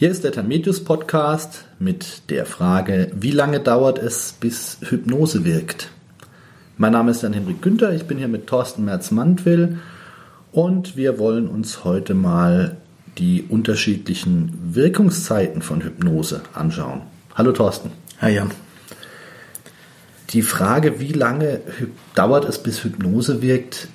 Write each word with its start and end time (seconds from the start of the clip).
Hier 0.00 0.10
ist 0.10 0.24
der 0.24 0.32
Termetius 0.32 0.82
Podcast 0.82 1.66
mit 1.78 2.30
der 2.30 2.46
Frage, 2.46 3.12
wie 3.14 3.32
lange 3.32 3.60
dauert 3.60 3.98
es, 3.98 4.32
bis 4.32 4.78
Hypnose 4.80 5.44
wirkt? 5.44 5.90
Mein 6.78 6.92
Name 6.92 7.10
ist 7.10 7.22
Jan-Henrik 7.22 7.60
Günther, 7.60 7.92
ich 7.92 8.04
bin 8.04 8.16
hier 8.16 8.28
mit 8.28 8.46
Thorsten 8.46 8.86
Merz-Mandwill 8.86 9.76
und 10.52 10.96
wir 10.96 11.18
wollen 11.18 11.48
uns 11.48 11.84
heute 11.84 12.14
mal 12.14 12.78
die 13.18 13.44
unterschiedlichen 13.46 14.54
Wirkungszeiten 14.72 15.60
von 15.60 15.82
Hypnose 15.82 16.40
anschauen. 16.54 17.02
Hallo 17.34 17.52
Thorsten. 17.52 17.90
Hi 18.22 18.36
Jan. 18.36 18.52
Die 20.30 20.40
Frage, 20.40 20.98
wie 20.98 21.12
lange 21.12 21.60
dauert 22.14 22.46
es, 22.46 22.56
bis 22.62 22.84
Hypnose 22.84 23.42
wirkt, 23.42 23.88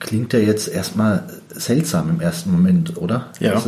klingt 0.00 0.32
ja 0.32 0.40
jetzt 0.40 0.66
erstmal 0.66 1.28
seltsam 1.50 2.10
im 2.10 2.20
ersten 2.20 2.50
Moment, 2.50 2.96
oder? 2.96 3.30
Ja. 3.38 3.62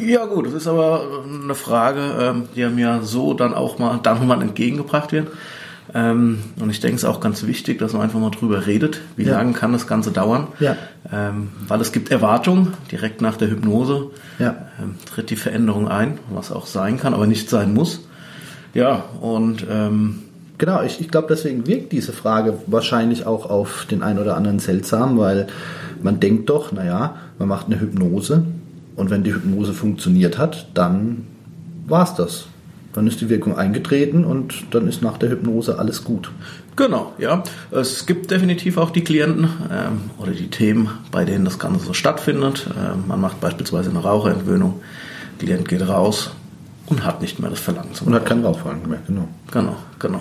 Ja 0.00 0.24
gut, 0.26 0.46
das 0.46 0.54
ist 0.54 0.66
aber 0.66 1.24
eine 1.42 1.54
Frage, 1.54 2.00
ähm, 2.20 2.44
die 2.54 2.66
mir 2.66 3.00
so 3.02 3.34
dann 3.34 3.54
auch 3.54 3.78
mal 3.78 3.98
dann 4.02 4.26
mal 4.26 4.40
entgegengebracht 4.42 5.12
wird. 5.12 5.28
Ähm, 5.92 6.38
und 6.60 6.70
ich 6.70 6.80
denke, 6.80 6.96
es 6.96 7.02
ist 7.02 7.08
auch 7.08 7.20
ganz 7.20 7.44
wichtig, 7.44 7.78
dass 7.78 7.92
man 7.92 8.02
einfach 8.02 8.20
mal 8.20 8.30
drüber 8.30 8.66
redet, 8.66 9.00
wie 9.16 9.24
ja. 9.24 9.36
lange 9.36 9.52
kann 9.54 9.72
das 9.72 9.86
Ganze 9.86 10.12
dauern. 10.12 10.46
Ja. 10.60 10.76
Ähm, 11.12 11.48
weil 11.66 11.80
es 11.80 11.90
gibt 11.90 12.10
Erwartungen, 12.10 12.74
direkt 12.92 13.20
nach 13.20 13.36
der 13.36 13.50
Hypnose 13.50 14.10
ja. 14.38 14.68
tritt 15.12 15.30
die 15.30 15.36
Veränderung 15.36 15.88
ein, 15.88 16.18
was 16.30 16.52
auch 16.52 16.66
sein 16.66 16.98
kann, 16.98 17.12
aber 17.12 17.26
nicht 17.26 17.50
sein 17.50 17.74
muss. 17.74 18.06
Ja, 18.72 19.04
und 19.20 19.66
ähm, 19.68 20.20
Genau, 20.60 20.82
ich, 20.82 21.00
ich 21.00 21.10
glaube, 21.10 21.26
deswegen 21.30 21.66
wirkt 21.66 21.90
diese 21.90 22.12
Frage 22.12 22.58
wahrscheinlich 22.66 23.24
auch 23.24 23.48
auf 23.48 23.86
den 23.90 24.02
einen 24.02 24.18
oder 24.18 24.36
anderen 24.36 24.58
seltsam, 24.58 25.16
weil 25.16 25.46
man 26.02 26.20
denkt 26.20 26.50
doch, 26.50 26.70
naja, 26.70 27.16
man 27.38 27.48
macht 27.48 27.68
eine 27.68 27.80
Hypnose 27.80 28.44
und 28.96 29.10
wenn 29.10 29.24
die 29.24 29.34
Hypnose 29.34 29.72
funktioniert 29.72 30.38
hat, 30.38 30.68
dann 30.74 31.26
war 31.86 32.04
es 32.04 32.14
das. 32.14 32.46
Dann 32.92 33.06
ist 33.06 33.20
die 33.20 33.28
Wirkung 33.28 33.56
eingetreten 33.56 34.24
und 34.24 34.64
dann 34.72 34.88
ist 34.88 35.00
nach 35.02 35.16
der 35.16 35.30
Hypnose 35.30 35.78
alles 35.78 36.02
gut. 36.02 36.30
Genau, 36.76 37.12
ja. 37.18 37.42
Es 37.70 38.06
gibt 38.06 38.30
definitiv 38.30 38.78
auch 38.78 38.90
die 38.90 39.04
Klienten 39.04 39.48
ähm, 39.70 40.10
oder 40.18 40.32
die 40.32 40.48
Themen, 40.48 40.88
bei 41.12 41.24
denen 41.24 41.44
das 41.44 41.58
Ganze 41.58 41.84
so 41.84 41.92
stattfindet. 41.92 42.68
Ähm, 42.76 43.04
man 43.06 43.20
macht 43.20 43.40
beispielsweise 43.40 43.90
eine 43.90 44.00
Raucherentwöhnung, 44.00 44.80
Klient 45.38 45.68
geht 45.68 45.86
raus 45.88 46.30
und 46.86 47.04
hat 47.04 47.22
nicht 47.22 47.38
mehr 47.38 47.50
das 47.50 47.60
Verlangen 47.60 47.94
zum 47.94 48.08
Und 48.08 48.14
hat 48.14 48.26
kein 48.26 48.44
Rauchverlangen 48.44 48.88
mehr, 48.88 49.00
genau. 49.06 49.28
Genau, 49.50 49.76
genau. 49.98 50.20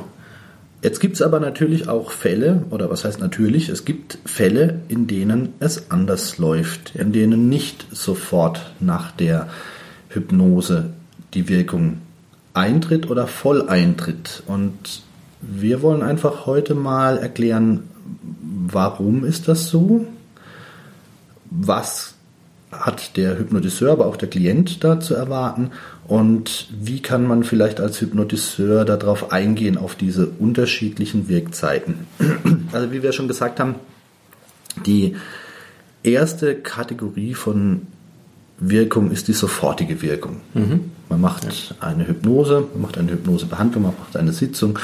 Jetzt 0.82 1.02
gibt 1.02 1.16
es 1.16 1.22
aber 1.22 1.42
natürlich 1.42 1.90
auch 1.90 2.12
Fälle, 2.12 2.64
oder 2.70 2.90
was 2.90 3.04
heißt 3.04 3.20
natürlich, 3.20 3.68
es 3.68 3.84
gibt 3.84 4.18
Fälle, 4.24 4.82
in 4.88 5.08
denen 5.08 5.54
es 5.60 5.92
anders 5.92 6.38
läuft, 6.38 6.96
in 6.96 7.12
denen 7.12 7.50
nicht 7.50 7.86
sofort 7.92 8.72
nach 8.80 9.12
der 9.12 9.50
Hypnose 10.08 10.92
die 11.34 11.50
Wirkung 11.50 11.98
eintritt 12.54 13.10
oder 13.10 13.28
voll 13.28 13.68
eintritt. 13.68 14.44
Und 14.48 15.04
wir 15.42 15.82
wollen 15.82 16.02
einfach 16.02 16.46
heute 16.46 16.76
mal 16.76 17.18
erklären, 17.18 17.84
warum 18.68 19.26
ist 19.26 19.50
das 19.50 19.68
so? 19.68 20.06
Was 21.50 22.16
hat 22.72 23.18
der 23.18 23.38
Hypnotiseur, 23.38 23.92
aber 23.92 24.06
auch 24.06 24.16
der 24.16 24.30
Klient 24.30 24.84
da 24.84 25.00
zu 25.00 25.16
erwarten? 25.16 25.72
Und 26.08 26.68
wie 26.72 27.02
kann 27.02 27.26
man 27.26 27.44
vielleicht 27.44 27.80
als 27.80 28.02
Hypnotiseur 28.02 28.86
darauf 28.86 29.32
eingehen, 29.32 29.78
auf 29.78 29.96
diese 29.96 30.28
unterschiedlichen 30.28 31.28
Wirkzeiten? 31.28 32.08
Also 32.72 32.92
wie 32.92 33.02
wir 33.02 33.14
schon 33.14 33.28
gesagt 33.28 33.60
haben, 33.60 33.76
die 34.86 35.16
erste 36.04 36.56
Kategorie 36.56 37.34
von 37.34 37.88
Wirkung 38.60 39.10
ist 39.12 39.28
die 39.28 39.34
sofortige 39.34 40.02
Wirkung. 40.02 40.42
Mhm. 40.54 40.92
Man 41.10 41.22
macht 41.22 41.48
eine 41.80 42.08
Hypnose, 42.08 42.68
man 42.74 42.84
macht 42.84 42.98
eine 42.98 43.12
Hypnosebehandlung, 43.12 43.84
man 43.84 43.94
macht 44.00 44.16
eine 44.18 44.34
Sitzung 44.34 44.78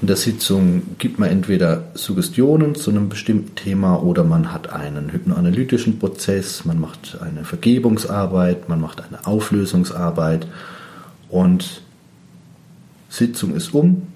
in 0.00 0.06
der 0.06 0.16
Sitzung 0.16 0.96
gibt 0.98 1.18
man 1.18 1.28
entweder 1.28 1.84
Suggestionen 1.94 2.74
zu 2.74 2.90
einem 2.90 3.08
bestimmten 3.10 3.54
Thema 3.54 4.02
oder 4.02 4.24
man 4.24 4.52
hat 4.52 4.72
einen 4.72 5.12
hypnoanalytischen 5.12 5.98
Prozess, 5.98 6.64
man 6.64 6.80
macht 6.80 7.18
eine 7.20 7.44
Vergebungsarbeit, 7.44 8.68
man 8.68 8.80
macht 8.80 9.02
eine 9.02 9.26
Auflösungsarbeit 9.26 10.46
und 11.28 11.82
Sitzung 13.10 13.54
ist 13.54 13.74
um, 13.74 14.06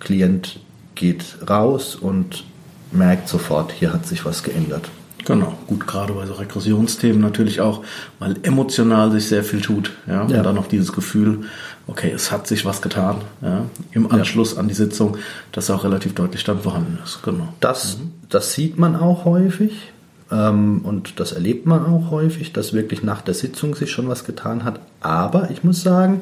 Klient 0.00 0.60
geht 0.94 1.24
raus 1.48 1.96
und 1.96 2.44
merkt 2.90 3.28
sofort, 3.28 3.72
hier 3.72 3.92
hat 3.92 4.06
sich 4.06 4.24
was 4.26 4.42
geändert. 4.42 4.90
Genau, 5.24 5.56
gut, 5.66 5.86
gerade 5.86 6.12
bei 6.12 6.26
so 6.26 6.34
Regressionsthemen 6.34 7.20
natürlich 7.20 7.60
auch, 7.60 7.84
weil 8.18 8.36
emotional 8.42 9.12
sich 9.12 9.26
sehr 9.28 9.44
viel 9.44 9.60
tut. 9.60 9.92
Ja, 10.06 10.14
ja. 10.14 10.20
und 10.22 10.32
dann 10.32 10.54
noch 10.54 10.66
dieses 10.66 10.92
Gefühl, 10.92 11.44
okay, 11.92 12.10
es 12.10 12.32
hat 12.32 12.46
sich 12.46 12.64
was 12.64 12.82
getan, 12.82 13.16
ja, 13.40 13.66
im 13.92 14.10
Anschluss 14.10 14.56
an 14.56 14.68
die 14.68 14.74
Sitzung, 14.74 15.16
das 15.52 15.70
auch 15.70 15.84
relativ 15.84 16.14
deutlich 16.14 16.44
dann 16.44 16.60
vorhanden 16.60 16.98
ist. 17.04 17.22
Genau. 17.22 17.48
Das, 17.60 17.98
mhm. 17.98 18.12
das 18.28 18.52
sieht 18.54 18.78
man 18.78 18.96
auch 18.96 19.24
häufig 19.24 19.92
ähm, 20.30 20.80
und 20.84 21.20
das 21.20 21.32
erlebt 21.32 21.66
man 21.66 21.86
auch 21.86 22.10
häufig, 22.10 22.52
dass 22.52 22.72
wirklich 22.72 23.02
nach 23.02 23.22
der 23.22 23.34
Sitzung 23.34 23.74
sich 23.74 23.90
schon 23.90 24.08
was 24.08 24.24
getan 24.24 24.64
hat. 24.64 24.80
Aber 25.00 25.50
ich 25.50 25.62
muss 25.64 25.82
sagen, 25.82 26.20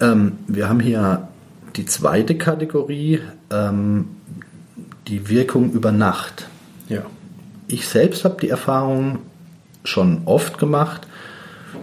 ähm, 0.00 0.38
wir 0.48 0.68
haben 0.68 0.80
hier 0.80 1.28
die 1.76 1.84
zweite 1.84 2.36
Kategorie, 2.36 3.20
ähm, 3.50 4.08
die 5.06 5.28
Wirkung 5.28 5.72
über 5.72 5.92
Nacht. 5.92 6.48
Ja 6.88 7.02
ich 7.72 7.88
selbst 7.88 8.24
habe 8.24 8.40
die 8.40 8.48
Erfahrung 8.48 9.20
schon 9.84 10.22
oft 10.26 10.58
gemacht, 10.58 11.06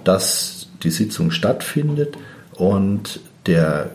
dass 0.04 0.68
die 0.84 0.90
Sitzung 0.90 1.32
stattfindet 1.32 2.18
und 2.58 3.20
der, 3.46 3.92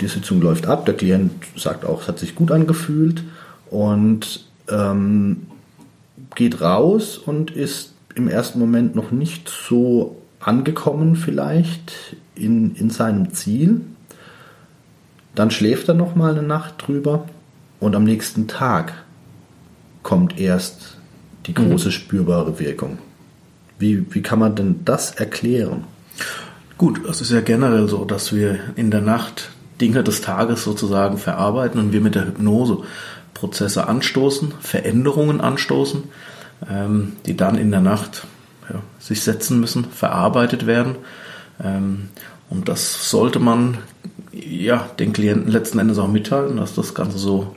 die 0.00 0.08
Sitzung 0.08 0.40
läuft 0.40 0.66
ab. 0.66 0.86
Der 0.86 0.94
Klient 0.94 1.32
sagt 1.56 1.84
auch, 1.84 2.02
es 2.02 2.08
hat 2.08 2.18
sich 2.18 2.34
gut 2.34 2.50
angefühlt 2.50 3.22
und 3.70 4.46
ähm, 4.68 5.48
geht 6.34 6.60
raus 6.60 7.18
und 7.18 7.50
ist 7.50 7.92
im 8.14 8.28
ersten 8.28 8.58
Moment 8.58 8.94
noch 8.94 9.10
nicht 9.10 9.48
so 9.48 10.16
angekommen 10.40 11.16
vielleicht 11.16 12.16
in, 12.34 12.74
in 12.76 12.90
seinem 12.90 13.32
Ziel. 13.32 13.82
Dann 15.34 15.50
schläft 15.50 15.88
er 15.88 15.94
noch 15.94 16.14
mal 16.14 16.32
eine 16.32 16.46
Nacht 16.46 16.86
drüber 16.86 17.28
und 17.80 17.94
am 17.94 18.04
nächsten 18.04 18.48
Tag 18.48 19.04
kommt 20.02 20.38
erst 20.38 20.96
die 21.46 21.54
große 21.54 21.88
mhm. 21.88 21.92
spürbare 21.92 22.58
Wirkung. 22.58 22.98
Wie, 23.78 24.06
wie 24.14 24.22
kann 24.22 24.38
man 24.38 24.54
denn 24.54 24.80
das 24.84 25.10
erklären? 25.12 25.84
Gut, 26.78 27.06
es 27.08 27.20
ist 27.20 27.30
ja 27.30 27.40
generell 27.40 27.88
so, 27.88 28.04
dass 28.04 28.34
wir 28.34 28.58
in 28.76 28.90
der 28.90 29.00
Nacht 29.00 29.50
Dinge 29.80 30.04
des 30.04 30.20
Tages 30.20 30.64
sozusagen 30.64 31.18
verarbeiten 31.18 31.80
und 31.80 31.92
wir 31.92 32.00
mit 32.00 32.14
der 32.14 32.26
Hypnose 32.26 32.78
Prozesse 33.34 33.86
anstoßen, 33.86 34.54
Veränderungen 34.60 35.40
anstoßen, 35.40 36.04
ähm, 36.70 37.12
die 37.26 37.36
dann 37.36 37.56
in 37.56 37.70
der 37.70 37.80
Nacht 37.80 38.26
ja, 38.70 38.80
sich 38.98 39.22
setzen 39.22 39.60
müssen, 39.60 39.84
verarbeitet 39.84 40.66
werden. 40.66 40.96
Ähm, 41.62 42.08
und 42.48 42.68
das 42.68 43.10
sollte 43.10 43.38
man 43.38 43.78
ja 44.32 44.88
den 44.98 45.12
Klienten 45.12 45.50
letzten 45.50 45.78
Endes 45.78 45.98
auch 45.98 46.08
mitteilen, 46.08 46.56
dass 46.56 46.74
das 46.74 46.94
Ganze 46.94 47.18
so 47.18 47.54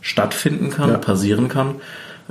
stattfinden 0.00 0.70
kann, 0.70 0.90
ja. 0.90 0.98
passieren 0.98 1.48
kann. 1.48 1.76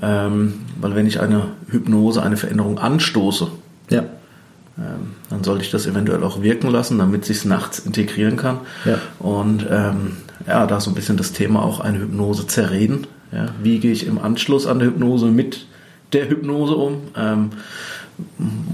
Ähm, 0.01 0.65
weil 0.79 0.95
wenn 0.95 1.07
ich 1.07 1.19
eine 1.19 1.47
Hypnose, 1.69 2.23
eine 2.23 2.37
Veränderung 2.37 2.77
anstoße, 2.77 3.49
ja. 3.89 4.03
Ähm, 4.79 5.15
dann 5.29 5.43
sollte 5.43 5.63
ich 5.63 5.71
das 5.71 5.85
eventuell 5.85 6.23
auch 6.23 6.41
wirken 6.41 6.69
lassen, 6.69 6.97
damit 6.97 7.25
sich 7.25 7.43
nachts 7.43 7.79
integrieren 7.79 8.37
kann. 8.37 8.59
Ja. 8.85 8.99
Und 9.19 9.65
ähm, 9.69 10.17
ja, 10.47 10.65
da 10.65 10.79
so 10.79 10.89
ein 10.89 10.95
bisschen 10.95 11.17
das 11.17 11.33
Thema 11.33 11.63
auch 11.63 11.79
eine 11.79 11.99
Hypnose 11.99 12.47
zerreden. 12.47 13.07
Ja, 13.31 13.47
wie 13.61 13.79
gehe 13.79 13.91
ich 13.91 14.07
im 14.07 14.17
Anschluss 14.17 14.65
an 14.65 14.79
der 14.79 14.87
Hypnose 14.87 15.27
mit 15.27 15.65
der 16.13 16.29
Hypnose 16.29 16.75
um? 16.75 17.01
Ähm, 17.15 17.49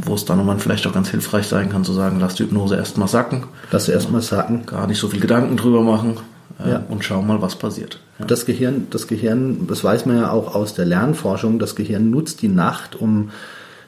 wo 0.03 0.15
es 0.15 0.25
dann 0.25 0.39
nochmal 0.39 0.57
vielleicht 0.57 0.87
auch 0.87 0.93
ganz 0.93 1.09
hilfreich 1.09 1.45
sein 1.45 1.69
kann, 1.69 1.83
zu 1.83 1.93
sagen, 1.93 2.17
lass 2.19 2.35
die 2.35 2.43
Hypnose 2.43 2.75
erstmal 2.75 3.07
sacken. 3.07 3.43
Lass 3.71 3.85
sie 3.85 3.91
erstmal 3.91 4.21
sacken. 4.21 4.65
Gar 4.65 4.87
nicht 4.87 4.97
so 4.97 5.07
viel 5.07 5.19
Gedanken 5.19 5.55
drüber 5.55 5.81
machen 5.83 6.17
äh, 6.63 6.71
ja. 6.71 6.83
und 6.89 7.03
schau 7.03 7.21
mal, 7.21 7.41
was 7.41 7.55
passiert. 7.55 7.99
Ja. 8.17 8.25
Das 8.25 8.45
Gehirn, 8.45 8.87
das 8.89 9.07
Gehirn, 9.07 9.67
das 9.67 9.83
weiß 9.83 10.07
man 10.07 10.17
ja 10.17 10.31
auch 10.31 10.55
aus 10.55 10.73
der 10.73 10.85
Lernforschung, 10.85 11.59
das 11.59 11.75
Gehirn 11.75 12.09
nutzt 12.09 12.41
die 12.41 12.47
Nacht, 12.47 12.95
um 12.95 13.29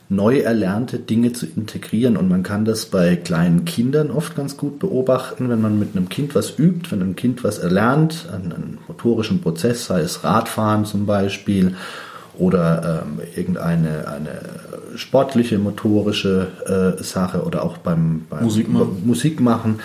neu 0.10 0.40
erlernte 0.40 1.00
Dinge 1.00 1.34
zu 1.34 1.46
integrieren. 1.46 2.18
Und 2.18 2.30
man 2.30 2.44
kann 2.44 2.66
das 2.66 2.86
bei 2.86 3.16
kleinen 3.16 3.66
Kindern 3.66 4.12
oft 4.12 4.36
ganz 4.36 4.58
gut 4.58 4.80
beobachten, 4.80 5.50
wenn 5.50 5.62
man 5.62 5.78
mit 5.80 5.96
einem 5.96 6.10
Kind 6.10 6.36
was 6.36 6.58
übt, 6.58 6.92
wenn 6.92 7.02
ein 7.02 7.16
Kind 7.16 7.44
was 7.44 7.60
erlernt, 7.60 8.28
einen, 8.32 8.78
motorischen 8.88 9.42
Prozess, 9.42 9.86
sei 9.86 10.02
es 10.02 10.24
Radfahren 10.24 10.86
zum 10.86 11.06
Beispiel 11.06 11.76
oder 12.38 13.04
ähm, 13.04 13.20
irgendeine 13.36 14.08
eine 14.08 14.42
sportliche, 14.96 15.58
motorische 15.58 16.96
äh, 17.00 17.04
Sache 17.04 17.44
oder 17.44 17.64
auch 17.64 17.78
beim, 17.78 18.26
beim 18.30 18.44
Musik 18.44 18.70
machen. 18.70 19.02
Musik 19.06 19.40
machen. 19.42 19.80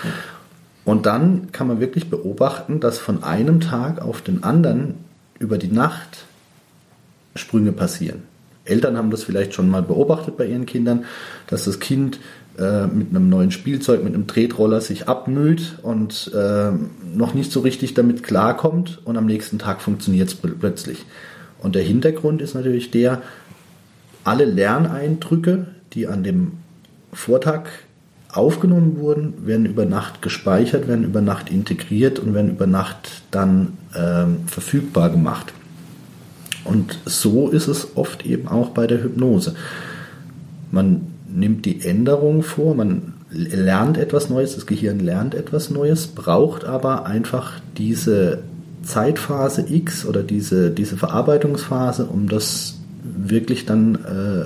Und 0.85 1.05
dann 1.05 1.51
kann 1.51 1.67
man 1.67 1.79
wirklich 1.79 2.09
beobachten, 2.09 2.79
dass 2.79 2.99
von 2.99 3.23
einem 3.23 3.59
Tag 3.59 4.01
auf 4.01 4.21
den 4.21 4.43
anderen 4.43 4.95
über 5.39 5.57
die 5.57 5.71
Nacht 5.71 6.25
Sprünge 7.35 7.71
passieren. 7.71 8.23
Eltern 8.65 8.97
haben 8.97 9.11
das 9.11 9.23
vielleicht 9.23 9.53
schon 9.53 9.69
mal 9.69 9.81
beobachtet 9.81 10.37
bei 10.37 10.45
ihren 10.45 10.65
Kindern, 10.65 11.05
dass 11.47 11.65
das 11.65 11.79
Kind 11.79 12.19
äh, 12.57 12.87
mit 12.87 13.09
einem 13.09 13.29
neuen 13.29 13.51
Spielzeug, 13.51 14.03
mit 14.03 14.13
einem 14.13 14.27
Tretroller 14.27 14.79
sich 14.79 15.07
abmüht 15.07 15.79
und 15.81 16.31
äh, 16.33 16.71
noch 17.15 17.33
nicht 17.33 17.51
so 17.51 17.61
richtig 17.61 17.93
damit 17.93 18.23
klarkommt 18.23 19.01
und 19.05 19.17
am 19.17 19.25
nächsten 19.25 19.59
Tag 19.59 19.81
funktioniert 19.81 20.29
es 20.29 20.35
plötzlich. 20.35 21.05
Und 21.59 21.75
der 21.75 21.83
Hintergrund 21.83 22.41
ist 22.41 22.53
natürlich 22.53 22.91
der, 22.91 23.21
alle 24.23 24.45
Lerneindrücke, 24.45 25.67
die 25.93 26.07
an 26.07 26.23
dem 26.23 26.53
Vortag 27.11 27.69
aufgenommen 28.31 28.97
wurden, 28.99 29.45
werden 29.45 29.65
über 29.65 29.85
Nacht 29.85 30.21
gespeichert, 30.21 30.87
werden 30.87 31.03
über 31.03 31.21
Nacht 31.21 31.49
integriert 31.49 32.19
und 32.19 32.33
werden 32.33 32.51
über 32.51 32.67
Nacht 32.67 33.23
dann 33.31 33.77
ähm, 33.95 34.47
verfügbar 34.47 35.09
gemacht. 35.09 35.53
Und 36.63 36.99
so 37.05 37.49
ist 37.49 37.67
es 37.67 37.95
oft 37.95 38.25
eben 38.25 38.47
auch 38.47 38.69
bei 38.69 38.87
der 38.87 39.03
Hypnose. 39.03 39.55
Man 40.71 41.01
nimmt 41.27 41.65
die 41.65 41.81
Änderung 41.81 42.43
vor, 42.43 42.75
man 42.75 43.13
lernt 43.31 43.97
etwas 43.97 44.29
Neues, 44.29 44.55
das 44.55 44.65
Gehirn 44.65 44.99
lernt 44.99 45.35
etwas 45.35 45.69
Neues, 45.69 46.07
braucht 46.07 46.65
aber 46.65 47.05
einfach 47.05 47.53
diese 47.77 48.43
Zeitphase 48.83 49.65
X 49.69 50.05
oder 50.05 50.23
diese, 50.23 50.71
diese 50.71 50.97
Verarbeitungsphase, 50.97 52.05
um 52.05 52.27
das 52.29 52.75
wirklich 53.03 53.65
dann 53.65 53.95
äh, 53.95 54.45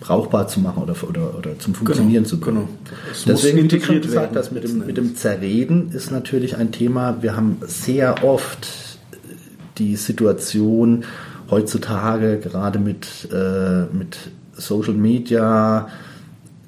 brauchbar 0.00 0.48
zu 0.48 0.60
machen 0.60 0.82
oder, 0.82 0.94
oder, 1.08 1.38
oder 1.38 1.58
zum 1.58 1.74
Funktionieren 1.74 2.24
genau, 2.24 2.28
zu 2.28 2.40
bringen. 2.40 2.68
Genau. 2.84 3.04
Deswegen, 3.26 3.70
wie 3.70 3.80
schon 3.80 4.00
gesagt 4.02 4.36
hast, 4.36 4.52
mit 4.52 4.64
dem, 4.64 4.86
mit 4.86 4.96
dem 4.96 5.16
Zerreden 5.16 5.90
ist 5.92 6.10
natürlich 6.10 6.56
ein 6.56 6.72
Thema. 6.72 7.22
Wir 7.22 7.36
haben 7.36 7.56
sehr 7.66 8.22
oft 8.22 8.68
die 9.78 9.96
Situation 9.96 11.04
heutzutage, 11.50 12.38
gerade 12.38 12.78
mit, 12.78 13.28
äh, 13.32 13.84
mit 13.94 14.18
Social 14.56 14.94
Media, 14.94 15.88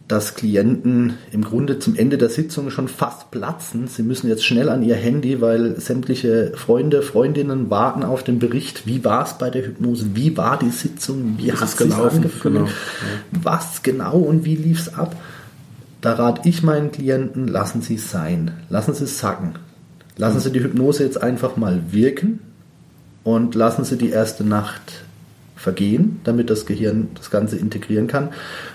dass 0.09 0.37
Klienten 0.37 1.15
im 1.33 1.43
Grunde 1.43 1.81
zum 1.81 1.97
Ende 1.97 2.17
der 2.17 2.29
Sitzung 2.29 2.71
schon 2.71 2.87
fast 2.87 3.33
platzen. 3.33 3.89
Sie 3.89 4.05
müssen 4.05 4.29
jetzt 4.29 4.45
schnell 4.45 4.69
an 4.69 4.83
ihr 4.85 4.95
Handy, 4.95 5.41
weil 5.41 5.81
sämtliche 5.81 6.53
Freunde, 6.55 7.03
Freundinnen 7.03 7.71
warten 7.71 8.05
auf 8.05 8.23
den 8.23 8.39
Bericht. 8.39 8.87
Wie 8.87 9.05
war 9.05 9.25
es 9.25 9.35
bei 9.35 9.51
der 9.51 9.67
Hypnose? 9.67 10.15
Wie 10.15 10.37
war 10.37 10.59
die 10.59 10.71
Sitzung? 10.71 11.37
Wie 11.39 11.51
hat 11.51 11.61
es 11.61 11.77
gelaufen? 11.77 12.19
Angefühlt? 12.19 12.55
Genau. 12.55 12.69
Was 13.43 13.83
genau 13.83 14.19
und 14.19 14.45
wie 14.45 14.55
lief 14.55 14.79
es 14.81 14.95
ab? 14.95 15.17
Da 16.03 16.13
rate 16.13 16.49
ich 16.49 16.63
meinen 16.63 16.93
Klienten, 16.93 17.49
lassen 17.49 17.83
Sie 17.83 17.97
es 17.97 18.09
sein. 18.09 18.53
Lassen 18.71 18.95
Sie 18.95 19.05
es 19.05 19.19
sacken. 19.19 19.55
Lassen 20.17 20.39
Sie 20.39 20.53
die 20.53 20.63
Hypnose 20.63 21.03
jetzt 21.03 21.21
einfach 21.21 21.57
mal 21.57 21.81
wirken 21.91 22.39
und 23.27 23.57
lassen 23.57 23.85
Sie 23.85 23.99
die 23.99 24.11
erste 24.11 24.45
Nacht 24.45 25.03
vergehen, 25.57 26.21
damit 26.23 26.49
das 26.49 26.65
Gehirn 26.65 27.09
das 27.17 27.29
Ganze 27.29 27.57
integrieren 27.57 28.07
kann. 28.07 28.29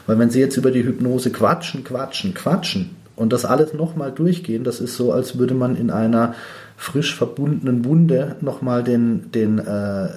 Weil 0.08 0.20
wenn 0.20 0.30
Sie 0.30 0.42
jetzt 0.42 0.58
über 0.58 0.72
die 0.72 0.84
Hypnose 0.84 1.32
quatschen, 1.32 1.86
quatschen, 1.86 2.34
quatschen 2.34 2.90
und 3.16 3.32
das 3.32 3.46
alles 3.46 3.74
nochmal 3.74 4.12
durchgehen, 4.12 4.66
das 4.66 4.82
ist 4.82 4.98
so, 4.98 5.14
als 5.14 5.38
würde 5.38 5.54
man 5.54 5.78
in 5.78 5.90
einer 5.90 6.36
frisch 6.76 7.16
verbundenen 7.16 7.86
Wunde 7.86 8.36
nochmal 8.42 8.84
den, 8.84 9.32
den, 9.32 9.58
äh, 9.58 10.10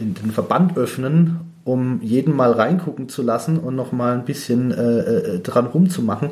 den, 0.00 0.14
den 0.14 0.32
Verband 0.32 0.76
öffnen, 0.76 1.38
um 1.62 2.00
jeden 2.02 2.34
mal 2.34 2.50
reingucken 2.50 3.08
zu 3.08 3.22
lassen 3.22 3.58
und 3.58 3.76
nochmal 3.76 4.14
ein 4.14 4.24
bisschen 4.24 4.72
äh, 4.72 4.98
äh, 4.98 5.38
dran 5.38 5.66
rumzumachen, 5.66 6.30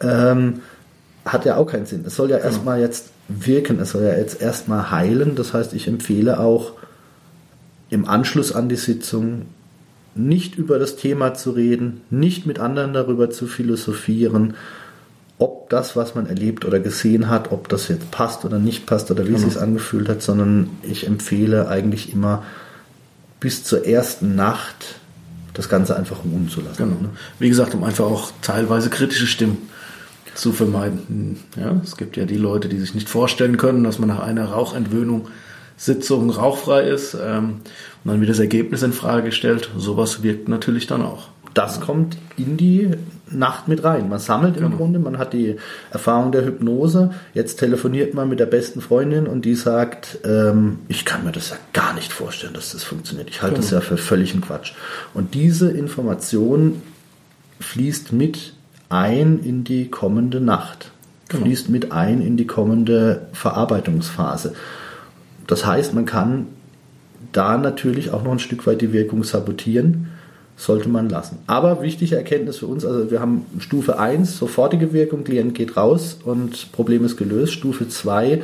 ähm, 0.00 0.62
hat 1.24 1.44
ja 1.44 1.58
auch 1.58 1.66
keinen 1.66 1.86
Sinn. 1.86 2.02
Es 2.04 2.16
soll 2.16 2.30
ja 2.30 2.38
genau. 2.38 2.48
erstmal 2.48 2.80
jetzt 2.80 3.10
wirken, 3.28 3.78
es 3.78 3.90
soll 3.90 4.02
ja 4.02 4.16
jetzt 4.16 4.42
erstmal 4.42 4.90
heilen. 4.90 5.36
Das 5.36 5.54
heißt, 5.54 5.74
ich 5.74 5.86
empfehle 5.86 6.40
auch, 6.40 6.72
im 7.90 8.06
Anschluss 8.06 8.52
an 8.52 8.68
die 8.68 8.76
Sitzung 8.76 9.46
nicht 10.14 10.56
über 10.56 10.78
das 10.78 10.96
Thema 10.96 11.34
zu 11.34 11.52
reden, 11.52 12.00
nicht 12.10 12.46
mit 12.46 12.58
anderen 12.58 12.92
darüber 12.92 13.30
zu 13.30 13.46
philosophieren, 13.46 14.54
ob 15.38 15.70
das, 15.70 15.94
was 15.94 16.14
man 16.14 16.26
erlebt 16.26 16.64
oder 16.64 16.80
gesehen 16.80 17.28
hat, 17.28 17.52
ob 17.52 17.68
das 17.68 17.88
jetzt 17.88 18.10
passt 18.10 18.44
oder 18.44 18.58
nicht 18.58 18.86
passt 18.86 19.10
oder 19.10 19.24
wie 19.24 19.32
genau. 19.32 19.46
es 19.46 19.54
sich 19.54 19.62
angefühlt 19.62 20.08
hat, 20.08 20.20
sondern 20.20 20.70
ich 20.82 21.06
empfehle 21.06 21.68
eigentlich 21.68 22.12
immer 22.12 22.42
bis 23.38 23.62
zur 23.62 23.86
ersten 23.86 24.34
Nacht 24.34 24.96
das 25.54 25.68
Ganze 25.68 25.96
einfach 25.96 26.24
ruhen 26.24 26.48
zu 26.48 26.60
lassen. 26.60 26.78
Genau. 26.78 27.00
Ne? 27.00 27.10
Wie 27.38 27.48
gesagt, 27.48 27.74
um 27.74 27.84
einfach 27.84 28.04
auch 28.04 28.32
teilweise 28.42 28.90
kritische 28.90 29.26
Stimmen 29.26 29.68
zu 30.34 30.52
vermeiden. 30.52 31.38
Ja, 31.56 31.80
es 31.82 31.96
gibt 31.96 32.16
ja 32.16 32.24
die 32.24 32.36
Leute, 32.36 32.68
die 32.68 32.78
sich 32.78 32.94
nicht 32.94 33.08
vorstellen 33.08 33.56
können, 33.56 33.84
dass 33.84 33.98
man 33.98 34.08
nach 34.08 34.20
einer 34.20 34.46
Rauchentwöhnung 34.46 35.28
Sitzung 35.78 36.28
rauchfrei 36.28 36.82
ist 36.82 37.14
ähm, 37.14 37.60
und 38.04 38.10
dann 38.10 38.20
wird 38.20 38.28
das 38.28 38.40
Ergebnis 38.40 38.82
in 38.82 38.92
Frage 38.92 39.26
gestellt. 39.26 39.70
Sowas 39.78 40.22
wirkt 40.22 40.48
natürlich 40.48 40.86
dann 40.86 41.02
auch. 41.02 41.28
Das 41.54 41.80
kommt 41.80 42.18
in 42.36 42.56
die 42.56 42.90
Nacht 43.30 43.68
mit 43.68 43.82
rein. 43.82 44.08
Man 44.08 44.18
sammelt 44.18 44.56
im 44.56 44.64
genau. 44.64 44.76
Grunde, 44.76 44.98
man 44.98 45.18
hat 45.18 45.32
die 45.32 45.56
Erfahrung 45.90 46.32
der 46.32 46.44
Hypnose. 46.44 47.10
Jetzt 47.34 47.56
telefoniert 47.56 48.14
man 48.14 48.28
mit 48.28 48.40
der 48.40 48.46
besten 48.46 48.80
Freundin 48.80 49.26
und 49.26 49.44
die 49.44 49.54
sagt, 49.54 50.18
ähm, 50.24 50.80
ich 50.88 51.04
kann 51.04 51.24
mir 51.24 51.32
das 51.32 51.50
ja 51.50 51.56
gar 51.72 51.94
nicht 51.94 52.12
vorstellen, 52.12 52.54
dass 52.54 52.72
das 52.72 52.84
funktioniert. 52.84 53.30
Ich 53.30 53.42
halte 53.42 53.56
genau. 53.56 53.64
das 53.64 53.70
ja 53.72 53.80
für 53.80 53.96
völligen 53.96 54.40
Quatsch. 54.40 54.72
Und 55.14 55.34
diese 55.34 55.70
Information 55.70 56.82
fließt 57.60 58.12
mit 58.12 58.54
ein 58.88 59.40
in 59.42 59.64
die 59.64 59.88
kommende 59.88 60.40
Nacht, 60.40 60.90
genau. 61.28 61.44
fließt 61.44 61.68
mit 61.68 61.92
ein 61.92 62.20
in 62.20 62.36
die 62.36 62.46
kommende 62.46 63.28
Verarbeitungsphase. 63.32 64.54
Das 65.48 65.66
heißt, 65.66 65.94
man 65.94 66.04
kann 66.06 66.46
da 67.32 67.58
natürlich 67.58 68.12
auch 68.12 68.22
noch 68.22 68.32
ein 68.32 68.38
Stück 68.38 68.66
weit 68.68 68.80
die 68.80 68.92
Wirkung 68.92 69.24
sabotieren, 69.24 70.08
sollte 70.56 70.88
man 70.88 71.08
lassen. 71.08 71.38
Aber 71.46 71.82
wichtige 71.82 72.16
Erkenntnis 72.16 72.58
für 72.58 72.66
uns, 72.66 72.84
also 72.84 73.10
wir 73.10 73.20
haben 73.20 73.46
Stufe 73.58 73.98
1, 73.98 74.38
sofortige 74.38 74.92
Wirkung, 74.92 75.24
Klient 75.24 75.54
geht 75.54 75.76
raus 75.76 76.18
und 76.24 76.70
Problem 76.72 77.04
ist 77.04 77.16
gelöst. 77.16 77.54
Stufe 77.54 77.88
2, 77.88 78.42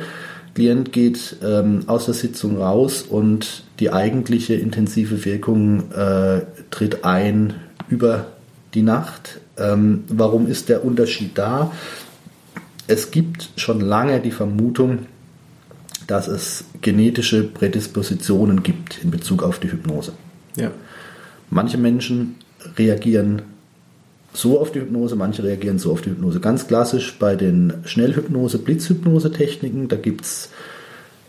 Klient 0.55 0.91
geht 0.93 1.37
ähm, 1.43 1.83
aus 1.87 2.05
der 2.05 2.13
Sitzung 2.13 2.57
raus 2.57 3.03
und 3.03 3.63
die 3.79 3.91
eigentliche 3.91 4.55
intensive 4.55 5.25
Wirkung 5.25 5.91
äh, 5.91 6.41
tritt 6.71 7.05
ein 7.05 7.53
über 7.89 8.27
die 8.73 8.81
Nacht. 8.81 9.41
Ähm, 9.57 10.05
warum 10.07 10.47
ist 10.47 10.69
der 10.69 10.83
Unterschied 10.83 11.37
da? 11.37 11.71
Es 12.87 13.11
gibt 13.11 13.49
schon 13.57 13.81
lange 13.81 14.19
die 14.21 14.31
Vermutung, 14.31 14.99
dass 16.07 16.27
es 16.27 16.65
genetische 16.81 17.43
Prädispositionen 17.43 18.63
gibt 18.63 19.03
in 19.03 19.11
Bezug 19.11 19.43
auf 19.43 19.59
die 19.59 19.71
Hypnose. 19.71 20.13
Ja. 20.55 20.71
Manche 21.49 21.77
Menschen 21.77 22.35
reagieren 22.77 23.43
so 24.33 24.59
auf 24.59 24.71
die 24.71 24.81
Hypnose, 24.81 25.15
manche 25.15 25.43
reagieren 25.43 25.79
so 25.79 25.91
auf 25.91 26.01
die 26.01 26.09
Hypnose. 26.09 26.39
Ganz 26.39 26.67
klassisch 26.67 27.17
bei 27.17 27.35
den 27.35 27.73
Schnellhypnose, 27.85 28.59
Blitzhypnose-Techniken, 28.59 29.87
da 29.87 29.95
gibt 29.95 30.25
es 30.25 30.49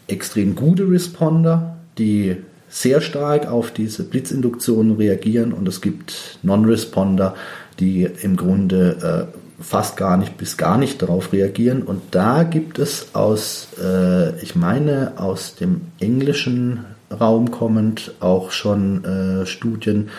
extrem 0.08 0.54
gute 0.54 0.90
Responder, 0.90 1.78
die 1.98 2.36
sehr 2.68 3.00
stark 3.00 3.46
auf 3.46 3.70
diese 3.70 4.02
Blitzinduktionen 4.02 4.96
reagieren 4.96 5.52
und 5.52 5.68
es 5.68 5.80
gibt 5.80 6.38
Non-Responder, 6.42 7.34
die 7.78 8.08
im 8.22 8.36
Grunde 8.36 9.28
äh, 9.32 9.45
fast 9.60 9.96
gar 9.96 10.16
nicht 10.16 10.36
bis 10.36 10.56
gar 10.56 10.78
nicht 10.78 11.02
darauf 11.02 11.32
reagieren. 11.32 11.82
Und 11.82 12.02
da 12.10 12.42
gibt 12.42 12.78
es 12.78 13.14
aus, 13.14 13.68
äh, 13.82 14.38
ich 14.40 14.54
meine, 14.54 15.14
aus 15.16 15.54
dem 15.54 15.82
englischen 15.98 16.84
Raum 17.10 17.50
kommend 17.50 18.12
auch 18.20 18.50
schon 18.50 19.04
äh, 19.04 19.46
Studien 19.46 20.10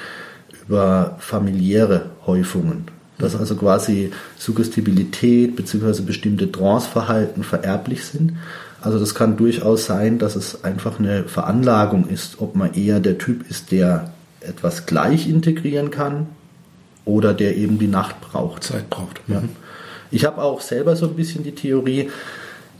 über 0.67 1.17
familiäre 1.19 2.07
Häufungen. 2.25 2.85
Dass 3.19 3.35
also 3.35 3.55
quasi 3.55 4.11
Suggestibilität 4.37 5.55
bzw. 5.55 6.01
bestimmte 6.03 6.51
Tranceverhalten 6.51 7.43
vererblich 7.43 8.05
sind. 8.05 8.33
Also 8.81 8.99
das 8.99 9.15
kann 9.15 9.37
durchaus 9.37 9.85
sein, 9.85 10.19
dass 10.19 10.35
es 10.35 10.63
einfach 10.63 10.99
eine 10.99 11.23
Veranlagung 11.23 12.07
ist, 12.09 12.39
ob 12.39 12.55
man 12.55 12.73
eher 12.73 12.99
der 12.99 13.17
Typ 13.17 13.49
ist, 13.49 13.71
der 13.71 14.11
etwas 14.41 14.85
gleich 14.85 15.27
integrieren 15.27 15.89
kann, 15.89 16.27
oder 17.07 17.33
der 17.33 17.55
eben 17.55 17.79
die 17.79 17.87
Nacht 17.87 18.21
braucht. 18.21 18.63
Zeit 18.63 18.89
braucht. 18.89 19.21
Ja. 19.27 19.41
Ich 20.11 20.25
habe 20.25 20.41
auch 20.41 20.61
selber 20.61 20.95
so 20.95 21.07
ein 21.07 21.15
bisschen 21.15 21.43
die 21.43 21.55
Theorie, 21.55 22.09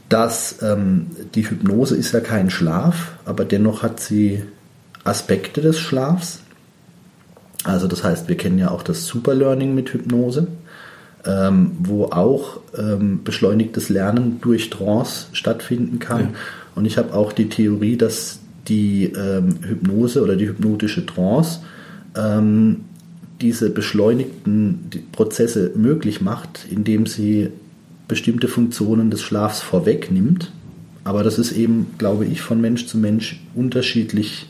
dass 0.08 0.62
ähm, 0.62 1.06
die 1.34 1.48
Hypnose 1.48 1.96
ist 1.96 2.12
ja 2.12 2.20
kein 2.20 2.50
Schlaf, 2.50 3.12
aber 3.24 3.44
dennoch 3.44 3.82
hat 3.82 4.00
sie 4.00 4.42
Aspekte 5.04 5.60
des 5.60 5.78
Schlafs. 5.78 6.40
Also 7.64 7.88
das 7.88 8.04
heißt, 8.04 8.28
wir 8.28 8.36
kennen 8.36 8.58
ja 8.58 8.70
auch 8.70 8.82
das 8.82 9.06
Superlearning 9.06 9.74
mit 9.74 9.92
Hypnose, 9.92 10.46
ähm, 11.26 11.72
wo 11.80 12.06
auch 12.06 12.60
ähm, 12.78 13.22
beschleunigtes 13.24 13.88
Lernen 13.88 14.38
durch 14.40 14.70
Trance 14.70 15.26
stattfinden 15.32 15.98
kann. 15.98 16.20
Ja. 16.20 16.30
Und 16.74 16.86
ich 16.86 16.96
habe 16.96 17.12
auch 17.12 17.32
die 17.32 17.48
Theorie, 17.48 17.96
dass 17.96 18.38
die 18.68 19.12
ähm, 19.12 19.58
Hypnose 19.62 20.22
oder 20.22 20.36
die 20.36 20.48
hypnotische 20.48 21.04
Trance 21.04 21.60
ähm, 22.16 22.84
diese 23.40 23.70
beschleunigten 23.70 24.90
Prozesse 25.12 25.72
möglich 25.74 26.20
macht, 26.20 26.66
indem 26.70 27.06
sie 27.06 27.50
bestimmte 28.08 28.48
Funktionen 28.48 29.10
des 29.10 29.22
Schlafs 29.22 29.60
vorwegnimmt. 29.60 30.52
Aber 31.04 31.22
das 31.22 31.38
ist 31.38 31.52
eben, 31.52 31.86
glaube 31.98 32.24
ich, 32.26 32.40
von 32.40 32.60
Mensch 32.60 32.86
zu 32.86 32.98
Mensch 32.98 33.40
unterschiedlich 33.54 34.48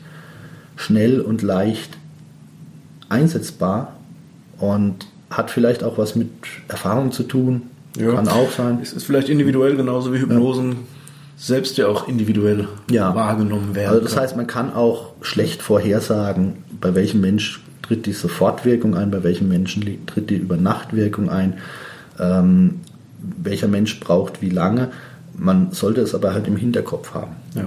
schnell 0.76 1.20
und 1.20 1.42
leicht 1.42 1.96
einsetzbar. 3.08 3.94
Und 4.58 5.06
hat 5.30 5.50
vielleicht 5.50 5.84
auch 5.84 5.98
was 5.98 6.16
mit 6.16 6.30
Erfahrung 6.68 7.12
zu 7.12 7.22
tun. 7.22 7.62
Ja. 7.96 8.14
Kann 8.14 8.28
auch 8.28 8.50
sein. 8.50 8.78
Es 8.82 8.92
ist 8.92 9.04
vielleicht 9.04 9.28
individuell 9.28 9.76
genauso 9.76 10.12
wie 10.12 10.18
Hypnosen. 10.18 10.70
Ja 10.70 10.76
selbst 11.38 11.78
ja 11.78 11.86
auch 11.86 12.08
individuell 12.08 12.66
ja. 12.90 13.14
wahrgenommen 13.14 13.74
werden. 13.74 13.90
Also 13.90 14.02
das 14.02 14.16
heißt, 14.16 14.36
man 14.36 14.48
kann 14.48 14.72
auch 14.72 15.12
schlecht 15.22 15.62
vorhersagen, 15.62 16.64
bei 16.80 16.94
welchem 16.94 17.20
Mensch 17.20 17.62
tritt 17.88 18.04
die 18.04 18.12
Sofortwirkung 18.12 18.94
ein, 18.94 19.10
bei 19.10 19.24
welchem 19.24 19.48
Menschen 19.48 19.82
tritt 20.06 20.28
die 20.28 20.36
Übernachtwirkung 20.36 21.30
ein, 21.30 21.54
ähm, 22.20 22.80
welcher 23.42 23.66
Mensch 23.66 23.98
braucht 23.98 24.42
wie 24.42 24.50
lange. 24.50 24.90
Man 25.36 25.72
sollte 25.72 26.02
es 26.02 26.14
aber 26.14 26.34
halt 26.34 26.46
im 26.46 26.56
Hinterkopf 26.56 27.14
haben. 27.14 27.36
Ja. 27.54 27.64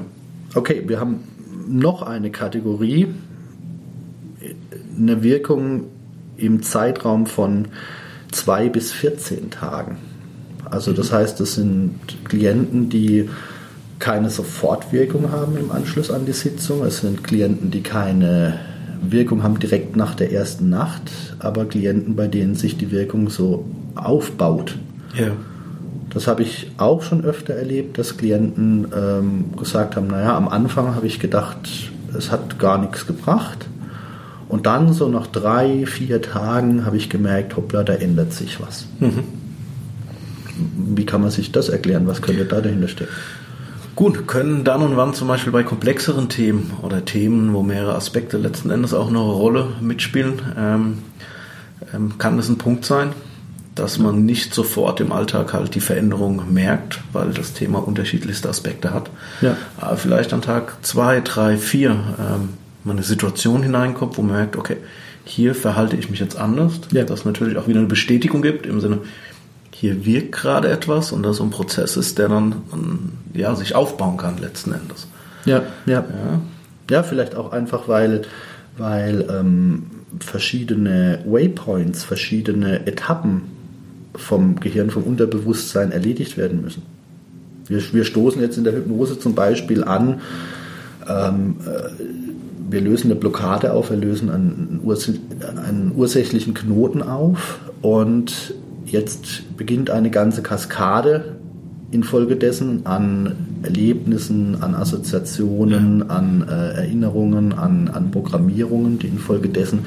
Okay, 0.53 0.83
wir 0.85 0.99
haben 0.99 1.21
noch 1.67 2.03
eine 2.03 2.29
Kategorie, 2.29 3.07
eine 4.97 5.23
Wirkung 5.23 5.85
im 6.37 6.61
Zeitraum 6.61 7.25
von 7.25 7.69
zwei 8.31 8.69
bis 8.69 8.91
14 8.91 9.49
Tagen. 9.49 9.97
Also 10.69 10.93
das 10.93 11.11
heißt, 11.11 11.39
das 11.39 11.55
sind 11.55 11.95
Klienten, 12.25 12.89
die 12.89 13.27
keine 13.97 14.29
Sofortwirkung 14.29 15.31
haben 15.31 15.57
im 15.57 15.71
Anschluss 15.71 16.11
an 16.11 16.25
die 16.25 16.31
Sitzung. 16.33 16.83
Es 16.85 16.99
sind 16.99 17.23
Klienten, 17.23 17.71
die 17.71 17.81
keine 17.81 18.59
Wirkung 19.01 19.43
haben 19.43 19.59
direkt 19.59 19.95
nach 19.95 20.15
der 20.15 20.31
ersten 20.31 20.69
Nacht, 20.69 21.01
aber 21.39 21.65
Klienten, 21.65 22.15
bei 22.15 22.27
denen 22.27 22.55
sich 22.55 22.77
die 22.77 22.91
Wirkung 22.91 23.29
so 23.29 23.65
aufbaut. 23.95 24.77
Ja. 25.17 25.31
Das 26.09 26.27
habe 26.27 26.43
ich 26.43 26.71
auch 26.77 27.01
schon 27.03 27.23
öfter 27.23 27.53
erlebt, 27.53 27.97
dass 27.97 28.17
Klienten 28.17 28.87
ähm, 28.95 29.57
gesagt 29.57 29.95
haben, 29.95 30.07
naja, 30.07 30.35
am 30.35 30.47
Anfang 30.49 30.93
habe 30.95 31.07
ich 31.07 31.19
gedacht, 31.19 31.57
es 32.15 32.31
hat 32.31 32.59
gar 32.59 32.77
nichts 32.77 33.07
gebracht. 33.07 33.67
Und 34.49 34.65
dann 34.65 34.91
so 34.91 35.07
nach 35.07 35.27
drei, 35.27 35.85
vier 35.85 36.21
Tagen 36.21 36.85
habe 36.85 36.97
ich 36.97 37.09
gemerkt, 37.09 37.55
hoppla, 37.55 37.83
da 37.83 37.93
ändert 37.93 38.33
sich 38.33 38.59
was. 38.59 38.85
Mhm. 38.99 39.23
Wie 40.93 41.05
kann 41.05 41.21
man 41.21 41.31
sich 41.31 41.53
das 41.53 41.69
erklären? 41.69 42.05
Was 42.05 42.21
könnte 42.21 42.43
da 42.43 42.59
dahinter 42.59 42.89
stecken? 42.89 43.13
Gut, 43.95 44.27
können 44.27 44.63
dann 44.63 44.81
und 44.81 44.97
wann 44.97 45.13
zum 45.13 45.27
Beispiel 45.27 45.51
bei 45.51 45.63
komplexeren 45.63 46.29
Themen 46.29 46.73
oder 46.81 47.03
Themen, 47.03 47.53
wo 47.53 47.61
mehrere 47.61 47.95
Aspekte 47.95 48.37
letzten 48.37 48.69
Endes 48.69 48.93
auch 48.93 49.09
eine 49.09 49.19
Rolle 49.19 49.73
mitspielen, 49.81 50.41
ähm, 50.57 50.97
ähm, 51.93 52.17
kann 52.17 52.37
das 52.37 52.49
ein 52.49 52.57
Punkt 52.57 52.85
sein, 52.85 53.09
dass 53.75 53.99
man 53.99 54.25
nicht 54.25 54.53
sofort 54.53 54.99
im 55.01 55.11
Alltag 55.11 55.53
halt 55.53 55.75
die 55.75 55.81
Veränderung 55.81 56.53
merkt, 56.53 56.99
weil 57.13 57.31
das 57.31 57.53
Thema 57.53 57.79
unterschiedlichste 57.79 58.49
Aspekte 58.49 58.93
hat. 58.93 59.09
Ja. 59.41 59.57
Aber 59.77 59.97
vielleicht 59.97 60.33
an 60.33 60.41
Tag 60.41 60.77
zwei, 60.83 61.21
drei, 61.21 61.57
vier 61.57 61.91
ähm, 61.91 62.49
man 62.83 62.97
eine 62.97 63.05
Situation 63.05 63.61
hineinkommt, 63.63 64.17
wo 64.17 64.21
man 64.21 64.37
merkt, 64.37 64.57
okay, 64.57 64.77
hier 65.23 65.53
verhalte 65.53 65.95
ich 65.95 66.09
mich 66.09 66.19
jetzt 66.19 66.35
anders, 66.35 66.81
ja. 66.91 67.03
dass 67.03 67.25
natürlich 67.25 67.57
auch 67.57 67.67
wieder 67.67 67.79
eine 67.79 67.87
Bestätigung 67.87 68.41
gibt 68.41 68.65
im 68.65 68.81
Sinne, 68.81 68.99
hier 69.81 70.05
wirkt 70.05 70.33
gerade 70.33 70.69
etwas 70.69 71.11
und 71.11 71.23
das 71.23 71.41
ein 71.41 71.49
Prozess 71.49 71.97
ist, 71.97 72.19
der 72.19 72.29
dann 72.29 72.53
ja, 73.33 73.55
sich 73.55 73.73
aufbauen 73.73 74.15
kann 74.15 74.37
letzten 74.37 74.73
Endes. 74.73 75.07
Ja, 75.43 75.63
ja. 75.87 76.05
Ja, 76.07 76.41
ja 76.91 77.01
vielleicht 77.01 77.33
auch 77.33 77.51
einfach, 77.51 77.87
weil, 77.87 78.21
weil 78.77 79.27
ähm, 79.27 79.87
verschiedene 80.19 81.23
Waypoints, 81.25 82.03
verschiedene 82.03 82.85
Etappen 82.85 83.41
vom 84.13 84.59
Gehirn, 84.59 84.91
vom 84.91 85.01
Unterbewusstsein 85.01 85.91
erledigt 85.91 86.37
werden 86.37 86.61
müssen. 86.61 86.83
Wir, 87.65 87.81
wir 87.91 88.03
stoßen 88.03 88.39
jetzt 88.39 88.59
in 88.59 88.63
der 88.63 88.73
Hypnose 88.73 89.17
zum 89.17 89.33
Beispiel 89.33 89.83
an, 89.83 90.21
ähm, 91.09 91.55
äh, 91.65 92.03
wir 92.69 92.81
lösen 92.81 93.09
eine 93.09 93.19
Blockade 93.19 93.73
auf, 93.73 93.89
wir 93.89 93.97
lösen 93.97 94.29
einen, 94.29 94.79
einen 95.65 95.91
ursächlichen 95.95 96.53
Knoten 96.53 97.01
auf 97.01 97.57
und 97.81 98.53
Jetzt 98.91 99.55
beginnt 99.55 99.89
eine 99.89 100.11
ganze 100.11 100.41
Kaskade 100.41 101.37
infolgedessen 101.91 102.85
an 102.85 103.35
Erlebnissen, 103.63 104.61
an 104.61 104.75
Assoziationen, 104.75 106.09
an 106.09 106.45
äh, 106.45 106.73
Erinnerungen, 106.81 107.53
an, 107.53 107.87
an 107.87 108.11
Programmierungen, 108.11 108.99
die 108.99 109.07
infolgedessen 109.07 109.85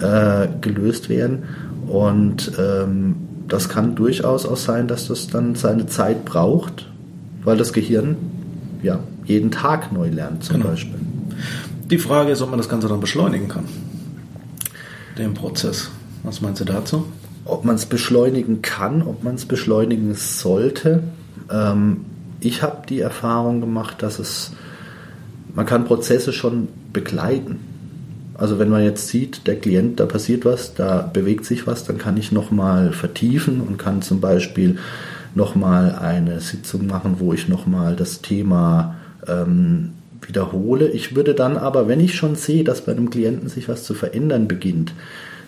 äh, 0.00 0.46
gelöst 0.60 1.08
werden. 1.08 1.42
Und 1.88 2.52
ähm, 2.56 3.16
das 3.48 3.68
kann 3.68 3.96
durchaus 3.96 4.46
auch 4.46 4.56
sein, 4.56 4.86
dass 4.86 5.08
das 5.08 5.26
dann 5.26 5.56
seine 5.56 5.88
Zeit 5.88 6.24
braucht, 6.24 6.88
weil 7.42 7.56
das 7.56 7.72
Gehirn 7.72 8.16
ja 8.80 9.00
jeden 9.24 9.50
Tag 9.50 9.92
neu 9.92 10.08
lernt 10.08 10.44
zum 10.44 10.58
genau. 10.58 10.68
Beispiel. 10.68 11.00
Die 11.90 11.98
Frage 11.98 12.30
ist, 12.30 12.42
ob 12.42 12.50
man 12.50 12.58
das 12.58 12.68
Ganze 12.68 12.86
dann 12.86 13.00
beschleunigen 13.00 13.48
kann. 13.48 13.64
Den 15.18 15.34
Prozess. 15.34 15.90
Was 16.22 16.40
meinst 16.40 16.60
du 16.60 16.64
dazu? 16.64 17.06
Ob 17.46 17.64
man 17.64 17.76
es 17.76 17.86
beschleunigen 17.86 18.62
kann, 18.62 19.02
ob 19.02 19.24
man 19.24 19.36
es 19.36 19.46
beschleunigen 19.46 20.14
sollte. 20.14 21.02
Ähm, 21.50 22.04
ich 22.40 22.62
habe 22.62 22.86
die 22.88 23.00
Erfahrung 23.00 23.60
gemacht, 23.60 24.02
dass 24.02 24.18
es, 24.18 24.52
man 25.54 25.66
kann 25.66 25.84
Prozesse 25.84 26.32
schon 26.32 26.68
begleiten. 26.92 27.60
Also 28.34 28.58
wenn 28.58 28.68
man 28.68 28.82
jetzt 28.82 29.08
sieht, 29.08 29.46
der 29.46 29.58
Klient, 29.58 29.98
da 29.98 30.06
passiert 30.06 30.44
was, 30.44 30.74
da 30.74 31.08
bewegt 31.10 31.46
sich 31.46 31.66
was, 31.66 31.84
dann 31.84 31.96
kann 31.96 32.18
ich 32.18 32.32
nochmal 32.32 32.92
vertiefen 32.92 33.62
und 33.62 33.78
kann 33.78 34.02
zum 34.02 34.20
Beispiel 34.20 34.76
nochmal 35.34 35.94
eine 35.94 36.40
Sitzung 36.40 36.86
machen, 36.86 37.16
wo 37.18 37.32
ich 37.32 37.48
nochmal 37.48 37.96
das 37.96 38.20
Thema 38.20 38.96
ähm, 39.26 39.92
wiederhole. 40.26 40.88
Ich 40.88 41.16
würde 41.16 41.34
dann 41.34 41.56
aber, 41.56 41.88
wenn 41.88 42.00
ich 42.00 42.14
schon 42.14 42.34
sehe, 42.36 42.64
dass 42.64 42.82
bei 42.82 42.92
einem 42.92 43.10
Klienten 43.10 43.48
sich 43.48 43.68
was 43.68 43.84
zu 43.84 43.94
verändern 43.94 44.48
beginnt, 44.48 44.92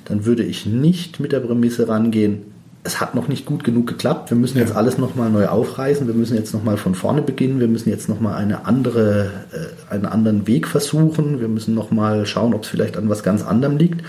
dann 0.09 0.25
würde 0.25 0.43
ich 0.43 0.67
nicht 0.67 1.21
mit 1.21 1.33
der 1.33 1.41
Prämisse 1.41 1.89
rangehen, 1.89 2.43
es 2.85 3.01
hat 3.01 3.15
noch 3.15 3.29
nicht 3.29 3.45
gut 3.45 3.65
genug 3.65 3.87
geklappt, 3.87 4.31
wir 4.31 4.37
müssen 4.37 4.57
ja. 4.57 4.65
jetzt 4.65 4.75
alles 4.75 4.99
nochmal 4.99 5.31
neu 5.31 5.47
aufreißen, 5.47 6.07
wir 6.07 6.15
müssen 6.15 6.37
jetzt 6.37 6.55
nochmal 6.55 6.77
von 6.77 6.95
vorne 6.95 7.23
beginnen, 7.23 7.61
wir 7.61 7.69
müssen 7.69 7.91
jetzt 7.91 8.09
nochmal 8.09 8.35
eine 8.37 8.67
andere, 8.67 9.31
äh, 9.53 9.93
einen 9.93 10.07
anderen 10.07 10.47
Weg 10.47 10.67
versuchen, 10.67 11.41
wir 11.41 11.49
müssen 11.49 11.75
nochmal 11.75 12.25
schauen, 12.25 12.55
ob 12.55 12.63
es 12.63 12.69
vielleicht 12.69 12.97
an 12.97 13.09
was 13.09 13.23
ganz 13.23 13.45
anderem 13.45 13.77
liegt, 13.77 14.03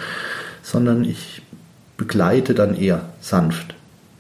sondern 0.63 1.03
ich 1.03 1.41
begleite 1.97 2.53
dann 2.53 2.75
eher 2.75 3.09
sanft 3.19 3.75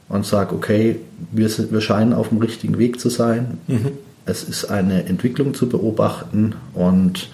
und 0.09 0.25
sage, 0.25 0.53
okay, 0.55 0.99
wir, 1.31 1.47
sind, 1.47 1.71
wir 1.71 1.81
scheinen 1.81 2.13
auf 2.13 2.29
dem 2.29 2.39
richtigen 2.39 2.77
Weg 2.77 2.99
zu 2.99 3.09
sein, 3.09 3.59
mhm. 3.67 3.91
es 4.25 4.43
ist 4.43 4.65
eine 4.65 5.05
Entwicklung 5.05 5.53
zu 5.53 5.69
beobachten 5.69 6.55
und 6.73 7.29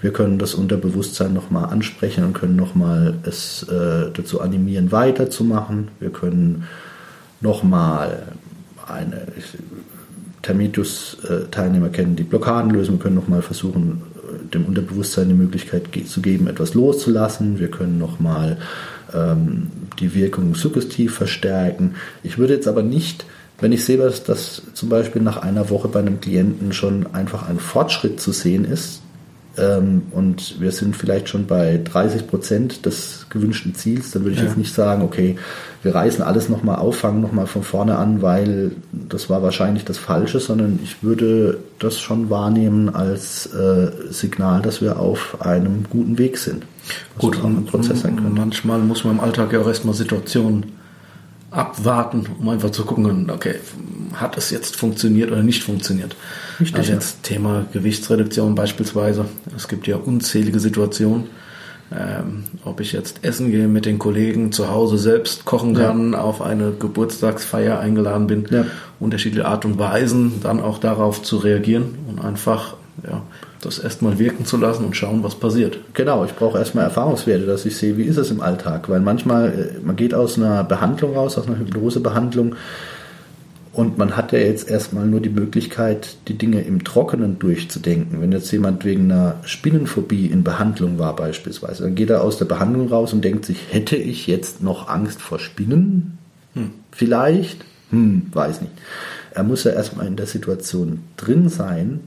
wir 0.00 0.12
können 0.12 0.38
das 0.38 0.54
Unterbewusstsein 0.54 1.32
nochmal 1.32 1.66
ansprechen 1.66 2.24
und 2.24 2.32
können 2.32 2.56
nochmal 2.56 3.14
es 3.24 3.64
äh, 3.64 4.10
dazu 4.12 4.40
animieren, 4.40 4.92
weiterzumachen. 4.92 5.88
Wir 5.98 6.10
können 6.10 6.64
nochmal 7.40 8.22
eine 8.86 9.26
Termitus-Teilnehmer 10.42 11.88
kennen, 11.88 12.16
die 12.16 12.22
Blockaden 12.22 12.70
lösen. 12.70 12.94
Wir 12.94 13.00
können 13.00 13.16
nochmal 13.16 13.42
versuchen, 13.42 14.02
dem 14.54 14.66
Unterbewusstsein 14.66 15.28
die 15.28 15.34
Möglichkeit 15.34 15.88
zu 16.06 16.20
geben, 16.20 16.46
etwas 16.46 16.74
loszulassen. 16.74 17.58
Wir 17.58 17.70
können 17.70 17.98
nochmal 17.98 18.58
ähm, 19.12 19.68
die 19.98 20.14
Wirkung 20.14 20.54
suggestiv 20.54 21.14
verstärken. 21.14 21.96
Ich 22.22 22.38
würde 22.38 22.54
jetzt 22.54 22.68
aber 22.68 22.82
nicht 22.82 23.24
wenn 23.60 23.72
ich 23.72 23.84
sehe, 23.84 23.96
dass, 23.96 24.22
dass 24.22 24.62
zum 24.74 24.88
Beispiel 24.88 25.20
nach 25.20 25.38
einer 25.38 25.68
Woche 25.68 25.88
bei 25.88 25.98
einem 25.98 26.20
Klienten 26.20 26.72
schon 26.72 27.12
einfach 27.12 27.48
ein 27.48 27.58
Fortschritt 27.58 28.20
zu 28.20 28.30
sehen 28.30 28.64
ist, 28.64 29.02
und 30.12 30.60
wir 30.60 30.72
sind 30.72 30.96
vielleicht 30.96 31.28
schon 31.28 31.46
bei 31.46 31.80
30 31.82 32.26
Prozent 32.26 32.86
des 32.86 33.26
gewünschten 33.30 33.74
Ziels, 33.74 34.10
dann 34.12 34.22
würde 34.22 34.34
ich 34.34 34.40
ja. 34.40 34.46
jetzt 34.46 34.56
nicht 34.56 34.72
sagen, 34.72 35.02
okay, 35.02 35.36
wir 35.82 35.94
reißen 35.94 36.22
alles 36.22 36.48
nochmal 36.48 36.76
auf, 36.76 36.96
fangen 36.96 37.20
nochmal 37.20 37.46
von 37.46 37.62
vorne 37.62 37.96
an, 37.96 38.22
weil 38.22 38.72
das 38.92 39.30
war 39.30 39.42
wahrscheinlich 39.42 39.84
das 39.84 39.98
Falsche, 39.98 40.40
sondern 40.40 40.78
ich 40.82 41.02
würde 41.02 41.58
das 41.78 41.98
schon 41.98 42.30
wahrnehmen 42.30 42.94
als 42.94 43.46
äh, 43.46 43.90
Signal, 44.10 44.62
dass 44.62 44.80
wir 44.80 44.98
auf 44.98 45.40
einem 45.40 45.84
guten 45.88 46.18
Weg 46.18 46.38
sind. 46.38 46.64
Gut, 47.18 47.42
und, 47.42 47.66
Prozess 47.66 48.00
sein 48.00 48.16
können. 48.16 48.34
manchmal 48.34 48.78
muss 48.80 49.04
man 49.04 49.16
im 49.16 49.20
Alltag 49.20 49.52
ja 49.52 49.60
auch 49.60 49.68
erstmal 49.68 49.94
Situationen 49.94 50.77
abwarten, 51.50 52.26
um 52.38 52.48
einfach 52.48 52.70
zu 52.70 52.84
gucken, 52.84 53.30
okay, 53.30 53.56
hat 54.14 54.36
es 54.36 54.50
jetzt 54.50 54.76
funktioniert 54.76 55.30
oder 55.30 55.42
nicht 55.42 55.62
funktioniert. 55.62 56.16
Richtig, 56.60 56.76
also 56.76 56.92
jetzt 56.92 57.22
Thema 57.22 57.66
Gewichtsreduktion 57.72 58.54
beispielsweise. 58.54 59.26
Es 59.56 59.68
gibt 59.68 59.86
ja 59.86 59.96
unzählige 59.96 60.60
Situationen. 60.60 61.24
Ähm, 61.90 62.44
ob 62.66 62.80
ich 62.80 62.92
jetzt 62.92 63.24
essen 63.24 63.50
gehe 63.50 63.66
mit 63.66 63.86
den 63.86 63.98
Kollegen 63.98 64.52
zu 64.52 64.68
Hause 64.68 64.98
selbst 64.98 65.46
kochen 65.46 65.74
kann, 65.74 66.12
ja. 66.12 66.20
auf 66.20 66.42
eine 66.42 66.72
Geburtstagsfeier 66.72 67.80
eingeladen 67.80 68.26
bin, 68.26 68.46
ja. 68.50 68.66
unterschiedliche 69.00 69.46
Art 69.46 69.64
und 69.64 69.78
Weisen, 69.78 70.42
dann 70.42 70.60
auch 70.60 70.76
darauf 70.76 71.22
zu 71.22 71.38
reagieren 71.38 71.94
und 72.06 72.22
einfach 72.22 72.74
ja, 73.04 73.22
das 73.60 73.78
erstmal 73.78 74.18
wirken 74.18 74.44
zu 74.44 74.56
lassen 74.56 74.84
und 74.84 74.96
schauen, 74.96 75.22
was 75.22 75.34
passiert. 75.34 75.78
Genau, 75.94 76.24
ich 76.24 76.34
brauche 76.34 76.58
erstmal 76.58 76.84
Erfahrungswerte, 76.84 77.46
dass 77.46 77.66
ich 77.66 77.76
sehe, 77.76 77.96
wie 77.96 78.04
ist 78.04 78.16
es 78.16 78.30
im 78.30 78.40
Alltag, 78.40 78.88
weil 78.88 79.00
manchmal, 79.00 79.48
äh, 79.48 79.84
man 79.84 79.96
geht 79.96 80.14
aus 80.14 80.38
einer 80.38 80.64
Behandlung 80.64 81.14
raus, 81.14 81.38
aus 81.38 81.46
einer 81.46 81.58
Hypnosebehandlung 81.58 82.54
Und 83.78 83.96
man 83.96 84.16
hat 84.16 84.32
ja 84.32 84.40
jetzt 84.40 84.68
erstmal 84.68 85.06
nur 85.06 85.20
die 85.20 85.28
Möglichkeit, 85.28 86.16
die 86.26 86.36
Dinge 86.36 86.62
im 86.62 86.82
Trockenen 86.82 87.38
durchzudenken. 87.38 88.20
Wenn 88.20 88.32
jetzt 88.32 88.50
jemand 88.50 88.84
wegen 88.84 89.04
einer 89.04 89.36
Spinnenphobie 89.44 90.26
in 90.26 90.42
Behandlung 90.42 90.98
war 90.98 91.14
beispielsweise, 91.14 91.84
dann 91.84 91.94
geht 91.94 92.10
er 92.10 92.24
aus 92.24 92.38
der 92.38 92.46
Behandlung 92.46 92.88
raus 92.88 93.12
und 93.12 93.22
denkt 93.22 93.44
sich, 93.44 93.58
hätte 93.70 93.94
ich 93.94 94.26
jetzt 94.26 94.64
noch 94.64 94.88
Angst 94.88 95.22
vor 95.22 95.38
Spinnen? 95.38 96.18
Hm. 96.54 96.70
Vielleicht? 96.90 97.64
Hm, 97.90 98.26
weiß 98.32 98.62
nicht. 98.62 98.72
Er 99.30 99.44
muss 99.44 99.62
ja 99.62 99.70
erstmal 99.70 100.08
in 100.08 100.16
der 100.16 100.26
Situation 100.26 101.04
drin 101.16 101.48
sein, 101.48 102.00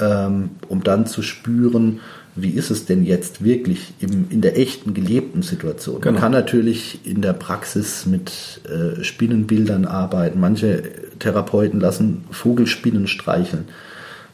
ähm, 0.00 0.50
um 0.68 0.82
dann 0.82 1.06
zu 1.06 1.22
spüren, 1.22 2.00
wie 2.36 2.50
ist 2.50 2.70
es 2.70 2.86
denn 2.86 3.04
jetzt 3.04 3.44
wirklich 3.44 3.92
im, 4.00 4.26
in 4.30 4.40
der 4.40 4.58
echten 4.58 4.94
gelebten 4.94 5.42
Situation? 5.42 6.00
Genau. 6.00 6.12
Man 6.12 6.20
kann 6.20 6.32
natürlich 6.32 7.00
in 7.04 7.22
der 7.22 7.32
Praxis 7.32 8.06
mit 8.06 8.60
äh, 8.68 9.02
Spinnenbildern 9.02 9.84
arbeiten. 9.84 10.40
Manche 10.40 10.82
Therapeuten 11.18 11.80
lassen 11.80 12.24
Vogelspinnen 12.30 13.08
streicheln, 13.08 13.64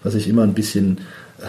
was 0.02 0.14
ich 0.14 0.28
immer 0.28 0.42
ein 0.42 0.54
bisschen 0.54 0.98
äh, 1.38 1.46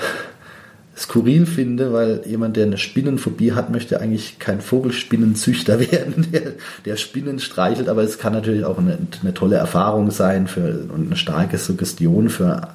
skurril 0.98 1.46
finde, 1.46 1.94
weil 1.94 2.22
jemand, 2.26 2.58
der 2.58 2.66
eine 2.66 2.78
Spinnenphobie 2.78 3.52
hat, 3.52 3.70
möchte 3.70 4.02
eigentlich 4.02 4.40
kein 4.40 4.62
Vogelspinnenzüchter 4.62 5.80
werden, 5.92 6.28
der, 6.32 6.54
der 6.86 6.96
Spinnen 6.96 7.40
streichelt, 7.40 7.88
aber 7.90 8.04
es 8.04 8.18
kann 8.18 8.34
natürlich 8.34 8.66
auch 8.66 8.80
eine, 8.80 8.98
eine 9.22 9.34
tolle 9.34 9.58
Erfahrung 9.58 10.12
sein 10.12 10.48
für, 10.48 10.88
und 10.94 11.08
eine 11.08 11.16
starke 11.18 11.58
Suggestion 11.58 12.30
für 12.30 12.70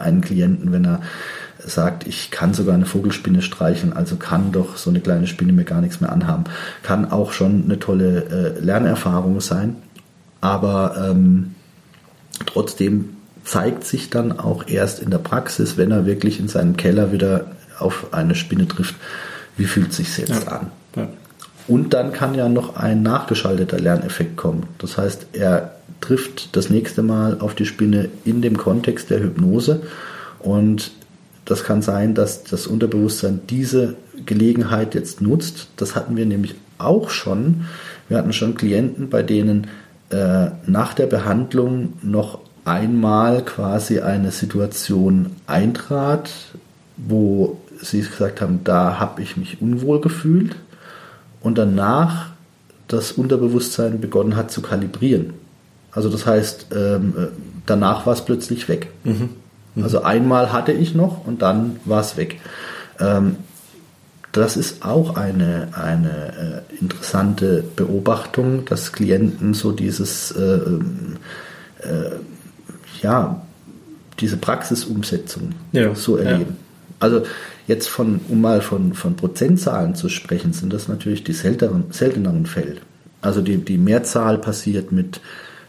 einen 0.00 0.20
Klienten, 0.20 0.72
wenn 0.72 0.84
er 0.84 1.00
sagt, 1.58 2.06
ich 2.06 2.30
kann 2.30 2.54
sogar 2.54 2.74
eine 2.74 2.86
Vogelspinne 2.86 3.42
streicheln, 3.42 3.92
also 3.92 4.16
kann 4.16 4.52
doch 4.52 4.76
so 4.76 4.90
eine 4.90 5.00
kleine 5.00 5.26
Spinne 5.26 5.52
mir 5.52 5.64
gar 5.64 5.80
nichts 5.80 6.00
mehr 6.00 6.12
anhaben. 6.12 6.44
Kann 6.82 7.10
auch 7.10 7.32
schon 7.32 7.64
eine 7.64 7.78
tolle 7.78 8.56
äh, 8.58 8.60
Lernerfahrung 8.60 9.40
sein, 9.40 9.76
aber 10.40 11.10
ähm, 11.10 11.54
trotzdem 12.46 13.10
zeigt 13.44 13.84
sich 13.84 14.10
dann 14.10 14.38
auch 14.38 14.68
erst 14.68 15.00
in 15.00 15.10
der 15.10 15.18
Praxis, 15.18 15.76
wenn 15.76 15.90
er 15.90 16.06
wirklich 16.06 16.38
in 16.38 16.48
seinem 16.48 16.76
Keller 16.76 17.12
wieder 17.12 17.46
auf 17.78 18.12
eine 18.12 18.34
Spinne 18.34 18.68
trifft, 18.68 18.94
wie 19.56 19.64
fühlt 19.64 19.92
sich 19.92 20.16
jetzt 20.18 20.44
ja. 20.44 20.52
an. 20.52 20.70
Und 21.68 21.92
dann 21.92 22.12
kann 22.12 22.34
ja 22.34 22.48
noch 22.48 22.76
ein 22.76 23.02
nachgeschalteter 23.02 23.78
Lerneffekt 23.78 24.36
kommen. 24.36 24.64
Das 24.78 24.96
heißt, 24.96 25.26
er 25.34 25.74
trifft 26.00 26.56
das 26.56 26.70
nächste 26.70 27.02
Mal 27.02 27.38
auf 27.40 27.54
die 27.54 27.66
Spinne 27.66 28.08
in 28.24 28.40
dem 28.40 28.56
Kontext 28.56 29.10
der 29.10 29.20
Hypnose 29.20 29.82
und 30.38 30.92
das 31.44 31.64
kann 31.64 31.82
sein, 31.82 32.14
dass 32.14 32.44
das 32.44 32.66
Unterbewusstsein 32.66 33.40
diese 33.48 33.96
Gelegenheit 34.26 34.94
jetzt 34.94 35.22
nutzt. 35.22 35.68
Das 35.76 35.96
hatten 35.96 36.16
wir 36.16 36.26
nämlich 36.26 36.54
auch 36.76 37.10
schon. 37.10 37.64
Wir 38.08 38.18
hatten 38.18 38.32
schon 38.32 38.54
Klienten, 38.54 39.08
bei 39.08 39.22
denen 39.22 39.68
äh, 40.10 40.50
nach 40.66 40.94
der 40.94 41.06
Behandlung 41.06 41.94
noch 42.02 42.40
einmal 42.64 43.44
quasi 43.44 44.00
eine 44.00 44.30
Situation 44.30 45.30
eintrat, 45.46 46.30
wo 46.98 47.58
sie 47.80 48.00
gesagt 48.00 48.42
haben, 48.42 48.60
da 48.64 48.98
habe 48.98 49.22
ich 49.22 49.36
mich 49.36 49.62
unwohl 49.62 50.00
gefühlt 50.00 50.54
und 51.48 51.56
danach 51.56 52.26
das 52.88 53.12
Unterbewusstsein 53.12 54.00
begonnen 54.02 54.36
hat 54.36 54.50
zu 54.50 54.60
kalibrieren. 54.60 55.32
Also 55.92 56.10
das 56.10 56.26
heißt, 56.26 56.66
ähm, 56.76 57.14
äh, 57.16 57.26
danach 57.64 58.04
war 58.04 58.12
es 58.12 58.22
plötzlich 58.22 58.68
weg. 58.68 58.88
Mhm. 59.04 59.30
Mhm. 59.74 59.82
Also 59.82 60.02
einmal 60.02 60.52
hatte 60.52 60.72
ich 60.72 60.94
noch 60.94 61.26
und 61.26 61.40
dann 61.40 61.80
war 61.86 62.02
es 62.02 62.18
weg. 62.18 62.38
Ähm, 63.00 63.36
das 64.32 64.58
ist 64.58 64.84
auch 64.84 65.16
eine, 65.16 65.68
eine 65.72 66.64
äh, 66.68 66.80
interessante 66.80 67.64
Beobachtung, 67.76 68.66
dass 68.66 68.92
Klienten 68.92 69.54
so 69.54 69.72
dieses, 69.72 70.30
äh, 70.32 70.60
äh, 71.80 72.10
ja, 73.00 73.40
diese 74.20 74.36
Praxisumsetzung 74.36 75.52
ja, 75.72 75.94
so 75.94 76.18
erleben. 76.18 76.56
Ja. 76.60 76.67
Also 77.00 77.22
jetzt 77.66 77.88
von, 77.88 78.20
um 78.28 78.40
mal 78.40 78.60
von, 78.60 78.94
von 78.94 79.16
Prozentzahlen 79.16 79.94
zu 79.94 80.08
sprechen, 80.08 80.52
sind 80.52 80.72
das 80.72 80.88
natürlich 80.88 81.24
die 81.24 81.32
selteneren, 81.32 81.84
selteneren 81.90 82.46
Fälle. 82.46 82.76
Also 83.20 83.40
die, 83.40 83.58
die 83.58 83.78
Mehrzahl 83.78 84.38
passiert 84.38 84.92
mit 84.92 85.20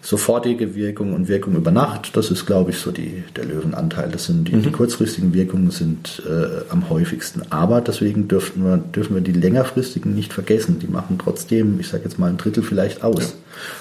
sofortige 0.02 0.76
Wirkung 0.76 1.14
und 1.14 1.28
Wirkung 1.28 1.56
über 1.56 1.72
Nacht, 1.72 2.16
das 2.16 2.32
ist, 2.32 2.46
glaube 2.46 2.72
ich, 2.72 2.78
so 2.78 2.92
die, 2.92 3.24
der 3.36 3.46
Löwenanteil. 3.46 4.10
Das 4.10 4.26
sind 4.26 4.48
die, 4.48 4.56
mhm. 4.56 4.64
die 4.64 4.72
kurzfristigen 4.72 5.34
Wirkungen 5.34 5.72
sind 5.72 6.24
äh, 6.26 6.64
am 6.70 6.90
häufigsten. 6.90 7.42
Aber 7.50 7.82
deswegen 7.82 8.28
dürften 8.28 8.64
wir, 8.64 8.78
dürfen 8.78 9.16
wir 9.16 9.22
die 9.22 9.34
längerfristigen 9.34 10.16
nicht 10.16 10.34
vergessen. 10.34 10.80
Die 10.80 10.88
machen 10.88 11.20
trotzdem, 11.22 11.80
ich 11.80 11.90
sage 11.90 12.06
jetzt 12.06 12.18
mal 12.18 12.30
ein 12.30 12.38
Drittel 12.38 12.64
vielleicht 12.64 13.04
aus. 13.04 13.24
Ja. 13.24 13.30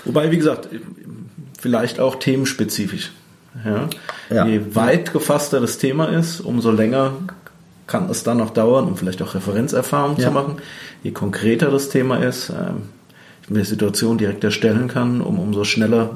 Wobei, 0.07 0.31
wie 0.33 0.39
gesagt, 0.39 0.69
vielleicht 1.59 2.01
auch 2.01 2.17
themenspezifisch. 2.17 3.13
Ja? 3.65 3.89
ja. 4.31 4.47
Je 4.47 4.75
weit 4.75 5.13
gefasster 5.13 5.61
das 5.61 5.79
Thema 5.79 6.07
ist, 6.07 6.41
umso 6.41 6.71
länger 6.71 7.13
kann 7.87 8.09
es 8.11 8.23
dann 8.23 8.37
noch 8.37 8.51
dauern, 8.51 8.87
um 8.87 8.97
vielleicht 8.97 9.23
auch 9.23 9.35
Referenzerfahrung 9.35 10.17
ja. 10.19 10.27
zu 10.27 10.31
machen. 10.31 10.57
Je 11.03 11.11
konkreter 11.11 11.71
das 11.71 11.89
Thema 11.89 12.19
ist, 12.19 12.51
ähm, 12.51 12.83
eine 13.51 13.65
Situation 13.65 14.19
direkt 14.19 14.45
erstellen 14.45 14.89
kann, 14.89 15.21
um 15.21 15.39
umso 15.39 15.65
schneller 15.65 16.11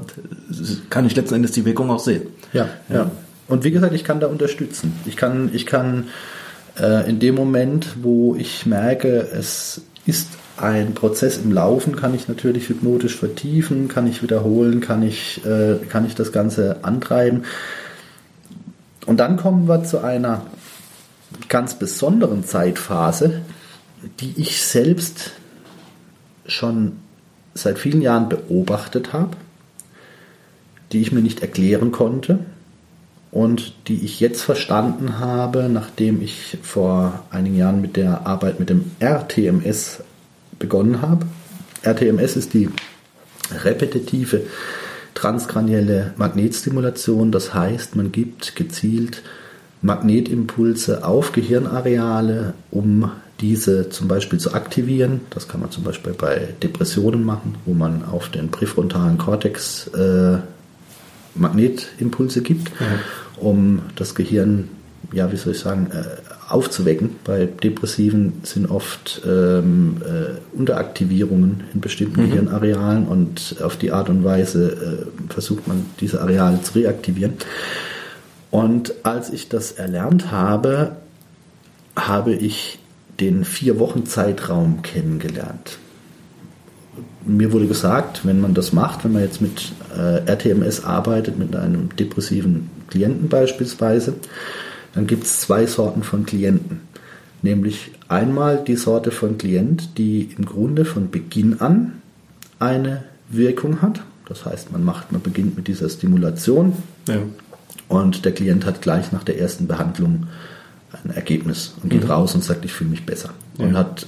kann 0.91 1.07
ich 1.07 1.17
letzten 1.17 1.37
Endes 1.37 1.53
die 1.53 1.65
Wirkung 1.65 1.91
auch 1.91 1.99
sehen. 1.99 2.27
Ja, 2.53 2.69
ja. 2.89 2.95
ja. 2.95 3.11
Und 3.49 3.65
wie 3.65 3.71
gesagt, 3.71 3.95
ich 3.95 4.05
kann 4.05 4.21
da 4.21 4.27
unterstützen. 4.27 4.99
Ich 5.07 5.17
kann, 5.17 5.51
ich 5.53 5.67
kann 5.67 6.09
äh, 6.79 7.09
in 7.09 7.21
dem 7.21 7.35
Moment, 7.35 7.97
wo 8.03 8.37
ich 8.37 8.67
merke, 8.67 9.27
es 9.33 9.83
ist 10.07 10.29
ein 10.57 10.95
Prozess 10.95 11.39
im 11.39 11.53
Laufen, 11.53 11.97
kann 11.97 12.15
ich 12.15 12.29
natürlich 12.29 12.69
hypnotisch 12.69 13.17
vertiefen, 13.17 13.89
kann 13.89 14.07
ich 14.07 14.23
wiederholen, 14.23 14.81
kann 14.81 15.03
ich, 15.03 15.45
äh, 15.45 15.77
kann 15.89 16.07
ich 16.07 16.15
das 16.15 16.33
Ganze 16.33 16.85
antreiben. 16.85 17.45
Und 19.07 19.19
dann 19.19 19.37
kommen 19.37 19.69
wir 19.69 19.85
zu 19.85 19.99
einer 19.99 20.47
ganz 21.49 21.75
besonderen 21.75 22.45
Zeitphase, 22.45 23.43
die 24.21 24.35
ich 24.37 24.63
selbst 24.63 25.33
schon 26.47 26.99
seit 27.55 27.79
vielen 27.79 28.03
Jahren 28.03 28.29
beobachtet 28.29 29.13
habe, 29.13 29.37
die 30.93 31.01
ich 31.01 31.13
mir 31.13 31.23
nicht 31.23 31.41
erklären 31.41 31.93
konnte 31.93 32.41
und 33.31 33.75
die 33.89 34.05
ich 34.05 34.21
jetzt 34.21 34.43
verstanden 34.43 35.19
habe, 35.19 35.69
nachdem 35.69 36.23
ich 36.23 36.59
vor 36.63 37.23
einigen 37.31 37.57
Jahren 37.57 37.81
mit 37.81 37.97
der 37.97 38.27
Arbeit 38.27 38.61
mit 38.61 38.71
dem 38.71 38.91
RTMS 39.01 40.03
begonnen 40.63 41.03
habe. 41.03 41.27
RTMS 41.83 42.37
ist 42.37 42.55
die 42.55 42.71
repetitive 43.65 44.43
transkranielle 45.15 46.15
Magnetstimulation, 46.17 47.33
das 47.33 47.53
heißt, 47.53 47.97
man 47.97 48.13
gibt 48.13 48.57
gezielt 48.57 49.23
Magnetimpulse 49.83 51.05
auf 51.05 51.33
Gehirnareale, 51.33 52.55
um 52.71 53.11
diese 53.41 53.91
zum 53.91 54.07
Beispiel 54.07 54.39
zu 54.39 54.55
aktivieren. 54.55 55.21
Das 55.31 55.49
kann 55.49 55.61
man 55.61 55.73
zum 55.73 55.83
Beispiel 55.83 56.13
bei 56.13 56.55
Depressionen 56.63 57.25
machen, 57.25 57.57
wo 57.67 57.75
man 57.75 58.05
auf 58.05 58.29
den 58.29 58.51
präfrontalen 58.51 59.19
Kortex 59.19 59.89
äh, 59.89 60.39
Magnetimpulse 61.35 62.43
gibt, 62.43 62.69
ja. 62.69 62.87
um 63.37 63.83
das 63.97 64.15
Gehirn, 64.15 64.69
ja, 65.13 65.33
wie 65.33 65.37
soll 65.37 65.55
ich 65.55 65.59
sagen, 65.59 65.91
äh, 65.93 66.05
aufzuwecken. 66.53 67.17
Bei 67.25 67.47
Depressiven 67.47 68.35
sind 68.43 68.71
oft 68.71 69.23
ähm, 69.27 70.03
äh, 70.03 70.57
Unteraktivierungen 70.57 71.65
in 71.73 71.81
bestimmten 71.81 72.23
mhm. 72.23 72.31
Gehirnarealen 72.31 73.07
und 73.07 73.57
auf 73.63 73.77
die 73.77 73.93
Art 73.93 74.09
und 74.09 74.25
Weise 74.25 75.07
äh, 75.29 75.33
versucht 75.33 75.67
man, 75.67 75.87
diese 76.01 76.21
Areale 76.21 76.61
zu 76.63 76.75
reaktivieren. 76.75 77.35
Und 78.51 78.95
als 79.03 79.31
ich 79.31 79.49
das 79.49 79.73
erlernt 79.73 80.31
habe, 80.31 80.97
habe 81.97 82.35
ich 82.35 82.79
den 83.19 83.45
vier 83.45 83.79
Wochen 83.79 84.05
Zeitraum 84.05 84.83
kennengelernt. 84.83 85.79
Mir 87.25 87.53
wurde 87.53 87.67
gesagt, 87.67 88.27
wenn 88.27 88.41
man 88.41 88.53
das 88.53 88.73
macht, 88.73 89.05
wenn 89.05 89.13
man 89.13 89.23
jetzt 89.23 89.41
mit 89.41 89.73
äh, 89.97 90.31
RTMS 90.31 90.85
arbeitet, 90.85 91.39
mit 91.39 91.57
einem 91.57 91.95
depressiven 91.97 92.69
Klienten 92.89 93.29
beispielsweise, 93.29 94.15
dann 94.95 95.07
gibt 95.07 95.25
es 95.25 95.41
zwei 95.41 95.67
Sorten 95.67 96.03
von 96.03 96.27
Klienten. 96.27 96.81
Nämlich 97.43 97.91
einmal 98.09 98.63
die 98.65 98.77
Sorte 98.77 99.11
von 99.11 99.37
Klient, 99.39 99.99
die 99.99 100.31
im 100.37 100.45
Grunde 100.45 100.85
von 100.85 101.11
Beginn 101.11 101.61
an 101.61 102.01
eine 102.59 103.05
Wirkung 103.29 103.83
hat. 103.83 104.03
Das 104.29 104.45
heißt, 104.45 104.71
man 104.71 104.85
macht, 104.85 105.11
man 105.11 105.21
beginnt 105.21 105.57
mit 105.57 105.67
dieser 105.67 105.89
Stimulation 105.89 106.75
ja. 107.09 107.19
und 107.89 108.25
der 108.25 108.33
Klient 108.33 108.65
hat 108.65 108.81
gleich 108.81 109.11
nach 109.11 109.25
der 109.25 109.41
ersten 109.41 109.67
Behandlung 109.67 110.29
ein 111.05 111.11
Ergebnis 111.11 111.75
und 111.83 111.89
geht 111.89 112.05
mhm. 112.05 112.11
raus 112.11 112.35
und 112.35 112.45
sagt, 112.45 112.65
ich 112.65 112.73
fühle 112.73 112.91
mich 112.91 113.05
besser. 113.05 113.31
Ja. 113.59 113.65
Und 113.65 113.77
hat 113.77 114.07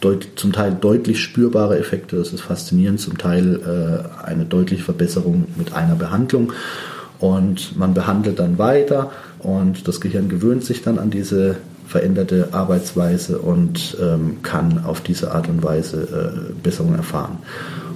äh, 0.00 0.18
zum 0.36 0.52
Teil 0.52 0.76
deutlich 0.80 1.20
spürbare 1.20 1.78
Effekte, 1.78 2.16
das 2.16 2.32
ist 2.32 2.40
faszinierend, 2.40 3.00
zum 3.00 3.18
Teil 3.18 3.60
äh, 3.60 4.24
eine 4.24 4.44
deutliche 4.44 4.84
Verbesserung 4.84 5.46
mit 5.56 5.72
einer 5.72 5.94
Behandlung. 5.94 6.52
Und 7.22 7.78
man 7.78 7.94
behandelt 7.94 8.40
dann 8.40 8.58
weiter 8.58 9.12
und 9.38 9.86
das 9.86 10.00
Gehirn 10.00 10.28
gewöhnt 10.28 10.64
sich 10.64 10.82
dann 10.82 10.98
an 10.98 11.10
diese 11.10 11.54
veränderte 11.86 12.48
Arbeitsweise 12.50 13.38
und 13.38 13.96
ähm, 14.02 14.42
kann 14.42 14.84
auf 14.84 15.02
diese 15.02 15.32
Art 15.32 15.48
und 15.48 15.62
Weise 15.62 16.02
äh, 16.02 16.52
Besserung 16.60 16.96
erfahren. 16.96 17.38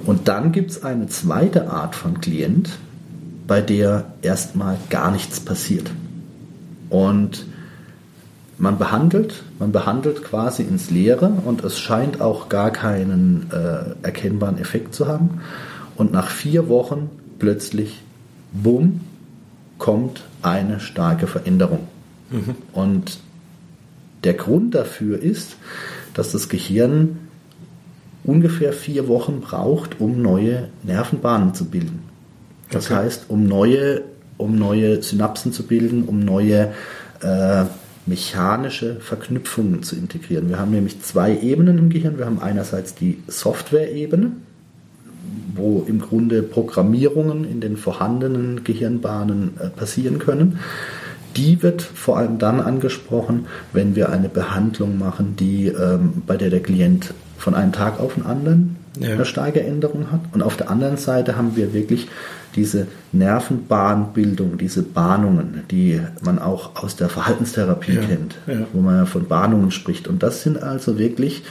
Und 0.05 0.29
dann 0.29 0.53
gibt 0.53 0.71
es 0.71 0.85
eine 0.85 1.09
zweite 1.09 1.69
Art 1.69 1.97
von 1.97 2.21
Klient, 2.21 2.71
bei 3.49 3.61
der 3.61 4.05
erstmal 4.23 4.77
gar 4.91 5.11
nichts 5.11 5.41
passiert. 5.41 5.91
Und 6.89 7.47
man 8.59 8.79
behandelt, 8.79 9.43
man 9.59 9.73
behandelt 9.73 10.23
quasi 10.23 10.63
ins 10.63 10.89
Leere 10.89 11.33
und 11.45 11.65
es 11.65 11.81
scheint 11.81 12.21
auch 12.21 12.49
gar 12.49 12.71
keinen 12.71 13.51
äh, 13.51 14.07
erkennbaren 14.07 14.59
Effekt 14.59 14.95
zu 14.95 15.09
haben. 15.09 15.41
Und 15.97 16.13
nach 16.13 16.29
vier 16.29 16.69
Wochen 16.69 17.11
plötzlich, 17.41 18.03
bumm, 18.53 19.01
kommt 19.79 20.23
eine 20.43 20.81
starke 20.81 21.27
Veränderung. 21.27 21.89
Mhm. 22.31 22.57
Und 22.73 23.19
der 24.25 24.35
Grund 24.35 24.75
dafür 24.75 25.23
ist, 25.23 25.57
dass 26.15 26.33
das 26.33 26.49
Gehirn 26.49 27.19
ungefähr 28.25 28.73
vier 28.73 29.09
Wochen 29.09 29.41
braucht, 29.41 30.01
um 30.01 30.21
neue 30.21 30.69
Nervenbahnen 30.83 31.55
zu 31.55 31.67
bilden. 31.67 32.01
Das 32.71 32.87
okay. 32.87 32.97
heißt, 32.97 33.27
um 33.29 33.45
neue, 33.45 34.03
um 34.37 34.57
neue 34.57 35.03
Synapsen 35.03 35.53
zu 35.53 35.63
bilden, 35.63 36.05
um 36.05 36.21
neue 36.21 36.73
äh, 37.23 37.65
mechanische 38.07 38.97
Verknüpfungen 38.97 39.83
zu 39.83 39.97
integrieren. 39.97 40.49
Wir 40.49 40.59
haben 40.59 40.71
nämlich 40.71 41.03
zwei 41.03 41.39
Ebenen 41.39 41.79
im 41.79 41.91
Gehirn. 41.91 42.19
Wir 42.19 42.27
haben 42.27 42.41
einerseits 42.41 42.95
die 42.95 43.23
Software-Ebene, 43.27 44.33
wo 45.55 45.85
im 45.89 46.01
Grunde 46.01 46.43
Programmierungen 46.43 47.45
in 47.45 47.61
den 47.61 47.77
vorhandenen 47.77 48.65
Gehirnbahnen 48.65 49.53
äh, 49.59 49.69
passieren 49.69 50.19
können. 50.19 50.59
Die 51.37 51.63
wird 51.63 51.83
vor 51.83 52.17
allem 52.17 52.39
dann 52.39 52.61
angesprochen, 52.61 53.47
wenn 53.73 53.95
wir 53.95 54.11
eine 54.11 54.29
Behandlung 54.29 54.99
machen, 54.99 55.37
die 55.37 55.69
ähm, 55.69 56.23
bei 56.27 56.37
der 56.37 56.51
der 56.51 56.61
Klient 56.61 57.13
von 57.37 57.55
einem 57.55 57.73
Tag 57.73 58.01
auf 58.01 58.15
den 58.15 58.25
anderen 58.25 58.77
ja. 58.99 59.13
eine 59.13 59.25
starke 59.25 59.63
Änderung 59.63 60.11
hat. 60.11 60.21
Und 60.33 60.43
auf 60.43 60.57
der 60.57 60.71
anderen 60.71 60.97
Seite 60.97 61.37
haben 61.37 61.57
wir 61.57 61.73
wirklich 61.75 62.09
diese 62.55 62.87
Nervenbahnbildung, 63.13 64.57
diese 64.57 64.83
Bahnungen, 64.83 65.65
die 65.71 66.01
man 66.23 66.39
auch 66.39 66.83
aus 66.83 66.97
der 66.97 67.09
Verhaltenstherapie 67.11 67.97
ja. 67.97 68.03
kennt, 68.03 68.37
ja. 68.47 68.67
wo 68.73 68.81
man 68.81 68.97
ja 68.97 69.07
von 69.07 69.27
Bahnungen 69.27 69.71
spricht. 69.71 70.09
Und 70.09 70.23
das 70.23 70.43
sind 70.43 70.63
also 70.63 70.99
wirklich 70.99 71.43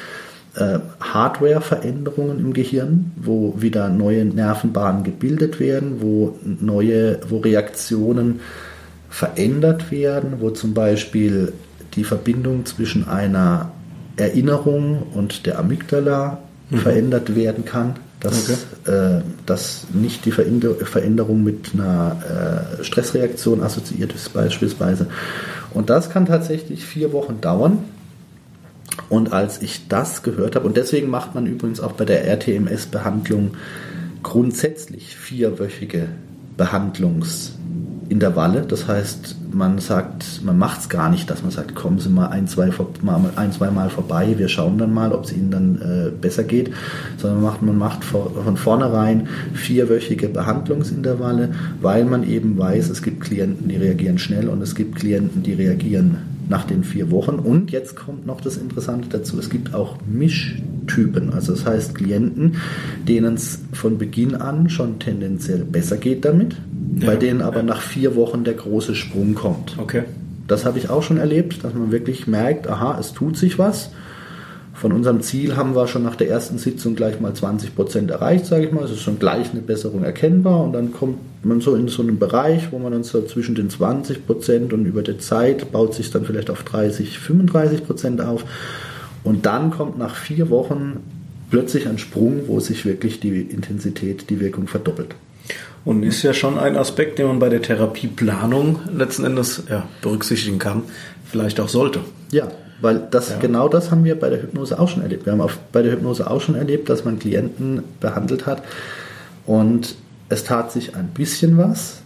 äh, 0.56 0.80
Hardware-Veränderungen 1.00 2.40
im 2.40 2.54
Gehirn, 2.54 3.12
wo 3.16 3.56
wieder 3.58 3.90
neue 3.90 4.26
Nervenbahnen 4.26 5.04
gebildet 5.04 5.60
werden, 5.60 6.02
wo 6.02 6.38
neue, 6.44 7.20
wo 7.30 7.40
Reaktionen 7.40 8.40
verändert 9.10 9.92
werden, 9.92 10.36
wo 10.40 10.50
zum 10.50 10.74
Beispiel 10.74 11.54
die 11.96 12.04
Verbindung 12.04 12.66
zwischen 12.66 13.08
einer 13.08 13.72
Erinnerung 14.18 15.04
und 15.14 15.46
der 15.46 15.60
Amygdala 15.60 16.40
mhm. 16.70 16.78
verändert 16.78 17.36
werden 17.36 17.66
kann, 17.66 17.96
dass, 18.20 18.50
okay. 18.50 18.92
äh, 18.92 19.22
dass 19.46 19.88
nicht 19.94 20.26
die 20.26 20.32
Veränderung 20.32 21.44
mit 21.44 21.72
einer 21.74 22.70
äh, 22.80 22.84
Stressreaktion 22.84 23.62
assoziiert 23.62 24.14
ist 24.14 24.34
beispielsweise. 24.34 25.08
Und 25.74 25.90
das 25.90 26.10
kann 26.10 26.26
tatsächlich 26.26 26.86
vier 26.86 27.12
Wochen 27.14 27.42
dauern. 27.42 27.80
Und 29.10 29.34
als 29.34 29.62
ich 29.62 29.88
das 29.88 30.24
gehört 30.24 30.56
habe, 30.56 30.68
und 30.68 30.78
deswegen 30.78 31.10
macht 31.10 31.36
man 31.36 31.46
übrigens 31.46 31.80
auch 31.80 31.92
bei 31.94 32.06
der 32.06 32.28
RTMS-Behandlung 32.28 33.52
grundsätzlich 34.24 35.16
vierwöchige 35.16 36.08
Behandlungsintervalle. 36.58 38.62
Das 38.62 38.88
heißt, 38.88 39.36
man 39.52 39.78
sagt, 39.80 40.42
man 40.44 40.58
macht 40.58 40.80
es 40.82 40.90
gar 40.90 41.10
nicht, 41.10 41.30
dass 41.30 41.44
man 41.44 41.52
sagt, 41.52 41.76
kommen 41.76 42.00
Sie 42.00 42.10
mal 42.10 42.28
ein, 42.28 42.48
zwei, 42.48 42.72
mal 43.02 43.20
ein, 43.36 43.52
zwei 43.52 43.70
Mal 43.72 43.90
vorbei, 43.90 44.36
wir 44.38 44.48
schauen 44.48 44.78
dann 44.78 44.94
mal, 44.94 45.12
ob 45.12 45.26
es 45.26 45.34
Ihnen 45.34 45.52
dann 45.52 45.82
äh, 45.82 46.10
besser 46.10 46.44
geht, 46.44 46.72
sondern 47.18 47.42
man 47.42 47.52
macht, 47.52 47.62
man 47.62 47.78
macht 47.78 48.04
von 48.04 48.58
vornherein 48.58 49.28
vierwöchige 49.54 50.30
Behandlungsintervalle, 50.30 51.54
weil 51.82 52.06
man 52.06 52.28
eben 52.28 52.58
weiß, 52.58 52.90
es 52.90 53.04
gibt 53.04 53.22
Klienten, 53.22 53.70
die 53.70 53.78
reagieren 53.78 54.18
schnell 54.18 54.50
und 54.50 54.62
es 54.62 54.76
gibt 54.76 54.96
Klienten, 54.96 55.44
die 55.44 55.54
reagieren 55.54 56.35
nach 56.50 56.66
den 56.66 56.84
vier 56.84 57.12
Wochen. 57.12 57.36
Und 57.36 57.72
jetzt 57.72 57.96
kommt 57.96 58.26
noch 58.26 58.42
das 58.42 58.58
Interessante 58.58 59.10
dazu, 59.10 59.38
es 59.40 59.50
gibt 59.50 59.74
auch 59.74 59.98
Mischtypen, 60.06 61.34
also 61.34 61.54
das 61.54 61.66
heißt 61.66 61.96
Klienten, 61.96 62.58
denen 63.08 63.36
es 63.36 63.60
von 63.74 63.98
Beginn 63.98 64.36
an 64.36 64.70
schon 64.70 65.00
tendenziell 65.00 65.64
besser 65.64 65.98
geht 65.98 66.26
damit, 66.26 66.56
ja, 67.00 67.08
bei 67.08 67.16
denen 67.16 67.42
aber 67.42 67.58
ja. 67.58 67.64
nach 67.64 67.82
vier 67.82 68.16
Wochen 68.16 68.44
der 68.44 68.54
große 68.54 68.96
Sprung 68.96 69.36
kommt. 69.36 69.78
Okay. 69.78 70.04
Das 70.48 70.66
habe 70.66 70.78
ich 70.78 70.90
auch 70.90 71.02
schon 71.02 71.18
erlebt, 71.18 71.64
dass 71.64 71.74
man 71.74 71.92
wirklich 71.92 72.28
merkt, 72.28 72.68
aha, 72.68 72.98
es 73.00 73.14
tut 73.14 73.38
sich 73.38 73.58
was. 73.58 73.90
Von 74.76 74.92
unserem 74.92 75.22
Ziel 75.22 75.56
haben 75.56 75.74
wir 75.74 75.88
schon 75.88 76.04
nach 76.04 76.18
der 76.18 76.30
ersten 76.30 76.58
Sitzung 76.58 76.96
gleich 76.96 77.20
mal 77.22 77.34
20 77.34 77.76
Prozent 77.76 78.12
erreicht, 78.12 78.46
sage 78.46 78.66
ich 78.66 78.72
mal. 78.72 78.84
Es 78.84 78.92
ist 78.92 79.02
schon 79.02 79.18
gleich 79.18 79.52
eine 79.52 79.62
Besserung 79.62 80.04
erkennbar 80.04 80.64
und 80.64 80.74
dann 80.74 80.92
kommt 80.92 81.18
man 81.46 81.62
so 81.62 81.76
in 81.76 81.88
so 81.88 82.02
einen 82.02 82.20
Bereich, 82.20 82.72
wo 82.72 82.80
man 82.80 82.92
dann 82.92 83.04
so 83.04 83.22
zwischen 83.24 83.56
den 83.56 83.70
20 83.70 84.26
Prozent 84.26 84.74
und 84.74 84.86
über 84.86 85.04
die 85.04 85.18
Zeit 85.18 85.72
baut 85.72 85.94
sich 85.94 86.12
dann 86.12 86.26
vielleicht 86.26 86.50
auf 86.50 86.64
30, 86.64 87.20
35 87.20 87.86
Prozent 87.86 88.22
auf. 88.22 88.44
Und 89.24 89.46
dann 89.46 89.72
kommt 89.72 89.98
nach 89.98 90.16
vier 90.16 90.50
Wochen 90.50 90.98
plötzlich 91.50 91.88
ein 91.88 91.98
Sprung, 91.98 92.44
wo 92.48 92.60
sich 92.60 92.86
wirklich 92.86 93.20
die 93.20 93.42
Intensität, 93.42 94.30
die 94.30 94.40
Wirkung 94.40 94.68
verdoppelt. 94.68 95.16
Und 95.84 96.02
ist 96.02 96.24
ja 96.24 96.34
schon 96.34 96.58
ein 96.58 96.76
Aspekt, 96.76 97.20
den 97.20 97.28
man 97.28 97.40
bei 97.40 97.50
der 97.50 97.62
Therapieplanung 97.62 98.80
letzten 98.92 99.24
Endes 99.24 99.64
ja, 99.70 99.88
berücksichtigen 100.02 100.58
kann, 100.58 100.82
vielleicht 101.26 101.60
auch 101.60 101.70
sollte. 101.70 102.00
Ja, 102.32 102.48
weil 102.82 103.08
das 103.12 103.30
ja. 103.30 103.38
genau 103.38 103.70
das 103.70 103.92
haben 103.92 104.04
wir 104.04 104.20
bei 104.20 104.30
der 104.30 104.42
Hypnose 104.42 104.80
auch 104.80 104.90
schon 104.90 105.04
erlebt. 105.04 105.26
Wir 105.26 105.34
haben 105.34 105.42
auf, 105.42 105.60
bei 105.72 105.84
der 105.84 105.92
Hypnose 105.92 106.30
auch 106.30 106.42
schon 106.42 106.56
erlebt, 106.56 106.90
dass 106.90 107.06
man 107.06 107.20
Klienten 107.20 107.84
behandelt 108.00 108.48
hat 108.48 108.64
und 109.46 109.96
es 110.30 110.44
tat 110.44 110.72
sich 110.72 110.96
ein 110.96 111.08
bisschen 111.10 111.58
was 111.58 112.02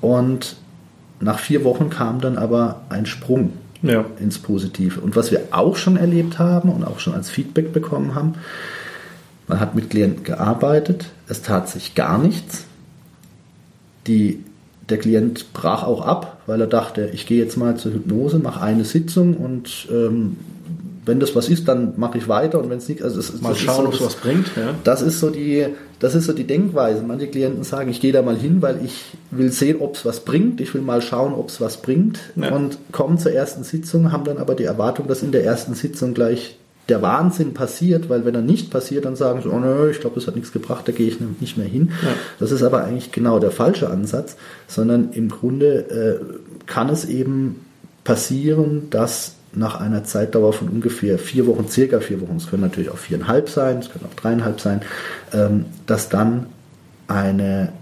und 0.00 0.56
nach 1.20 1.38
vier 1.38 1.64
Wochen 1.64 1.88
kam 1.90 2.20
dann 2.20 2.36
aber 2.36 2.82
ein 2.88 3.06
Sprung 3.06 3.52
ja. 3.82 4.04
ins 4.18 4.38
Positive. 4.38 5.00
Und 5.00 5.16
was 5.16 5.30
wir 5.30 5.48
auch 5.52 5.76
schon 5.76 5.96
erlebt 5.96 6.38
haben 6.38 6.68
und 6.70 6.84
auch 6.84 6.98
schon 6.98 7.14
als 7.14 7.30
Feedback 7.30 7.72
bekommen 7.72 8.14
haben, 8.14 8.34
man 9.46 9.60
hat 9.60 9.74
mit 9.74 9.90
Klienten 9.90 10.24
gearbeitet, 10.24 11.06
es 11.28 11.42
tat 11.42 11.68
sich 11.68 11.94
gar 11.94 12.18
nichts. 12.18 12.64
Die 14.06 14.42
der 14.88 14.98
Klient 14.98 15.52
brach 15.52 15.84
auch 15.84 16.04
ab, 16.04 16.42
weil 16.46 16.60
er 16.60 16.66
dachte, 16.66 17.10
ich 17.12 17.26
gehe 17.26 17.42
jetzt 17.42 17.56
mal 17.56 17.76
zur 17.76 17.92
Hypnose, 17.92 18.38
mache 18.38 18.60
eine 18.60 18.84
Sitzung 18.84 19.36
und 19.36 19.88
ähm, 19.90 20.36
wenn 21.04 21.18
das 21.18 21.34
was 21.34 21.48
ist, 21.48 21.66
dann 21.66 21.94
mache 21.96 22.18
ich 22.18 22.28
weiter 22.28 22.60
und 22.60 22.70
wenn 22.70 22.78
es 22.78 22.88
nicht, 22.88 23.02
also 23.02 23.18
es, 23.18 23.40
mal 23.40 23.56
schauen, 23.56 23.82
so, 23.82 23.88
ob 23.88 23.94
es 23.94 24.00
was 24.00 24.14
bringt. 24.16 24.52
Ja. 24.56 24.74
Das 24.84 25.02
ist 25.02 25.18
so 25.18 25.30
die, 25.30 25.66
das 25.98 26.14
ist 26.14 26.26
so 26.26 26.32
die 26.32 26.46
Denkweise. 26.46 27.02
Manche 27.02 27.26
Klienten 27.26 27.64
sagen, 27.64 27.90
ich 27.90 28.00
gehe 28.00 28.12
da 28.12 28.22
mal 28.22 28.36
hin, 28.36 28.62
weil 28.62 28.84
ich 28.84 29.04
will 29.32 29.50
sehen, 29.50 29.80
ob 29.80 29.96
es 29.96 30.04
was 30.04 30.20
bringt. 30.20 30.60
Ich 30.60 30.74
will 30.74 30.82
mal 30.82 31.02
schauen, 31.02 31.34
ob 31.34 31.48
es 31.48 31.60
was 31.60 31.82
bringt 31.82 32.20
ja. 32.36 32.54
und 32.54 32.78
kommen 32.92 33.18
zur 33.18 33.32
ersten 33.32 33.64
Sitzung, 33.64 34.12
haben 34.12 34.24
dann 34.24 34.38
aber 34.38 34.54
die 34.54 34.64
Erwartung, 34.64 35.08
dass 35.08 35.24
in 35.24 35.32
der 35.32 35.44
ersten 35.44 35.74
Sitzung 35.74 36.14
gleich 36.14 36.56
der 36.88 37.02
Wahnsinn 37.02 37.54
passiert, 37.54 38.08
weil 38.08 38.24
wenn 38.24 38.34
er 38.34 38.42
nicht 38.42 38.70
passiert, 38.70 39.04
dann 39.04 39.16
sagen 39.16 39.40
sie, 39.42 39.48
oh 39.48 39.58
nö, 39.58 39.90
ich 39.90 40.00
glaube, 40.00 40.16
das 40.16 40.26
hat 40.26 40.34
nichts 40.34 40.52
gebracht, 40.52 40.86
da 40.86 40.92
gehe 40.92 41.06
ich 41.08 41.18
nicht 41.40 41.56
mehr 41.56 41.66
hin. 41.66 41.92
Ja. 42.02 42.08
Das 42.38 42.50
ist 42.50 42.62
aber 42.62 42.84
eigentlich 42.84 43.12
genau 43.12 43.38
der 43.38 43.52
falsche 43.52 43.88
Ansatz, 43.88 44.36
sondern 44.66 45.12
im 45.12 45.28
Grunde 45.28 46.20
äh, 46.20 46.64
kann 46.66 46.88
es 46.88 47.04
eben 47.04 47.64
passieren, 48.04 48.88
dass 48.90 49.36
nach 49.54 49.80
einer 49.80 50.04
Zeitdauer 50.04 50.52
von 50.52 50.68
ungefähr 50.68 51.18
vier 51.18 51.46
Wochen, 51.46 51.68
circa 51.68 52.00
vier 52.00 52.20
Wochen, 52.20 52.36
es 52.36 52.48
können 52.48 52.62
natürlich 52.62 52.90
auch 52.90 52.98
viereinhalb 52.98 53.48
sein, 53.48 53.78
es 53.78 53.90
können 53.90 54.06
auch 54.10 54.14
dreieinhalb 54.14 54.60
sein, 54.60 54.80
ähm, 55.32 55.66
dass 55.86 56.08
dann 56.08 56.46
eine 57.06 57.72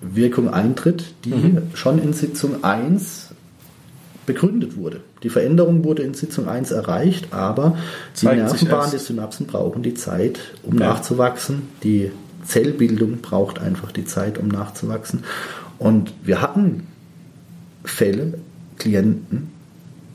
Wirkung 0.00 0.48
eintritt, 0.48 1.04
die 1.24 1.34
mhm. 1.34 1.62
schon 1.74 1.98
in 1.98 2.12
Sitzung 2.12 2.64
1 2.64 3.28
begründet 4.26 4.76
wurde. 4.76 5.00
Die 5.22 5.30
Veränderung 5.30 5.84
wurde 5.84 6.02
in 6.02 6.14
Sitzung 6.14 6.48
1 6.48 6.70
erreicht, 6.70 7.32
aber 7.32 7.76
die 8.20 8.26
Nervenbahnen, 8.26 8.90
die 8.92 8.98
Synapsen 8.98 9.46
brauchen 9.46 9.82
die 9.82 9.94
Zeit, 9.94 10.38
um 10.62 10.78
ja. 10.78 10.90
nachzuwachsen. 10.90 11.62
Die 11.82 12.12
Zellbildung 12.44 13.18
braucht 13.20 13.58
einfach 13.58 13.90
die 13.90 14.04
Zeit, 14.04 14.38
um 14.38 14.48
nachzuwachsen. 14.48 15.24
Und 15.78 16.12
wir 16.22 16.40
hatten 16.40 16.86
Fälle, 17.84 18.34
Klienten, 18.78 19.50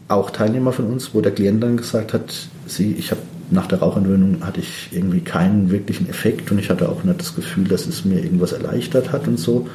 auch 0.07 0.31
Teilnehmer 0.31 0.71
von 0.71 0.85
uns, 0.85 1.13
wo 1.13 1.21
der 1.21 1.31
Klient 1.31 1.63
dann 1.63 1.77
gesagt 1.77 2.13
hat, 2.13 2.33
sie, 2.67 2.93
ich 2.93 3.11
habe 3.11 3.21
nach 3.49 3.67
der 3.67 3.79
Rauchentwöhnung 3.79 4.45
hatte 4.45 4.59
ich 4.61 4.89
irgendwie 4.91 5.21
keinen 5.21 5.69
wirklichen 5.69 6.09
Effekt 6.09 6.51
und 6.51 6.59
ich 6.59 6.69
hatte 6.69 6.89
auch 6.89 7.03
nicht 7.03 7.19
das 7.19 7.35
Gefühl, 7.35 7.65
dass 7.65 7.85
es 7.85 8.03
mir 8.05 8.23
irgendwas 8.23 8.51
erleichtert 8.51 9.11
hat 9.11 9.27
und 9.27 9.39
so. 9.39 9.67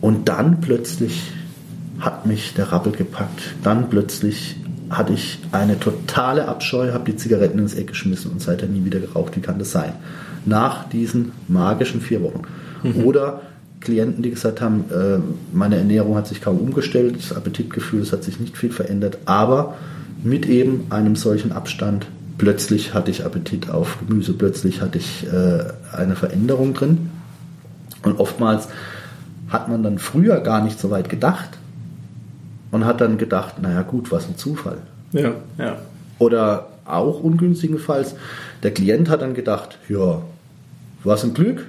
Und 0.00 0.28
dann 0.28 0.60
plötzlich 0.60 1.22
hat 1.98 2.26
mich 2.26 2.54
der 2.54 2.72
Rappel 2.72 2.92
gepackt. 2.92 3.54
Dann 3.62 3.88
plötzlich 3.88 4.56
hatte 4.90 5.14
ich 5.14 5.38
eine 5.52 5.80
totale 5.80 6.46
Abscheu, 6.46 6.92
habe 6.92 7.10
die 7.10 7.16
Zigaretten 7.16 7.58
ins 7.58 7.74
Eck 7.74 7.88
geschmissen 7.88 8.30
und 8.30 8.42
seitdem 8.42 8.72
nie 8.72 8.84
wieder 8.84 9.00
geraucht. 9.00 9.36
Wie 9.36 9.40
kann 9.40 9.58
das 9.58 9.72
sein? 9.72 9.92
Nach 10.44 10.88
diesen 10.88 11.32
magischen 11.48 12.00
vier 12.00 12.22
Wochen. 12.22 12.42
Mhm. 12.82 13.04
Oder 13.04 13.42
Klienten, 13.86 14.22
die 14.22 14.30
gesagt 14.30 14.60
haben, 14.60 14.84
äh, 14.90 15.18
meine 15.56 15.76
Ernährung 15.76 16.16
hat 16.16 16.26
sich 16.26 16.40
kaum 16.40 16.58
umgestellt, 16.58 17.16
das 17.16 17.36
Appetitgefühl, 17.36 18.02
es 18.02 18.12
hat 18.12 18.24
sich 18.24 18.40
nicht 18.40 18.56
viel 18.56 18.72
verändert, 18.72 19.18
aber 19.26 19.76
mit 20.24 20.46
eben 20.46 20.86
einem 20.90 21.14
solchen 21.14 21.52
Abstand 21.52 22.06
plötzlich 22.36 22.94
hatte 22.94 23.12
ich 23.12 23.24
Appetit 23.24 23.70
auf 23.70 23.98
Gemüse, 24.00 24.32
plötzlich 24.32 24.80
hatte 24.80 24.98
ich 24.98 25.24
äh, 25.32 25.64
eine 25.96 26.16
Veränderung 26.16 26.74
drin. 26.74 27.10
Und 28.02 28.18
oftmals 28.18 28.68
hat 29.48 29.68
man 29.68 29.84
dann 29.84 29.98
früher 29.98 30.40
gar 30.40 30.62
nicht 30.64 30.80
so 30.80 30.90
weit 30.90 31.08
gedacht 31.08 31.50
und 32.72 32.84
hat 32.84 33.00
dann 33.00 33.18
gedacht, 33.18 33.62
naja 33.62 33.82
gut, 33.82 34.10
was 34.10 34.26
ein 34.26 34.36
Zufall. 34.36 34.78
Ja, 35.12 35.32
ja. 35.58 35.76
Oder 36.18 36.66
auch 36.84 37.20
ungünstigenfalls, 37.20 38.16
der 38.64 38.74
Klient 38.74 39.08
hat 39.08 39.22
dann 39.22 39.34
gedacht, 39.34 39.78
ja, 39.88 40.22
was 41.04 41.22
ein 41.22 41.34
Glück, 41.34 41.66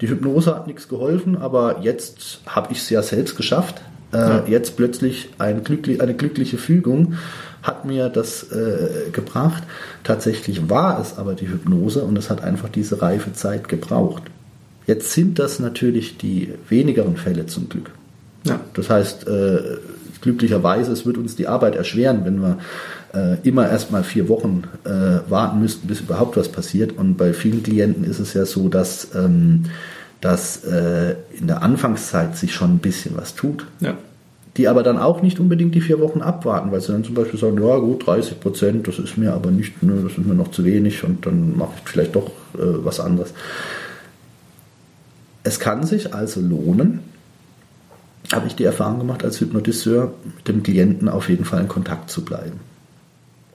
die 0.00 0.08
Hypnose 0.08 0.54
hat 0.54 0.66
nichts 0.66 0.88
geholfen, 0.88 1.36
aber 1.36 1.80
jetzt 1.82 2.40
habe 2.46 2.72
ich 2.72 2.78
es 2.78 2.90
ja 2.90 3.02
selbst 3.02 3.36
geschafft. 3.36 3.82
Äh, 4.12 4.16
ja. 4.16 4.44
Jetzt 4.46 4.76
plötzlich 4.76 5.30
ein 5.38 5.62
glücklich, 5.62 6.00
eine 6.00 6.14
glückliche 6.14 6.58
Fügung 6.58 7.14
hat 7.62 7.84
mir 7.84 8.08
das 8.08 8.50
äh, 8.50 9.10
gebracht. 9.12 9.62
Tatsächlich 10.02 10.70
war 10.70 11.00
es 11.00 11.18
aber 11.18 11.34
die 11.34 11.48
Hypnose 11.48 12.02
und 12.02 12.16
es 12.16 12.30
hat 12.30 12.42
einfach 12.42 12.70
diese 12.70 13.02
reife 13.02 13.32
Zeit 13.34 13.68
gebraucht. 13.68 14.22
Jetzt 14.86 15.12
sind 15.12 15.38
das 15.38 15.60
natürlich 15.60 16.16
die 16.16 16.54
wenigeren 16.68 17.16
Fälle 17.16 17.46
zum 17.46 17.68
Glück. 17.68 17.90
Ja. 18.44 18.60
Das 18.74 18.88
heißt, 18.88 19.28
äh, 19.28 19.60
glücklicherweise, 20.20 20.92
es 20.92 21.06
wird 21.06 21.18
uns 21.18 21.36
die 21.36 21.48
Arbeit 21.48 21.76
erschweren, 21.76 22.24
wenn 22.24 22.40
wir 22.40 22.58
äh, 23.14 23.36
immer 23.42 23.68
erstmal 23.68 24.04
vier 24.04 24.28
Wochen 24.28 24.64
äh, 24.84 25.30
warten 25.30 25.60
müssten, 25.60 25.86
bis 25.86 26.00
überhaupt 26.00 26.36
was 26.36 26.48
passiert. 26.48 26.96
Und 26.96 27.16
bei 27.16 27.32
vielen 27.32 27.62
Klienten 27.62 28.04
ist 28.04 28.20
es 28.20 28.34
ja 28.34 28.44
so, 28.44 28.68
dass, 28.68 29.14
ähm, 29.14 29.64
dass 30.20 30.64
äh, 30.64 31.16
in 31.38 31.46
der 31.46 31.62
Anfangszeit 31.62 32.36
sich 32.36 32.54
schon 32.54 32.74
ein 32.74 32.78
bisschen 32.78 33.16
was 33.16 33.34
tut. 33.34 33.66
Ja. 33.80 33.94
Die 34.56 34.68
aber 34.68 34.82
dann 34.82 34.98
auch 34.98 35.22
nicht 35.22 35.38
unbedingt 35.38 35.74
die 35.74 35.80
vier 35.80 36.00
Wochen 36.00 36.22
abwarten, 36.22 36.72
weil 36.72 36.80
sie 36.80 36.92
dann 36.92 37.04
zum 37.04 37.14
Beispiel 37.14 37.38
sagen, 37.38 37.62
ja 37.62 37.78
gut, 37.78 38.06
30 38.06 38.40
Prozent, 38.40 38.88
das 38.88 38.98
ist 38.98 39.16
mir 39.16 39.32
aber 39.32 39.50
nicht, 39.50 39.82
ne, 39.82 40.00
das 40.02 40.12
ist 40.12 40.26
mir 40.26 40.34
noch 40.34 40.50
zu 40.50 40.64
wenig 40.64 41.04
und 41.04 41.24
dann 41.24 41.56
mache 41.56 41.70
ich 41.76 41.88
vielleicht 41.88 42.16
doch 42.16 42.28
äh, 42.54 42.84
was 42.84 42.98
anderes. 42.98 43.32
Es 45.44 45.60
kann 45.60 45.84
sich 45.84 46.12
also 46.12 46.40
lohnen, 46.40 47.00
habe 48.32 48.46
ich 48.46 48.54
die 48.54 48.64
Erfahrung 48.64 48.98
gemacht 48.98 49.24
als 49.24 49.40
Hypnotiseur, 49.40 50.12
mit 50.36 50.48
dem 50.48 50.62
Klienten 50.62 51.08
auf 51.08 51.28
jeden 51.28 51.44
Fall 51.44 51.60
in 51.60 51.68
Kontakt 51.68 52.10
zu 52.10 52.24
bleiben. 52.24 52.60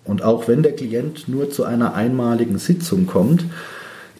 Und 0.04 0.22
auch 0.22 0.48
wenn 0.48 0.64
der 0.64 0.76
Klient 0.76 1.28
nur 1.28 1.50
zu 1.50 1.64
einer 1.64 1.96
einmaligen 1.96 2.58
Sitzung 2.58 3.08
kommt, 3.08 3.46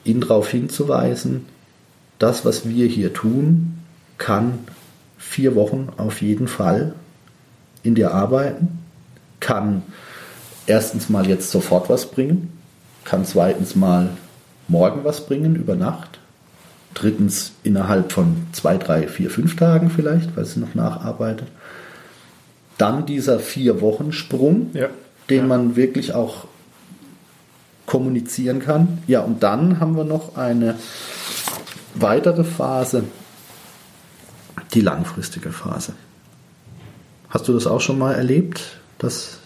ihn 0.04 0.22
darauf 0.22 0.50
hinzuweisen, 0.50 1.46
das, 2.20 2.46
was 2.46 2.68
wir 2.68 2.88
hier 2.88 3.14
tun, 3.14 3.80
kann 4.18 4.60
vier 5.18 5.56
Wochen 5.56 5.90
auf 5.98 6.22
jeden 6.22 6.48
Fall 6.48 6.96
in 7.84 7.96
dir 7.96 8.14
arbeiten, 8.14 8.80
kann 9.40 9.84
erstens 10.66 11.10
mal 11.10 11.28
jetzt 11.28 11.52
sofort 11.52 11.90
was 11.90 12.10
bringen, 12.10 12.52
kann 13.04 13.26
zweitens 13.26 13.76
mal 13.76 14.10
morgen 14.68 15.04
was 15.04 15.26
bringen, 15.26 15.56
über 15.56 15.76
Nacht, 15.76 16.20
drittens 16.96 17.52
innerhalb 17.64 18.12
von 18.12 18.48
zwei, 18.52 18.78
drei, 18.78 19.08
vier, 19.08 19.30
fünf 19.30 19.56
Tagen 19.56 19.92
vielleicht, 19.92 20.36
weil 20.36 20.46
sie 20.46 20.60
noch 20.60 20.74
nacharbeitet. 20.74 21.48
Dann 22.80 23.06
dieser 23.06 23.40
vier 23.40 23.82
Wochen 23.82 24.12
Sprung, 24.12 24.72
ja. 24.74 24.90
den 25.30 25.42
ja. 25.42 25.46
man 25.46 25.76
wirklich 25.76 26.14
auch 26.14 26.48
kommunizieren 27.86 28.60
kann. 28.60 29.00
Ja, 29.06 29.22
und 29.22 29.44
dann 29.44 29.80
haben 29.80 29.96
wir 29.96 30.04
noch 30.04 30.36
eine 30.36 30.76
weitere 31.94 32.44
Phase, 32.44 33.04
die 34.74 34.82
langfristige 34.82 35.52
Phase. 35.52 35.94
Hast 37.30 37.48
du 37.48 37.54
das 37.54 37.68
auch 37.68 37.82
schon 37.82 38.00
mal 38.00 38.14
erlebt, 38.14 38.80
dass 38.98 39.40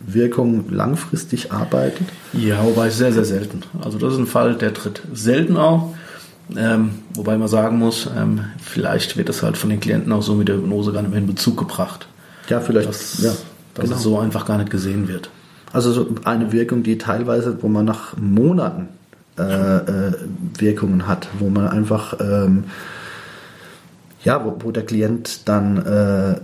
Wirkung 0.00 0.70
langfristig 0.70 1.52
arbeitet? 1.52 2.08
Ja, 2.32 2.64
wobei 2.64 2.90
sehr, 2.90 3.12
sehr 3.12 3.24
selten. 3.24 3.62
Also 3.82 3.98
das 3.98 4.14
ist 4.14 4.18
ein 4.18 4.26
Fall, 4.26 4.56
der 4.56 4.74
tritt 4.74 5.02
selten 5.12 5.56
auf. 5.56 5.94
Ähm, 6.56 6.90
wobei 7.14 7.38
man 7.38 7.48
sagen 7.48 7.78
muss, 7.78 8.08
ähm, 8.16 8.44
vielleicht 8.60 9.16
wird 9.16 9.28
das 9.28 9.42
halt 9.42 9.56
von 9.56 9.70
den 9.70 9.80
Klienten 9.80 10.12
auch 10.12 10.22
so 10.22 10.34
mit 10.34 10.48
der 10.48 10.56
Hypnose 10.56 10.92
gar 10.92 11.02
nicht 11.02 11.10
mehr 11.10 11.20
in 11.20 11.26
Bezug 11.26 11.56
gebracht. 11.56 12.06
Ja, 12.48 12.60
vielleicht. 12.60 12.88
Dass, 12.88 13.22
ja, 13.22 13.32
dass 13.74 13.84
genau. 13.84 13.96
es 13.96 14.02
so 14.02 14.18
einfach 14.18 14.44
gar 14.44 14.58
nicht 14.58 14.70
gesehen 14.70 15.08
wird. 15.08 15.30
Also 15.72 15.92
so 15.92 16.08
eine 16.24 16.52
Wirkung, 16.52 16.82
die 16.82 16.98
teilweise, 16.98 17.62
wo 17.62 17.68
man 17.68 17.84
nach 17.84 18.16
Monaten 18.16 18.88
äh, 19.38 19.42
äh, 19.42 20.12
Wirkungen 20.58 21.08
hat, 21.08 21.28
wo 21.40 21.48
man 21.48 21.66
einfach, 21.66 22.20
ähm, 22.20 22.64
ja, 24.22 24.44
wo, 24.44 24.56
wo, 24.60 24.70
der 24.70 24.84
Klient 24.84 25.48
dann 25.48 25.84
äh, 25.84 26.40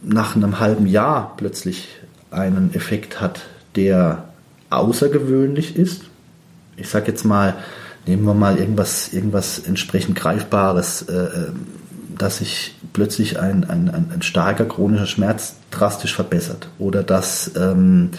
nach 0.00 0.36
einem 0.36 0.60
halben 0.60 0.86
Jahr 0.86 1.34
plötzlich 1.36 1.98
einen 2.30 2.72
Effekt 2.72 3.20
hat, 3.20 3.42
der 3.76 4.24
außergewöhnlich 4.70 5.76
ist. 5.76 6.04
Ich 6.76 6.88
sage 6.88 7.08
jetzt 7.08 7.24
mal, 7.24 7.56
nehmen 8.08 8.24
wir 8.24 8.34
mal 8.34 8.58
irgendwas, 8.58 9.12
irgendwas 9.12 9.58
entsprechend 9.58 10.16
Greifbares, 10.16 11.02
äh, 11.02 11.12
äh, 11.12 11.52
dass 12.16 12.38
sich 12.38 12.74
plötzlich 12.94 13.38
ein, 13.38 13.64
ein, 13.68 13.88
ein, 13.90 14.22
starker 14.22 14.64
chronischer 14.64 15.06
Schmerz 15.06 15.54
drastisch 15.70 16.14
verbessert 16.14 16.68
oder 16.78 17.04
dass, 17.04 17.52
ähm, 17.54 18.10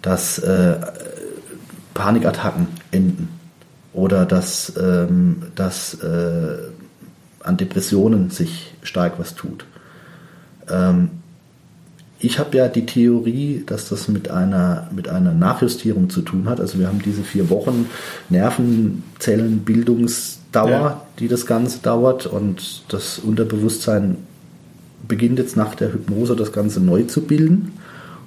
dass 0.00 0.38
äh, 0.38 0.76
Panikattacken 1.92 2.68
enden 2.92 3.28
oder 3.92 4.24
dass, 4.24 4.72
ähm, 4.80 5.42
dass 5.54 5.94
äh, 5.94 6.58
an 7.40 7.56
Depressionen 7.56 8.30
sich 8.30 8.74
stark 8.82 9.18
was 9.18 9.34
tut. 9.34 9.66
Ähm, 10.70 11.10
ich 12.18 12.38
habe 12.38 12.56
ja 12.56 12.68
die 12.68 12.86
Theorie, 12.86 13.62
dass 13.66 13.90
das 13.90 14.08
mit 14.08 14.30
einer, 14.30 14.88
mit 14.94 15.08
einer 15.08 15.34
Nachjustierung 15.34 16.08
zu 16.08 16.22
tun 16.22 16.48
hat. 16.48 16.60
Also 16.60 16.78
wir 16.78 16.86
haben 16.88 17.02
diese 17.02 17.22
vier 17.22 17.50
Wochen 17.50 17.90
Nervenzellenbildungsdauer, 18.30 20.70
ja. 20.70 21.02
die 21.18 21.28
das 21.28 21.44
Ganze 21.44 21.80
dauert 21.80 22.24
und 22.26 22.84
das 22.88 23.18
Unterbewusstsein 23.18 24.16
beginnt 25.06 25.38
jetzt 25.38 25.56
nach 25.56 25.74
der 25.74 25.92
Hypnose 25.92 26.34
das 26.36 26.52
Ganze 26.52 26.80
neu 26.80 27.02
zu 27.02 27.20
bilden 27.20 27.72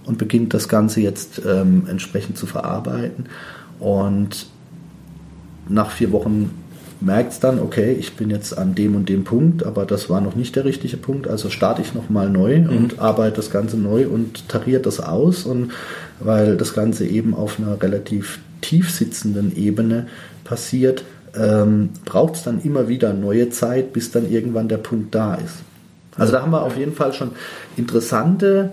und 0.05 0.19
beginnt 0.19 0.53
das 0.53 0.69
Ganze 0.69 1.01
jetzt 1.01 1.41
ähm, 1.45 1.87
entsprechend 1.89 2.37
zu 2.37 2.45
verarbeiten. 2.45 3.25
Und 3.79 4.45
nach 5.67 5.89
vier 5.91 6.11
Wochen 6.11 6.51
merkt 7.01 7.33
es 7.33 7.39
dann, 7.39 7.59
okay, 7.59 7.93
ich 7.93 8.15
bin 8.15 8.29
jetzt 8.29 8.57
an 8.57 8.75
dem 8.75 8.95
und 8.95 9.07
dem 9.07 9.23
Punkt, 9.23 9.65
aber 9.65 9.85
das 9.85 10.09
war 10.09 10.21
noch 10.21 10.35
nicht 10.35 10.55
der 10.55 10.65
richtige 10.65 10.97
Punkt, 10.97 11.27
also 11.27 11.49
starte 11.49 11.81
ich 11.81 11.93
nochmal 11.93 12.29
neu 12.29 12.59
mhm. 12.59 12.69
und 12.69 12.99
arbeite 12.99 13.37
das 13.37 13.51
Ganze 13.51 13.77
neu 13.77 14.07
und 14.07 14.47
tariert 14.49 14.85
das 14.85 14.99
aus 14.99 15.45
und 15.45 15.71
weil 16.19 16.57
das 16.57 16.73
Ganze 16.73 17.05
eben 17.05 17.33
auf 17.33 17.59
einer 17.59 17.81
relativ 17.81 18.39
tief 18.61 18.91
sitzenden 18.91 19.55
Ebene 19.55 20.07
passiert, 20.43 21.03
ähm, 21.37 21.89
braucht 22.05 22.35
es 22.35 22.43
dann 22.43 22.61
immer 22.61 22.89
wieder 22.89 23.13
neue 23.13 23.49
Zeit, 23.49 23.93
bis 23.93 24.11
dann 24.11 24.29
irgendwann 24.29 24.67
der 24.67 24.77
Punkt 24.77 25.15
da 25.15 25.35
ist. 25.35 25.57
Also 26.17 26.33
da 26.33 26.41
haben 26.41 26.51
wir 26.51 26.63
auf 26.63 26.75
jeden 26.75 26.93
Fall 26.93 27.13
schon 27.13 27.31
interessante 27.77 28.71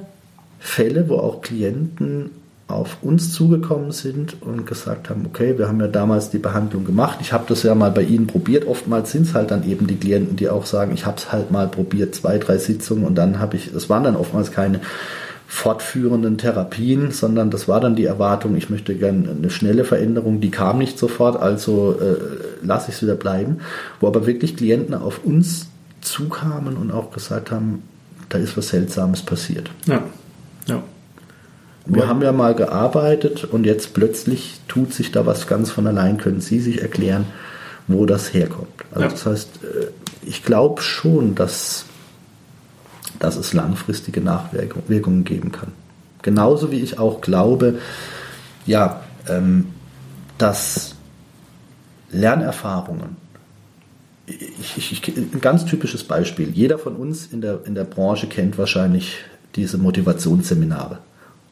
Fälle, 0.58 1.08
wo 1.08 1.16
auch 1.16 1.42
Klienten 1.42 2.30
auf 2.68 2.98
uns 3.02 3.33
zugekommen 3.33 3.92
sind 3.92 4.42
und 4.42 4.66
gesagt 4.66 5.09
haben, 5.09 5.24
okay, 5.26 5.57
wir 5.57 5.68
haben 5.68 5.81
ja 5.81 5.87
damals 5.87 6.31
die 6.31 6.38
Behandlung 6.38 6.85
gemacht. 6.85 7.18
Ich 7.20 7.33
habe 7.33 7.44
das 7.48 7.62
ja 7.62 7.76
mal 7.76 7.92
bei 7.92 8.02
Ihnen 8.02 8.26
probiert. 8.26 8.66
Oftmals 8.66 9.12
sind 9.12 9.26
es 9.26 9.35
halt 9.35 9.52
dann 9.52 9.68
eben 9.68 9.87
die 9.87 9.96
Klienten, 9.96 10.37
die 10.37 10.48
auch 10.48 10.66
sagen, 10.66 10.92
ich 10.92 11.07
habe 11.07 11.16
es 11.18 11.31
halt 11.31 11.52
mal 11.52 11.68
probiert, 11.68 12.14
zwei, 12.16 12.38
drei 12.38 12.59
Sitzungen 12.59 13.05
und 13.05 13.14
dann 13.14 13.38
habe 13.38 13.57
ich, 13.57 13.72
es 13.72 13.88
waren 13.88 14.02
dann 14.02 14.16
oftmals 14.16 14.50
keine 14.50 14.81
fortführenden 15.46 16.38
Therapien, 16.38 17.12
sondern 17.12 17.50
das 17.50 17.68
war 17.68 17.81
dann 17.81 17.94
die 17.94 18.05
Erwartung, 18.05 18.57
ich 18.57 18.68
möchte 18.68 18.96
gerne 18.96 19.31
eine 19.31 19.48
schnelle 19.50 19.85
Veränderung, 19.85 20.40
die 20.40 20.50
kam 20.50 20.79
nicht 20.79 20.98
sofort, 20.98 21.40
also 21.40 21.96
äh, 22.00 22.16
lasse 22.66 22.90
ich 22.90 22.96
es 22.96 23.02
wieder 23.02 23.14
bleiben. 23.14 23.59
Wo 24.00 24.09
aber 24.09 24.26
wirklich 24.26 24.57
Klienten 24.57 24.94
auf 24.94 25.24
uns 25.24 25.68
zukamen 26.00 26.76
und 26.76 26.90
auch 26.90 27.12
gesagt 27.12 27.52
haben, 27.52 27.85
da 28.29 28.38
ist 28.38 28.57
was 28.57 28.68
Seltsames 28.68 29.22
passiert. 29.22 29.70
Ja, 29.87 30.02
ja. 30.66 30.83
Wir 31.87 32.09
haben 32.09 32.20
ja 32.20 32.33
mal 32.33 32.55
gearbeitet 32.55 33.44
und 33.44 33.64
jetzt 33.64 33.94
plötzlich 33.94 34.61
tut 34.66 34.92
sich 34.92 35.12
da 35.12 35.25
was 35.25 35.46
ganz 35.46 35.70
von 35.70 35.87
allein. 35.87 36.18
Können 36.18 36.40
Sie 36.40 36.59
sich 36.59 36.83
erklären, 36.83 37.27
wo 37.87 38.07
das 38.07 38.35
herkommt? 38.35 38.85
Also 38.90 39.03
ja. 39.03 39.09
das 39.09 39.27
heißt, 39.27 39.51
äh, 39.62 39.87
ich 40.27 40.42
glaube 40.42 40.83
schon, 40.83 41.37
dass, 41.37 41.87
dass 43.20 43.37
es 43.37 43.53
langfristige 43.53 44.20
Nachwirkungen 44.20 45.25
geben 45.25 45.53
kann. 45.53 45.72
Genauso 46.22 46.72
wie 46.72 46.81
ich 46.81 46.99
auch 46.99 47.20
glaube, 47.20 47.79
ja, 48.66 49.03
ähm, 49.29 49.68
dass 50.38 50.96
Lernerfahrungen, 52.11 53.16
ich, 54.27 54.77
ich, 54.77 54.92
ich, 54.92 55.16
ein 55.16 55.40
ganz 55.40 55.64
typisches 55.66 56.03
Beispiel, 56.03 56.51
jeder 56.51 56.79
von 56.79 56.96
uns 56.96 57.29
in 57.29 57.40
der, 57.40 57.61
in 57.64 57.77
der 57.77 57.85
Branche 57.85 58.27
kennt 58.27 58.59
wahrscheinlich 58.59 59.18
diese 59.55 59.79
Motivationsseminare 59.79 60.99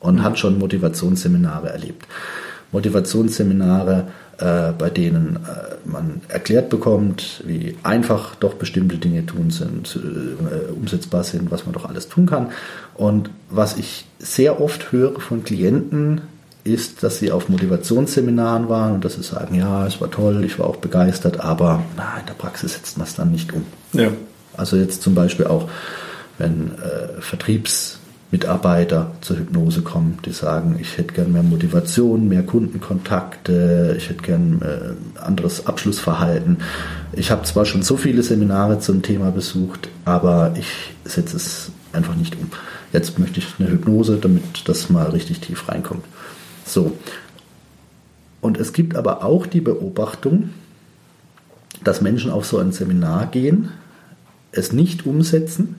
und 0.05 0.17
mhm. 0.17 0.23
hat 0.23 0.38
schon 0.38 0.59
Motivationsseminare 0.59 1.71
erlebt. 1.71 2.07
Motivationsseminare, 2.73 4.07
äh, 4.38 4.73
bei 4.77 4.90
denen 4.90 5.37
äh, 5.37 5.77
man 5.85 6.21
erklärt 6.29 6.69
bekommt, 6.69 7.43
wie 7.47 7.77
einfach 7.83 8.35
doch 8.35 8.55
bestimmte 8.55 8.99
Dinge 8.99 9.25
tun 9.25 9.51
sind, 9.51 9.97
äh, 9.97 10.73
umsetzbar 10.73 11.25
sind, 11.25 11.51
was 11.51 11.64
man 11.64 11.73
doch 11.73 11.88
alles 11.88 12.09
tun 12.09 12.27
kann. 12.27 12.49
Und 12.95 13.31
was 13.49 13.77
ich 13.77 14.07
sehr 14.19 14.61
oft 14.61 14.93
höre 14.93 15.21
von 15.21 15.43
Klienten, 15.45 16.23
ist, 16.64 17.03
dass 17.03 17.19
sie 17.19 17.31
auf 17.31 17.51
Motivationsseminaren 17.51 18.71
waren 18.71 18.95
und 18.95 19.05
dass 19.05 19.14
sie 19.14 19.23
sagen, 19.23 19.55
ja, 19.55 19.87
es 19.87 20.01
war 20.01 20.11
toll, 20.11 20.45
ich 20.45 20.59
war 20.59 20.67
auch 20.67 20.77
begeistert, 20.77 21.40
aber 21.40 21.83
na, 21.95 22.19
in 22.21 22.27
der 22.27 22.33
Praxis 22.33 22.73
setzt 22.73 22.97
man 22.97 23.07
es 23.07 23.14
dann 23.14 23.31
nicht 23.31 23.53
um. 23.53 23.67
Ja. 23.93 24.09
Also 24.57 24.77
jetzt 24.77 25.03
zum 25.03 25.14
Beispiel 25.14 25.47
auch, 25.47 25.69
wenn 26.38 26.71
äh, 26.79 27.21
Vertriebsmitarbeiter 28.30 29.12
zur 29.20 29.38
Hypnose 29.38 29.82
kommen, 29.82 30.18
die 30.24 30.32
sagen, 30.32 30.76
ich 30.80 30.98
hätte 30.98 31.14
gern 31.14 31.32
mehr 31.32 31.42
Motivation, 31.42 32.28
mehr 32.28 32.42
Kundenkontakte, 32.42 33.94
ich 33.96 34.08
hätte 34.08 34.22
gern 34.22 34.60
äh, 34.62 35.20
anderes 35.20 35.66
Abschlussverhalten. 35.66 36.58
Ich 37.12 37.30
habe 37.30 37.44
zwar 37.44 37.64
schon 37.64 37.82
so 37.82 37.96
viele 37.96 38.22
Seminare 38.22 38.80
zum 38.80 39.02
Thema 39.02 39.30
besucht, 39.30 39.88
aber 40.04 40.52
ich 40.58 40.94
setze 41.04 41.37
es 41.37 41.70
einfach 41.92 42.16
nicht 42.16 42.37
um. 42.37 42.50
Jetzt 42.92 43.18
möchte 43.18 43.38
ich 43.38 43.46
eine 43.58 43.70
Hypnose, 43.70 44.16
damit 44.16 44.42
das 44.66 44.90
mal 44.90 45.10
richtig 45.10 45.40
tief 45.40 45.68
reinkommt. 45.68 46.04
So. 46.66 46.96
Und 48.40 48.58
es 48.58 48.72
gibt 48.72 48.96
aber 48.96 49.24
auch 49.24 49.46
die 49.46 49.60
Beobachtung, 49.60 50.50
dass 51.82 52.00
Menschen 52.00 52.30
auf 52.30 52.46
so 52.46 52.58
ein 52.58 52.72
Seminar 52.72 53.26
gehen, 53.26 53.70
es 54.52 54.72
nicht 54.72 55.06
umsetzen, 55.06 55.76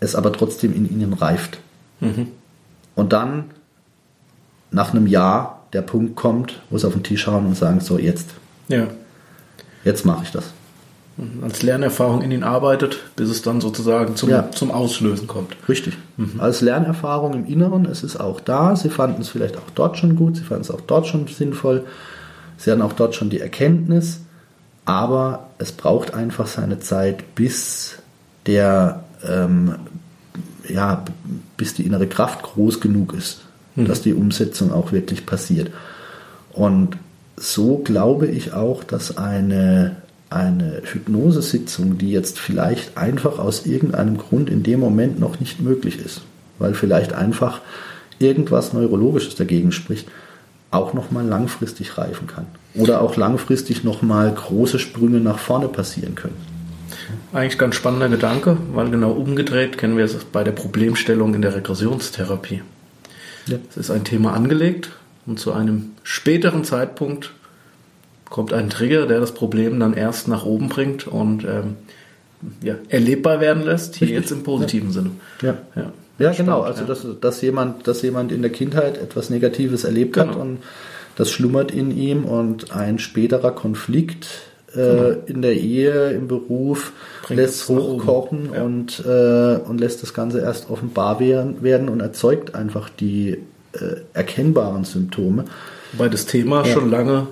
es 0.00 0.14
aber 0.14 0.32
trotzdem 0.32 0.74
in 0.74 0.90
ihnen 0.90 1.12
reift. 1.12 1.58
Mhm. 2.00 2.28
Und 2.94 3.12
dann 3.12 3.44
nach 4.70 4.92
einem 4.92 5.06
Jahr 5.06 5.66
der 5.72 5.82
Punkt 5.82 6.16
kommt, 6.16 6.60
wo 6.70 6.78
sie 6.78 6.86
auf 6.86 6.92
den 6.92 7.02
Tisch 7.02 7.22
schauen 7.22 7.46
und 7.46 7.56
sagen, 7.56 7.80
so 7.80 7.98
jetzt. 7.98 8.30
Ja. 8.68 8.88
Jetzt 9.84 10.04
mache 10.04 10.24
ich 10.24 10.30
das. 10.32 10.52
Mhm. 11.16 11.44
Als 11.44 11.62
Lernerfahrung 11.62 12.22
in 12.22 12.30
ihn 12.30 12.42
arbeitet, 12.42 12.98
bis 13.16 13.30
es 13.30 13.42
dann 13.42 13.60
sozusagen 13.60 14.16
zum, 14.16 14.28
ja. 14.28 14.50
zum 14.50 14.70
Auslösen 14.70 15.26
kommt. 15.26 15.56
Richtig. 15.68 15.96
Mhm. 16.16 16.40
Als 16.40 16.60
Lernerfahrung 16.60 17.34
im 17.34 17.46
Inneren, 17.46 17.86
es 17.86 18.02
ist 18.02 18.18
auch 18.18 18.40
da. 18.40 18.76
Sie 18.76 18.90
fanden 18.90 19.22
es 19.22 19.28
vielleicht 19.28 19.56
auch 19.56 19.70
dort 19.74 19.96
schon 19.96 20.16
gut, 20.16 20.36
sie 20.36 20.42
fanden 20.42 20.62
es 20.62 20.70
auch 20.70 20.80
dort 20.80 21.06
schon 21.06 21.26
sinnvoll. 21.26 21.84
Sie 22.58 22.70
hatten 22.70 22.82
auch 22.82 22.92
dort 22.92 23.14
schon 23.14 23.30
die 23.30 23.40
Erkenntnis, 23.40 24.20
aber 24.84 25.50
es 25.58 25.72
braucht 25.72 26.14
einfach 26.14 26.46
seine 26.46 26.80
Zeit, 26.80 27.34
bis 27.34 27.98
der, 28.46 29.04
ähm, 29.26 29.74
ja, 30.68 31.04
bis 31.56 31.74
die 31.74 31.84
innere 31.84 32.06
Kraft 32.06 32.42
groß 32.42 32.80
genug 32.80 33.14
ist, 33.14 33.40
mhm. 33.74 33.86
dass 33.86 34.02
die 34.02 34.14
Umsetzung 34.14 34.72
auch 34.72 34.92
wirklich 34.92 35.26
passiert. 35.26 35.70
Und 36.52 36.96
so 37.36 37.78
glaube 37.78 38.26
ich 38.26 38.52
auch, 38.52 38.84
dass 38.84 39.16
eine 39.16 39.96
eine 40.28 40.82
Hypnosesitzung, 40.84 41.98
die 41.98 42.10
jetzt 42.10 42.38
vielleicht 42.38 42.96
einfach 42.96 43.38
aus 43.38 43.64
irgendeinem 43.64 44.18
Grund 44.18 44.50
in 44.50 44.62
dem 44.62 44.80
Moment 44.80 45.20
noch 45.20 45.38
nicht 45.38 45.60
möglich 45.60 46.04
ist, 46.04 46.22
weil 46.58 46.74
vielleicht 46.74 47.12
einfach 47.12 47.60
irgendwas 48.18 48.72
Neurologisches 48.72 49.36
dagegen 49.36 49.70
spricht, 49.70 50.08
auch 50.70 50.94
nochmal 50.94 51.24
langfristig 51.24 51.96
reifen 51.96 52.26
kann. 52.26 52.46
Oder 52.74 53.02
auch 53.02 53.16
langfristig 53.16 53.84
nochmal 53.84 54.32
große 54.32 54.78
Sprünge 54.78 55.20
nach 55.20 55.38
vorne 55.38 55.68
passieren 55.68 56.16
können. 56.16 56.55
Eigentlich 57.32 57.58
ganz 57.58 57.74
spannender 57.74 58.08
Gedanke, 58.08 58.56
weil 58.72 58.90
genau 58.90 59.12
umgedreht 59.12 59.78
kennen 59.78 59.96
wir 59.96 60.04
es 60.04 60.14
bei 60.24 60.44
der 60.44 60.52
Problemstellung 60.52 61.34
in 61.34 61.42
der 61.42 61.54
Regressionstherapie. 61.54 62.62
Ja. 63.46 63.58
Es 63.70 63.76
ist 63.76 63.90
ein 63.90 64.04
Thema 64.04 64.32
angelegt 64.32 64.90
und 65.26 65.38
zu 65.38 65.52
einem 65.52 65.92
späteren 66.02 66.64
Zeitpunkt 66.64 67.32
kommt 68.28 68.52
ein 68.52 68.70
Trigger, 68.70 69.06
der 69.06 69.20
das 69.20 69.34
Problem 69.34 69.78
dann 69.78 69.94
erst 69.94 70.28
nach 70.28 70.44
oben 70.44 70.68
bringt 70.68 71.06
und 71.06 71.44
ähm, 71.44 71.76
ja, 72.62 72.74
erlebbar 72.88 73.40
werden 73.40 73.64
lässt, 73.64 73.96
hier 73.96 74.08
Richtig. 74.08 74.22
jetzt 74.22 74.32
im 74.32 74.42
positiven 74.42 74.88
ja. 74.88 74.92
Sinne. 74.92 75.10
Ja, 75.42 75.58
ja. 75.74 75.92
ja 76.18 76.32
genau. 76.32 76.62
Also, 76.62 76.84
dass, 76.84 77.06
dass, 77.20 77.40
jemand, 77.40 77.86
dass 77.86 78.02
jemand 78.02 78.32
in 78.32 78.42
der 78.42 78.50
Kindheit 78.50 78.98
etwas 78.98 79.30
Negatives 79.30 79.84
erlebt 79.84 80.14
genau. 80.14 80.28
hat 80.28 80.36
und 80.36 80.58
das 81.16 81.30
schlummert 81.30 81.70
in 81.70 81.96
ihm 81.96 82.24
und 82.24 82.72
ein 82.72 82.98
späterer 82.98 83.52
Konflikt 83.52 84.26
äh, 84.76 85.14
genau. 85.14 85.16
in 85.26 85.42
der 85.42 85.54
Ehe, 85.54 86.10
im 86.10 86.28
Beruf 86.28 86.92
Bringt 87.22 87.40
lässt 87.40 87.68
hochkochen 87.68 88.50
ja. 88.54 88.62
und, 88.62 89.04
äh, 89.06 89.56
und 89.56 89.80
lässt 89.80 90.02
das 90.02 90.14
Ganze 90.14 90.40
erst 90.40 90.70
offenbar 90.70 91.20
werden 91.20 91.88
und 91.88 92.00
erzeugt 92.00 92.54
einfach 92.54 92.88
die 92.88 93.38
äh, 93.72 93.96
erkennbaren 94.12 94.84
Symptome. 94.84 95.44
Weil 95.92 96.10
das 96.10 96.26
Thema 96.26 96.64
ja. 96.66 96.72
schon 96.72 96.90
lange 96.90 97.28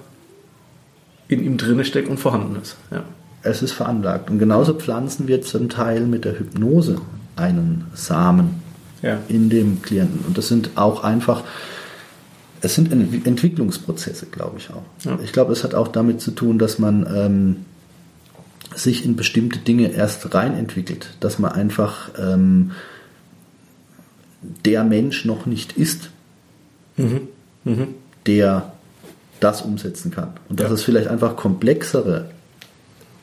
in 1.29 1.43
ihm 1.43 1.57
drin 1.57 1.85
steckt 1.85 2.09
und 2.09 2.19
vorhanden 2.19 2.61
ist. 2.61 2.77
Ja. 2.91 3.05
Es 3.43 3.63
ist 3.63 3.73
veranlagt. 3.73 4.31
Und 4.31 4.39
genauso 4.39 4.75
pflanzen 4.75 5.29
wir 5.29 5.43
zum 5.43 5.69
Teil 5.69 6.03
mit 6.07 6.25
der 6.25 6.39
Hypnose 6.39 6.97
einen 7.37 7.87
Samen 7.95 8.63
ja. 9.03 9.19
in 9.29 9.51
dem 9.51 9.83
Klienten. 9.83 10.25
Und 10.27 10.39
das 10.39 10.49
sind 10.49 10.71
auch 10.77 11.05
einfach, 11.05 11.43
es 12.65 12.75
sind 12.75 12.91
Entwicklungsprozesse, 12.93 14.27
glaube 14.27 14.59
ich 14.59 14.71
auch. 14.71 14.83
Ja. 15.05 15.19
Ich 15.23 15.33
glaube, 15.33 15.53
es 15.53 15.65
hat 15.65 15.75
auch 15.75 15.89
damit 15.89 16.21
zu 16.21 16.31
tun, 16.31 16.59
dass 16.59 16.79
man 16.79 17.07
ähm, 17.15 17.57
sich 18.75 19.05
in 19.05 19.17
bestimmte 19.17 19.59
Dinge 19.59 19.93
erst 19.93 20.35
reinentwickelt, 20.35 21.11
dass 21.21 21.39
man 21.39 21.53
einfach 21.53 22.11
ähm, 22.19 22.73
der 24.65 24.85
Mensch 24.85 25.25
noch 25.25 25.47
nicht 25.47 25.77
ist, 25.77 26.11
mhm. 26.97 27.29
Mhm. 27.65 27.89
der 28.27 28.73
das 29.41 29.63
umsetzen 29.63 30.11
kann. 30.11 30.33
Und 30.49 30.61
dass 30.61 30.69
ja. 30.69 30.75
es 30.75 30.83
vielleicht 30.83 31.09
einfach 31.09 31.37
komplexere 31.37 32.31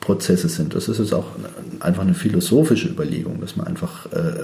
Prozesse 0.00 0.48
sind. 0.48 0.74
Das 0.74 0.88
ist 0.88 0.98
jetzt 0.98 1.14
auch 1.14 1.26
einfach 1.80 2.02
eine 2.02 2.14
philosophische 2.14 2.88
Überlegung, 2.88 3.40
dass 3.40 3.56
man 3.56 3.66
einfach 3.66 4.06
äh, 4.12 4.34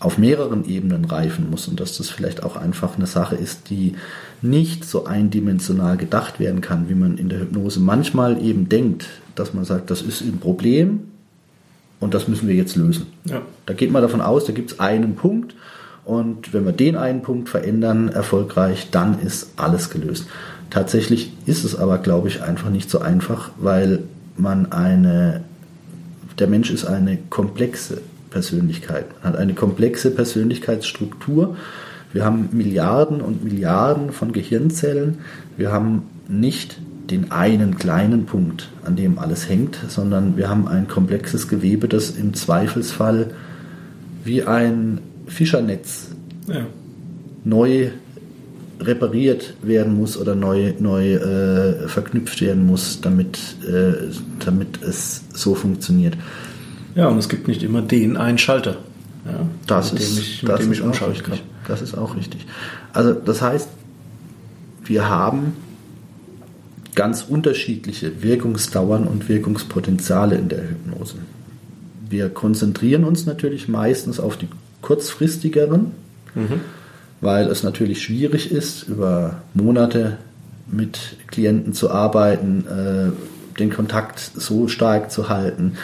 auf 0.00 0.16
mehreren 0.16 0.64
Ebenen 0.64 1.04
reifen 1.04 1.50
muss 1.50 1.68
und 1.68 1.78
dass 1.78 1.98
das 1.98 2.08
vielleicht 2.08 2.42
auch 2.42 2.56
einfach 2.56 2.96
eine 2.96 3.06
Sache 3.06 3.36
ist, 3.36 3.68
die 3.68 3.94
nicht 4.40 4.86
so 4.86 5.04
eindimensional 5.04 5.98
gedacht 5.98 6.40
werden 6.40 6.62
kann, 6.62 6.88
wie 6.88 6.94
man 6.94 7.18
in 7.18 7.28
der 7.28 7.40
Hypnose 7.40 7.80
manchmal 7.80 8.42
eben 8.42 8.68
denkt, 8.70 9.06
dass 9.34 9.52
man 9.52 9.66
sagt, 9.66 9.90
das 9.90 10.00
ist 10.00 10.22
ein 10.22 10.38
Problem 10.38 11.00
und 12.00 12.14
das 12.14 12.28
müssen 12.28 12.48
wir 12.48 12.54
jetzt 12.54 12.76
lösen. 12.76 13.06
Ja. 13.26 13.42
Da 13.66 13.74
geht 13.74 13.92
man 13.92 14.00
davon 14.00 14.22
aus, 14.22 14.46
da 14.46 14.52
gibt 14.52 14.72
es 14.72 14.80
einen 14.80 15.16
Punkt 15.16 15.54
und 16.06 16.54
wenn 16.54 16.64
wir 16.64 16.72
den 16.72 16.96
einen 16.96 17.20
Punkt 17.20 17.50
verändern, 17.50 18.08
erfolgreich, 18.08 18.88
dann 18.90 19.20
ist 19.20 19.50
alles 19.56 19.90
gelöst. 19.90 20.26
Tatsächlich 20.70 21.32
ist 21.44 21.62
es 21.64 21.76
aber, 21.76 21.98
glaube 21.98 22.28
ich, 22.28 22.42
einfach 22.42 22.70
nicht 22.70 22.88
so 22.88 23.00
einfach, 23.00 23.50
weil 23.58 24.04
man 24.38 24.72
eine, 24.72 25.42
der 26.38 26.46
Mensch 26.46 26.70
ist 26.70 26.86
eine 26.86 27.18
komplexe 27.28 28.00
Persönlichkeit. 28.30 29.06
Man 29.22 29.32
hat 29.32 29.38
eine 29.38 29.54
komplexe 29.54 30.10
Persönlichkeitsstruktur. 30.10 31.56
Wir 32.12 32.24
haben 32.24 32.48
Milliarden 32.52 33.20
und 33.20 33.44
Milliarden 33.44 34.12
von 34.12 34.32
Gehirnzellen. 34.32 35.18
Wir 35.56 35.72
haben 35.72 36.04
nicht 36.28 36.78
den 37.10 37.32
einen 37.32 37.76
kleinen 37.76 38.26
Punkt, 38.26 38.70
an 38.84 38.96
dem 38.96 39.18
alles 39.18 39.48
hängt, 39.48 39.78
sondern 39.88 40.36
wir 40.36 40.48
haben 40.48 40.68
ein 40.68 40.86
komplexes 40.86 41.48
Gewebe, 41.48 41.88
das 41.88 42.10
im 42.10 42.34
Zweifelsfall 42.34 43.32
wie 44.24 44.44
ein 44.44 45.00
Fischernetz 45.26 46.08
ja. 46.46 46.66
neu 47.44 47.90
repariert 48.80 49.54
werden 49.62 49.94
muss 49.94 50.16
oder 50.16 50.34
neu, 50.34 50.72
neu 50.78 51.14
äh, 51.14 51.88
verknüpft 51.88 52.40
werden 52.40 52.66
muss, 52.66 53.00
damit, 53.00 53.38
äh, 53.68 53.92
damit 54.44 54.82
es 54.82 55.22
so 55.34 55.54
funktioniert. 55.54 56.16
Ja, 56.94 57.08
und 57.08 57.18
es 57.18 57.28
gibt 57.28 57.48
nicht 57.48 57.62
immer 57.62 57.82
den 57.82 58.16
einen 58.16 58.38
Schalter, 58.38 58.76
ja, 59.24 59.46
das 59.66 59.92
mit 59.92 60.02
ist, 60.02 60.16
dem 60.16 60.22
ich, 60.22 60.42
mit 60.42 60.52
das 60.52 60.60
dem 60.60 60.72
ich 60.72 60.82
umschalten 60.82 61.22
kann. 61.22 61.38
Das 61.68 61.82
ist 61.82 61.96
auch 61.96 62.16
richtig. 62.16 62.46
Also 62.92 63.12
das 63.12 63.42
heißt, 63.42 63.68
wir 64.84 65.08
haben 65.08 65.54
ganz 66.94 67.24
unterschiedliche 67.28 68.22
Wirkungsdauern 68.22 69.06
und 69.06 69.28
Wirkungspotenziale 69.28 70.36
in 70.36 70.48
der 70.48 70.68
Hypnose. 70.68 71.16
Wir 72.08 72.28
konzentrieren 72.28 73.04
uns 73.04 73.26
natürlich 73.26 73.68
meistens 73.68 74.18
auf 74.18 74.36
die 74.36 74.48
kurzfristigeren, 74.82 75.92
mhm. 76.34 76.60
weil 77.20 77.46
es 77.46 77.62
natürlich 77.62 78.02
schwierig 78.02 78.50
ist, 78.50 78.82
über 78.84 79.42
Monate 79.54 80.18
mit 80.66 80.98
Klienten 81.28 81.72
zu 81.72 81.90
arbeiten, 81.90 82.66
äh, 82.66 83.58
den 83.58 83.70
Kontakt 83.70 84.18
so 84.18 84.68
stark 84.68 85.10
zu 85.10 85.28
halten, 85.28 85.74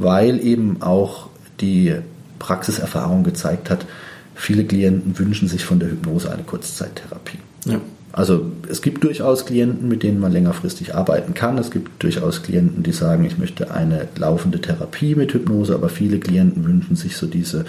weil 0.00 0.44
eben 0.44 0.82
auch 0.82 1.28
die 1.60 1.94
Praxiserfahrung 2.38 3.22
gezeigt 3.22 3.70
hat, 3.70 3.86
viele 4.34 4.64
Klienten 4.64 5.18
wünschen 5.18 5.48
sich 5.48 5.64
von 5.64 5.78
der 5.78 5.90
Hypnose 5.90 6.32
eine 6.32 6.42
Kurzzeittherapie. 6.42 7.38
Ja. 7.66 7.80
Also 8.12 8.50
es 8.68 8.82
gibt 8.82 9.04
durchaus 9.04 9.46
Klienten, 9.46 9.88
mit 9.88 10.02
denen 10.02 10.18
man 10.18 10.32
längerfristig 10.32 10.96
arbeiten 10.96 11.34
kann. 11.34 11.58
Es 11.58 11.70
gibt 11.70 12.02
durchaus 12.02 12.42
Klienten, 12.42 12.82
die 12.82 12.92
sagen, 12.92 13.24
ich 13.24 13.38
möchte 13.38 13.70
eine 13.70 14.08
laufende 14.16 14.60
Therapie 14.60 15.14
mit 15.14 15.32
Hypnose, 15.32 15.74
aber 15.74 15.88
viele 15.88 16.18
Klienten 16.18 16.64
wünschen 16.64 16.96
sich 16.96 17.16
so 17.16 17.26
diese 17.26 17.66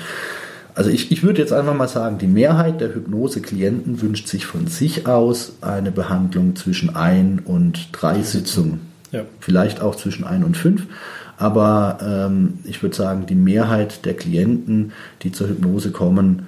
also 0.73 0.89
ich, 0.89 1.11
ich 1.11 1.23
würde 1.23 1.41
jetzt 1.41 1.51
einfach 1.51 1.75
mal 1.75 1.87
sagen, 1.87 2.17
die 2.17 2.27
Mehrheit 2.27 2.79
der 2.79 2.95
Hypnose-Klienten 2.95 4.01
wünscht 4.01 4.27
sich 4.27 4.45
von 4.45 4.67
sich 4.67 5.05
aus 5.05 5.53
eine 5.61 5.91
Behandlung 5.91 6.55
zwischen 6.55 6.95
ein 6.95 7.41
und 7.43 7.89
drei 7.91 8.21
Sitzungen. 8.21 8.79
Ja. 9.11 9.23
Vielleicht 9.39 9.81
auch 9.81 9.95
zwischen 9.95 10.23
ein 10.23 10.43
und 10.43 10.55
fünf. 10.55 10.87
Aber 11.41 11.97
ähm, 12.03 12.59
ich 12.65 12.83
würde 12.83 12.95
sagen, 12.95 13.25
die 13.25 13.33
Mehrheit 13.33 14.05
der 14.05 14.13
Klienten, 14.13 14.91
die 15.23 15.31
zur 15.31 15.47
Hypnose 15.47 15.89
kommen, 15.89 16.45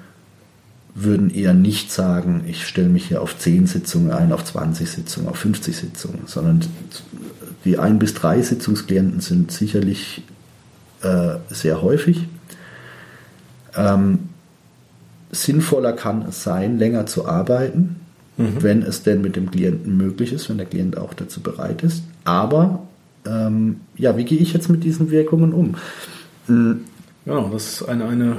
würden 0.94 1.32
eher 1.32 1.56
nicht 1.56 1.92
sagen, 1.92 2.44
ich 2.48 2.68
stelle 2.68 2.90
mich 2.90 3.08
hier 3.08 3.24
auf 3.24 3.36
10 3.36 3.66
Sitzungen 3.66 4.12
ein, 4.12 4.32
auf 4.32 4.46
20 4.46 4.88
Sitzungen, 4.88 5.30
auf 5.30 5.38
50 5.38 5.76
Sitzungen, 5.76 6.20
sondern 6.28 6.62
die 7.66 7.80
ein 7.80 7.98
bis 7.98 8.14
drei 8.14 8.40
Sitzungsklienten 8.40 9.20
sind 9.20 9.52
sicherlich 9.52 10.22
äh, 11.02 11.38
sehr 11.50 11.82
häufig. 11.82 12.28
Ähm, 13.76 14.30
sinnvoller 15.32 15.94
kann 15.94 16.22
es 16.30 16.44
sein, 16.44 16.78
länger 16.78 17.08
zu 17.08 17.28
arbeiten, 17.28 17.96
mhm. 18.38 18.62
wenn 18.62 18.84
es 18.84 19.02
denn 19.02 19.22
mit 19.22 19.36
dem 19.36 19.50
Klienten 19.50 19.98
möglich 19.98 20.32
ist, 20.32 20.52
wenn 20.52 20.58
der 20.58 20.68
Klient 20.68 21.00
auch 21.00 21.16
dazu 21.16 21.42
bereit 21.42 21.82
ist. 21.82 22.04
Aber 22.26 22.84
ähm, 23.28 23.82
ja, 23.96 24.18
wie 24.18 24.26
gehe 24.26 24.40
ich 24.40 24.54
jetzt 24.54 24.70
mit 24.70 24.84
diesen 24.84 25.12
Wirkungen 25.12 25.54
um? 25.54 25.76
Hm. 26.48 26.82
Ja, 27.26 27.50
das 27.52 27.82
ist 27.82 27.90
eine, 27.90 28.06
eine 28.06 28.36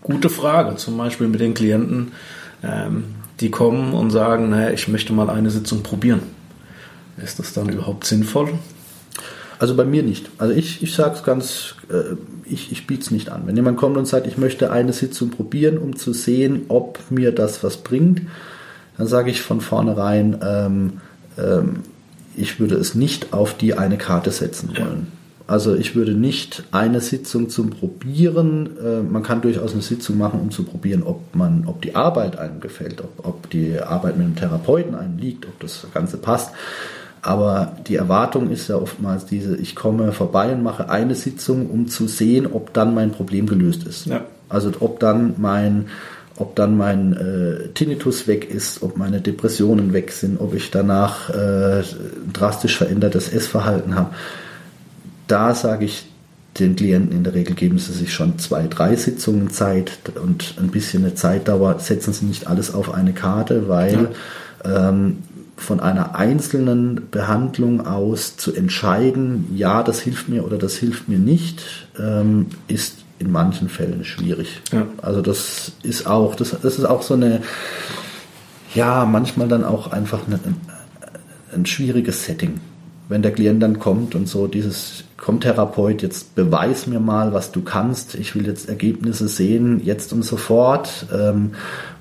gute 0.00 0.30
Frage. 0.30 0.76
Zum 0.76 0.96
Beispiel 0.96 1.28
mit 1.28 1.40
den 1.40 1.54
Klienten, 1.54 2.12
ähm, 2.62 3.04
die 3.40 3.50
kommen 3.50 3.92
und 3.92 4.10
sagen, 4.10 4.48
naja, 4.48 4.70
ich 4.70 4.88
möchte 4.88 5.12
mal 5.12 5.28
eine 5.28 5.50
Sitzung 5.50 5.82
probieren. 5.82 6.20
Ist 7.22 7.38
das 7.38 7.52
dann 7.52 7.68
überhaupt 7.68 8.04
sinnvoll? 8.04 8.48
Also 9.58 9.76
bei 9.76 9.84
mir 9.84 10.02
nicht. 10.02 10.30
Also 10.38 10.54
ich, 10.54 10.82
ich 10.82 10.94
sage 10.94 11.14
es 11.16 11.22
ganz, 11.22 11.74
äh, 11.90 12.16
ich, 12.44 12.72
ich 12.72 12.86
biete 12.86 13.02
es 13.02 13.10
nicht 13.10 13.30
an. 13.30 13.42
Wenn 13.46 13.56
jemand 13.56 13.76
kommt 13.76 13.96
und 13.96 14.06
sagt, 14.06 14.26
ich 14.26 14.38
möchte 14.38 14.70
eine 14.70 14.92
Sitzung 14.92 15.30
probieren, 15.30 15.78
um 15.78 15.96
zu 15.96 16.12
sehen, 16.12 16.62
ob 16.68 16.98
mir 17.10 17.32
das 17.32 17.62
was 17.62 17.78
bringt, 17.78 18.22
dann 18.96 19.06
sage 19.06 19.30
ich 19.30 19.42
von 19.42 19.60
vornherein, 19.60 20.38
ähm, 20.42 21.00
ähm, 21.38 21.80
ich 22.36 22.60
würde 22.60 22.76
es 22.76 22.94
nicht 22.94 23.32
auf 23.32 23.54
die 23.54 23.74
eine 23.74 23.98
Karte 23.98 24.30
setzen 24.30 24.70
wollen. 24.76 25.06
Also 25.46 25.74
ich 25.74 25.94
würde 25.94 26.12
nicht 26.12 26.64
eine 26.72 27.00
Sitzung 27.02 27.50
zum 27.50 27.68
Probieren, 27.68 28.78
äh, 28.82 29.02
man 29.02 29.22
kann 29.22 29.42
durchaus 29.42 29.72
eine 29.72 29.82
Sitzung 29.82 30.16
machen, 30.16 30.40
um 30.40 30.50
zu 30.50 30.62
probieren, 30.62 31.02
ob 31.02 31.34
man, 31.34 31.64
ob 31.66 31.82
die 31.82 31.94
Arbeit 31.94 32.38
einem 32.38 32.60
gefällt, 32.60 33.02
ob, 33.02 33.26
ob 33.26 33.50
die 33.50 33.78
Arbeit 33.78 34.16
mit 34.16 34.26
dem 34.26 34.36
Therapeuten 34.36 34.94
einem 34.94 35.18
liegt, 35.18 35.46
ob 35.46 35.60
das 35.60 35.86
Ganze 35.92 36.16
passt. 36.16 36.52
Aber 37.20 37.76
die 37.86 37.96
Erwartung 37.96 38.50
ist 38.50 38.68
ja 38.68 38.76
oftmals 38.76 39.26
diese, 39.26 39.56
ich 39.56 39.74
komme 39.74 40.12
vorbei 40.12 40.52
und 40.52 40.62
mache 40.62 40.88
eine 40.88 41.14
Sitzung, 41.14 41.70
um 41.70 41.88
zu 41.88 42.06
sehen, 42.06 42.46
ob 42.50 42.72
dann 42.72 42.94
mein 42.94 43.12
Problem 43.12 43.46
gelöst 43.46 43.84
ist. 43.86 44.06
Ja. 44.06 44.22
Also 44.48 44.72
ob 44.80 45.00
dann 45.00 45.34
mein 45.38 45.86
ob 46.36 46.56
dann 46.56 46.76
mein 46.76 47.12
äh, 47.12 47.68
Tinnitus 47.74 48.26
weg 48.26 48.50
ist, 48.50 48.82
ob 48.82 48.96
meine 48.96 49.20
Depressionen 49.20 49.92
weg 49.92 50.10
sind, 50.10 50.40
ob 50.40 50.54
ich 50.54 50.70
danach 50.70 51.30
äh, 51.30 51.82
drastisch 52.32 52.76
verändertes 52.76 53.28
Essverhalten 53.28 53.94
habe. 53.94 54.14
Da 55.28 55.54
sage 55.54 55.84
ich 55.84 56.06
den 56.58 56.76
Klienten 56.76 57.16
in 57.16 57.24
der 57.24 57.34
Regel, 57.34 57.54
geben 57.54 57.78
sie 57.78 57.92
sich 57.92 58.12
schon 58.12 58.38
zwei, 58.38 58.66
drei 58.66 58.96
Sitzungen 58.96 59.50
Zeit 59.50 59.92
und 60.22 60.54
ein 60.58 60.68
bisschen 60.68 61.04
eine 61.04 61.14
Zeitdauer, 61.14 61.78
setzen 61.80 62.12
sie 62.12 62.26
nicht 62.26 62.46
alles 62.46 62.72
auf 62.74 62.92
eine 62.92 63.12
Karte, 63.12 63.68
weil 63.68 64.10
ja. 64.64 64.88
ähm, 64.88 65.18
von 65.56 65.80
einer 65.80 66.16
einzelnen 66.16 67.10
Behandlung 67.10 67.86
aus 67.86 68.36
zu 68.36 68.52
entscheiden, 68.52 69.46
ja, 69.54 69.82
das 69.82 70.00
hilft 70.00 70.28
mir 70.28 70.44
oder 70.44 70.58
das 70.58 70.74
hilft 70.74 71.08
mir 71.08 71.18
nicht, 71.18 71.88
ähm, 71.98 72.46
ist 72.66 73.03
in 73.18 73.30
manchen 73.30 73.68
Fällen 73.68 74.04
schwierig. 74.04 74.60
Ja. 74.72 74.86
Also 75.00 75.22
das 75.22 75.72
ist 75.82 76.06
auch, 76.06 76.34
das, 76.34 76.50
das 76.50 76.78
ist 76.78 76.84
auch 76.84 77.02
so 77.02 77.14
eine, 77.14 77.42
ja, 78.74 79.04
manchmal 79.04 79.48
dann 79.48 79.64
auch 79.64 79.92
einfach 79.92 80.26
eine, 80.26 80.40
ein, 81.54 81.66
schwieriges 81.66 82.24
Setting. 82.24 82.60
Wenn 83.08 83.22
der 83.22 83.32
Klient 83.32 83.62
dann 83.62 83.78
kommt 83.78 84.14
und 84.14 84.28
so 84.28 84.46
dieses, 84.46 85.04
komm 85.18 85.38
Therapeut, 85.38 86.02
jetzt 86.02 86.34
beweis 86.34 86.86
mir 86.86 87.00
mal, 87.00 87.34
was 87.34 87.52
du 87.52 87.62
kannst, 87.62 88.14
ich 88.14 88.34
will 88.34 88.46
jetzt 88.46 88.68
Ergebnisse 88.68 89.28
sehen, 89.28 89.80
jetzt 89.84 90.12
und 90.12 90.22
sofort, 90.22 91.06
ähm, 91.14 91.52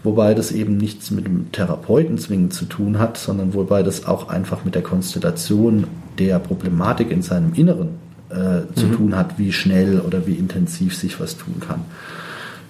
wobei 0.02 0.34
das 0.34 0.54
eben 0.54 0.78
nichts 0.78 1.12
mit 1.12 1.26
dem 1.26 1.52
Therapeuten 1.52 2.18
zwingend 2.18 2.54
zu 2.54 2.66
tun 2.66 3.00
hat, 3.00 3.18
sondern 3.18 3.54
wobei 3.54 3.84
das 3.84 4.06
auch 4.06 4.30
einfach 4.30 4.64
mit 4.64 4.76
der 4.76 4.82
Konstellation 4.82 5.88
der 6.18 6.40
Problematik 6.40 7.12
in 7.12 7.22
seinem 7.22 7.54
Inneren 7.54 8.03
äh, 8.34 8.74
zu 8.76 8.88
mhm. 8.88 8.96
tun 8.96 9.16
hat, 9.16 9.38
wie 9.38 9.52
schnell 9.52 10.00
oder 10.00 10.26
wie 10.28 10.34
intensiv 10.34 10.96
sich 10.96 11.20
was 11.20 11.38
tun 11.38 11.56
kann. 11.60 11.82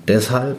Deshalb 0.08 0.58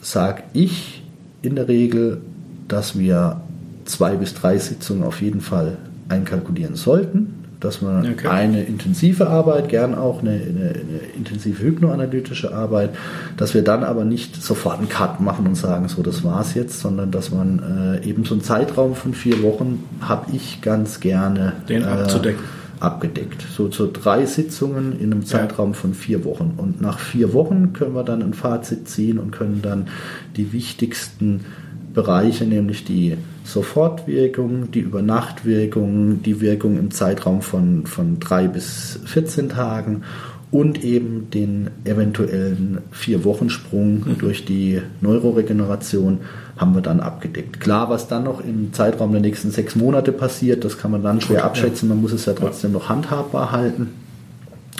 sage 0.00 0.44
ich 0.52 1.02
in 1.42 1.56
der 1.56 1.68
Regel, 1.68 2.20
dass 2.68 2.98
wir 2.98 3.40
zwei 3.84 4.16
bis 4.16 4.34
drei 4.34 4.58
Sitzungen 4.58 5.02
auf 5.02 5.20
jeden 5.20 5.40
Fall 5.40 5.78
einkalkulieren 6.08 6.76
sollten, 6.76 7.34
dass 7.58 7.82
man 7.82 8.12
okay. 8.12 8.28
eine 8.28 8.62
intensive 8.62 9.28
Arbeit, 9.28 9.68
gern 9.68 9.94
auch 9.94 10.22
eine, 10.22 10.30
eine, 10.30 10.40
eine, 10.40 11.00
intensive 11.16 11.62
hypnoanalytische 11.62 12.54
Arbeit, 12.54 12.90
dass 13.36 13.52
wir 13.54 13.62
dann 13.62 13.84
aber 13.84 14.04
nicht 14.04 14.42
sofort 14.42 14.78
einen 14.78 14.88
Cut 14.88 15.20
machen 15.20 15.46
und 15.46 15.56
sagen, 15.56 15.88
so 15.88 16.02
das 16.02 16.24
war's 16.24 16.54
jetzt, 16.54 16.80
sondern 16.80 17.10
dass 17.10 17.30
man 17.30 17.98
äh, 18.02 18.08
eben 18.08 18.24
so 18.24 18.34
einen 18.34 18.42
Zeitraum 18.42 18.94
von 18.94 19.12
vier 19.12 19.42
Wochen 19.42 19.84
habe 20.00 20.34
ich 20.34 20.62
ganz 20.62 21.00
gerne 21.00 21.54
den 21.68 21.82
äh, 21.82 21.86
abzudecken 21.86 22.59
abgedeckt. 22.80 23.44
So 23.54 23.68
zu 23.68 23.86
drei 23.86 24.26
Sitzungen 24.26 24.98
in 24.98 25.12
einem 25.12 25.24
Zeitraum 25.24 25.74
von 25.74 25.94
vier 25.94 26.24
Wochen. 26.24 26.54
Und 26.56 26.80
nach 26.80 26.98
vier 26.98 27.32
Wochen 27.32 27.72
können 27.72 27.94
wir 27.94 28.04
dann 28.04 28.22
ein 28.22 28.34
Fazit 28.34 28.88
ziehen 28.88 29.18
und 29.18 29.30
können 29.30 29.60
dann 29.62 29.88
die 30.36 30.52
wichtigsten 30.52 31.44
Bereiche, 31.92 32.44
nämlich 32.44 32.84
die 32.84 33.16
Sofortwirkung, 33.44 34.70
die 34.70 34.80
Übernachtwirkung, 34.80 36.22
die 36.22 36.40
Wirkung 36.40 36.78
im 36.78 36.90
Zeitraum 36.90 37.42
von, 37.42 37.86
von 37.86 38.20
drei 38.20 38.48
bis 38.48 39.00
14 39.04 39.48
Tagen 39.48 40.02
und 40.50 40.82
eben 40.82 41.30
den 41.30 41.70
eventuellen 41.84 42.78
Vier-Wochen-Sprung 42.90 44.04
mhm. 44.04 44.18
durch 44.18 44.44
die 44.44 44.82
Neuroregeneration 45.00 46.20
haben 46.56 46.74
wir 46.74 46.82
dann 46.82 47.00
abgedeckt. 47.00 47.60
Klar, 47.60 47.88
was 47.88 48.08
dann 48.08 48.24
noch 48.24 48.40
im 48.44 48.72
Zeitraum 48.72 49.12
der 49.12 49.20
nächsten 49.20 49.50
sechs 49.50 49.76
Monate 49.76 50.12
passiert, 50.12 50.64
das 50.64 50.76
kann 50.76 50.90
man 50.90 51.02
dann 51.02 51.20
schwer 51.20 51.44
abschätzen. 51.44 51.88
Man 51.88 52.00
muss 52.00 52.12
es 52.12 52.26
ja 52.26 52.32
trotzdem 52.32 52.72
noch 52.72 52.88
handhabbar 52.88 53.52
halten. 53.52 53.90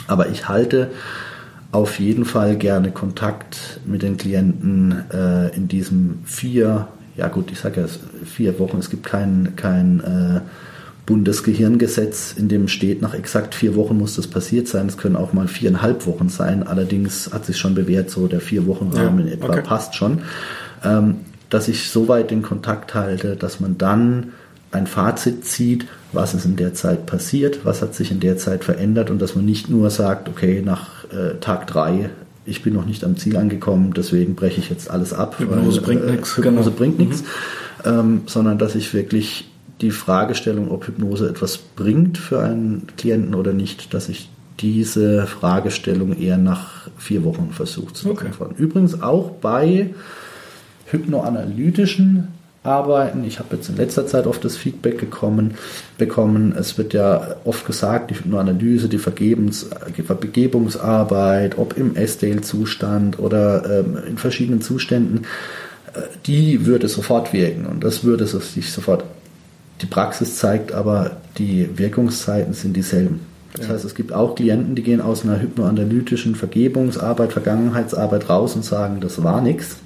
Aber 0.07 0.29
ich 0.29 0.47
halte 0.49 0.91
auf 1.71 1.99
jeden 1.99 2.25
Fall 2.25 2.57
gerne 2.57 2.91
Kontakt 2.91 3.79
mit 3.85 4.01
den 4.01 4.17
Klienten 4.17 5.05
äh, 5.11 5.55
in 5.55 5.69
diesem 5.69 6.19
vier, 6.25 6.89
ja 7.15 7.29
gut, 7.29 7.49
ich 7.51 7.59
sage 7.59 7.81
ja 7.81 7.87
vier 8.25 8.59
Wochen. 8.59 8.77
Es 8.77 8.89
gibt 8.89 9.05
kein, 9.05 9.53
kein 9.55 10.01
äh, 10.01 10.41
Bundesgehirngesetz, 11.11 12.35
in 12.37 12.47
dem 12.47 12.69
steht, 12.69 13.01
nach 13.01 13.13
exakt 13.13 13.53
vier 13.53 13.75
Wochen 13.75 13.97
muss 13.97 14.15
das 14.15 14.27
passiert 14.27 14.69
sein. 14.69 14.87
Es 14.87 14.97
können 14.97 15.17
auch 15.17 15.33
mal 15.33 15.49
viereinhalb 15.49 16.07
Wochen 16.07 16.29
sein. 16.29 16.63
Allerdings 16.65 17.33
hat 17.33 17.45
sich 17.45 17.57
schon 17.57 17.75
bewährt, 17.75 18.09
so 18.09 18.27
der 18.27 18.39
vier 18.39 18.65
Wochen 18.65 18.91
Rahmen 18.93 19.27
ja, 19.27 19.33
etwa 19.33 19.49
okay. 19.49 19.61
passt 19.61 19.95
schon. 19.95 20.19
Ähm, 20.85 21.15
dass 21.49 21.67
ich 21.67 21.89
so 21.89 22.07
weit 22.07 22.31
den 22.31 22.43
Kontakt 22.43 22.95
halte, 22.95 23.35
dass 23.35 23.59
man 23.59 23.77
dann 23.77 24.31
ein 24.71 24.87
Fazit 24.87 25.43
zieht, 25.43 25.85
was 26.13 26.33
ist 26.33 26.45
in 26.45 26.55
der 26.55 26.73
Zeit 26.73 27.07
passiert, 27.07 27.65
was 27.65 27.81
hat 27.81 27.93
sich 27.93 28.09
in 28.09 28.21
der 28.21 28.37
Zeit 28.37 28.63
verändert 28.63 29.09
und 29.09 29.21
dass 29.21 29.35
man 29.35 29.43
nicht 29.43 29.69
nur 29.69 29.89
sagt, 29.89 30.29
okay, 30.29 30.61
nach 30.63 31.03
äh, 31.11 31.39
Tag 31.41 31.67
drei, 31.67 32.09
ich 32.45 32.63
bin 32.63 32.73
noch 32.73 32.85
nicht 32.85 33.03
am 33.03 33.17
Ziel 33.17 33.35
angekommen, 33.35 33.93
deswegen 33.93 34.35
breche 34.35 34.61
ich 34.61 34.69
jetzt 34.69 34.89
alles 34.89 35.11
ab. 35.11 35.39
Hypnose 35.39 35.81
weil, 35.81 35.85
bringt 35.87 36.03
äh, 36.05 36.11
nichts. 36.11 36.37
Hypnose 36.37 36.69
genau. 36.69 36.77
bringt 36.77 36.99
nichts. 36.99 37.21
Mhm. 37.21 37.27
Ähm, 37.83 38.21
sondern 38.27 38.57
dass 38.57 38.75
ich 38.75 38.93
wirklich 38.93 39.50
die 39.81 39.91
Fragestellung, 39.91 40.71
ob 40.71 40.87
Hypnose 40.87 41.27
etwas 41.29 41.57
bringt 41.57 42.17
für 42.17 42.41
einen 42.41 42.87
Klienten 42.97 43.35
oder 43.35 43.53
nicht, 43.53 43.93
dass 43.93 44.09
ich 44.09 44.29
diese 44.59 45.25
Fragestellung 45.25 46.15
eher 46.17 46.37
nach 46.37 46.87
vier 46.97 47.23
Wochen 47.23 47.49
versuche 47.51 47.93
zu 47.93 48.13
beantworten. 48.13 48.53
Okay. 48.53 48.63
Übrigens 48.63 49.01
auch 49.01 49.31
bei 49.31 49.89
hypnoanalytischen 50.85 52.27
Arbeiten. 52.63 53.23
Ich 53.23 53.39
habe 53.39 53.55
jetzt 53.55 53.69
in 53.69 53.77
letzter 53.77 54.05
Zeit 54.05 54.27
oft 54.27 54.45
das 54.45 54.55
Feedback 54.55 54.99
gekommen, 54.99 55.55
bekommen. 55.97 56.53
Es 56.55 56.77
wird 56.77 56.93
ja 56.93 57.35
oft 57.43 57.65
gesagt, 57.65 58.11
die 58.11 58.15
Hypnoanalyse, 58.15 58.87
die 58.87 58.99
Vergebens, 58.99 59.67
Vergebungsarbeit, 60.05 61.57
ob 61.57 61.75
im 61.75 61.95
Estale-Zustand 61.95 63.17
oder 63.17 63.79
ähm, 63.79 63.97
in 64.07 64.17
verschiedenen 64.17 64.61
Zuständen, 64.61 65.25
äh, 65.93 66.01
die 66.27 66.67
würde 66.67 66.87
sofort 66.87 67.33
wirken 67.33 67.65
und 67.65 67.83
das 67.83 68.03
würde 68.03 68.27
sich 68.27 68.71
sofort. 68.71 69.05
Die 69.81 69.85
Praxis 69.87 70.37
zeigt 70.37 70.71
aber, 70.71 71.17
die 71.37 71.77
Wirkungszeiten 71.77 72.53
sind 72.53 72.75
dieselben. 72.75 73.21
Das 73.53 73.67
ja. 73.67 73.73
heißt, 73.73 73.85
es 73.85 73.95
gibt 73.95 74.13
auch 74.13 74.35
Klienten, 74.35 74.75
die 74.75 74.83
gehen 74.83 75.01
aus 75.01 75.23
einer 75.23 75.41
hypnoanalytischen 75.41 76.35
Vergebungsarbeit, 76.35 77.33
Vergangenheitsarbeit 77.33 78.29
raus 78.29 78.55
und 78.55 78.63
sagen, 78.63 78.99
das 79.01 79.23
war 79.23 79.41
nichts 79.41 79.77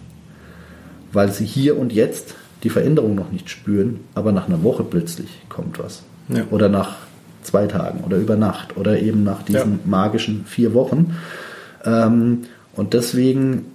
weil 1.16 1.32
sie 1.32 1.46
hier 1.46 1.80
und 1.80 1.94
jetzt 1.94 2.36
die 2.64 2.70
Veränderung 2.70 3.16
noch 3.16 3.32
nicht 3.32 3.50
spüren, 3.50 4.02
aber 4.14 4.32
nach 4.32 4.48
einer 4.48 4.62
Woche 4.64 4.84
plötzlich 4.84 5.30
kommt 5.50 5.80
was. 5.80 6.04
Ja. 6.30 6.44
Oder 6.52 6.70
nach 6.70 6.98
zwei 7.42 7.68
Tagen 7.68 8.04
oder 8.04 8.18
über 8.18 8.36
Nacht 8.36 8.76
oder 8.78 9.00
eben 9.00 9.24
nach 9.24 9.44
diesen 9.44 9.72
ja. 9.72 9.80
magischen 9.86 10.46
vier 10.46 10.74
Wochen. 10.74 11.16
Ähm, 11.86 12.44
und 12.76 12.94
deswegen 12.94 13.66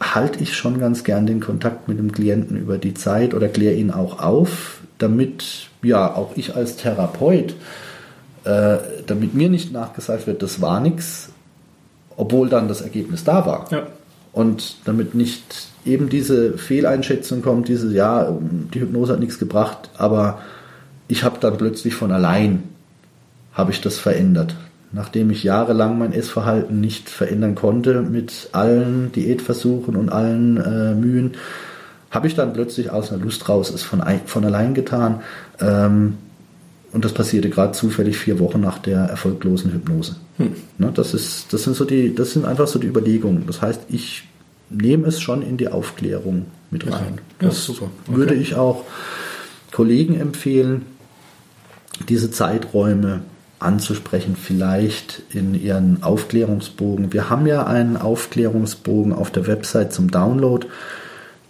halte 0.00 0.42
ich 0.42 0.56
schon 0.56 0.78
ganz 0.78 1.04
gern 1.04 1.26
den 1.26 1.40
Kontakt 1.40 1.88
mit 1.88 1.98
dem 1.98 2.12
Klienten 2.12 2.56
über 2.56 2.78
die 2.78 2.94
Zeit 2.94 3.34
oder 3.34 3.48
kläre 3.48 3.74
ihn 3.74 3.90
auch 3.90 4.20
auf, 4.20 4.77
damit 4.98 5.68
ja 5.82 6.14
auch 6.14 6.36
ich 6.36 6.54
als 6.54 6.76
Therapeut, 6.76 7.54
äh, 8.44 8.78
damit 9.06 9.34
mir 9.34 9.48
nicht 9.48 9.72
nachgesagt 9.72 10.26
wird, 10.26 10.42
das 10.42 10.60
war 10.60 10.80
nichts, 10.80 11.30
obwohl 12.16 12.48
dann 12.48 12.68
das 12.68 12.80
Ergebnis 12.80 13.24
da 13.24 13.46
war. 13.46 13.66
Ja. 13.70 13.86
Und 14.32 14.76
damit 14.84 15.14
nicht 15.14 15.68
eben 15.84 16.08
diese 16.08 16.58
Fehleinschätzung 16.58 17.42
kommt, 17.42 17.68
diese, 17.68 17.92
ja, 17.94 18.36
die 18.74 18.80
Hypnose 18.80 19.14
hat 19.14 19.20
nichts 19.20 19.38
gebracht, 19.38 19.90
aber 19.96 20.40
ich 21.08 21.24
habe 21.24 21.38
dann 21.40 21.56
plötzlich 21.56 21.94
von 21.94 22.12
allein, 22.12 22.64
habe 23.52 23.72
ich 23.72 23.80
das 23.80 23.98
verändert. 23.98 24.54
Nachdem 24.92 25.30
ich 25.30 25.42
jahrelang 25.42 25.98
mein 25.98 26.12
Essverhalten 26.12 26.80
nicht 26.80 27.10
verändern 27.10 27.54
konnte 27.54 28.02
mit 28.02 28.48
allen 28.52 29.12
Diätversuchen 29.12 29.96
und 29.96 30.08
allen 30.10 30.56
äh, 30.56 30.94
Mühen, 30.94 31.32
habe 32.10 32.26
ich 32.26 32.34
dann 32.34 32.52
plötzlich 32.52 32.90
aus 32.90 33.12
einer 33.12 33.22
Lust 33.22 33.48
raus 33.48 33.70
es 33.70 33.82
von, 33.82 34.02
von 34.26 34.44
allein 34.44 34.74
getan. 34.74 35.20
Ähm, 35.60 36.18
und 36.92 37.04
das 37.04 37.12
passierte 37.12 37.50
gerade 37.50 37.72
zufällig 37.72 38.16
vier 38.16 38.38
Wochen 38.38 38.60
nach 38.60 38.78
der 38.78 39.00
erfolglosen 39.00 39.72
Hypnose. 39.72 40.16
Hm. 40.38 40.54
Ne, 40.78 40.90
das, 40.94 41.12
ist, 41.12 41.52
das, 41.52 41.64
sind 41.64 41.76
so 41.76 41.84
die, 41.84 42.14
das 42.14 42.32
sind 42.32 42.46
einfach 42.46 42.66
so 42.66 42.78
die 42.78 42.86
Überlegungen. 42.86 43.44
Das 43.46 43.60
heißt, 43.60 43.82
ich 43.88 44.26
nehme 44.70 45.06
es 45.06 45.20
schon 45.20 45.42
in 45.42 45.56
die 45.58 45.68
Aufklärung 45.68 46.46
mit 46.70 46.90
rein. 46.90 47.20
Ja, 47.40 47.48
das 47.48 47.64
super. 47.64 47.90
Okay. 48.06 48.16
würde 48.16 48.34
ich 48.34 48.54
auch 48.54 48.84
Kollegen 49.72 50.18
empfehlen, 50.18 50.86
diese 52.08 52.30
Zeiträume 52.30 53.20
anzusprechen, 53.58 54.36
vielleicht 54.36 55.22
in 55.30 55.54
ihren 55.54 56.02
Aufklärungsbogen. 56.02 57.12
Wir 57.12 57.28
haben 57.28 57.46
ja 57.46 57.66
einen 57.66 57.96
Aufklärungsbogen 57.96 59.12
auf 59.12 59.30
der 59.30 59.46
Website 59.46 59.92
zum 59.92 60.10
Download. 60.10 60.66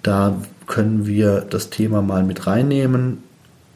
Da 0.09 0.41
können 0.67 1.07
wir 1.07 1.43
das 1.51 1.69
Thema 1.69 2.01
mal 2.01 2.25
mit 2.25 2.47
reinnehmen. 2.47 3.19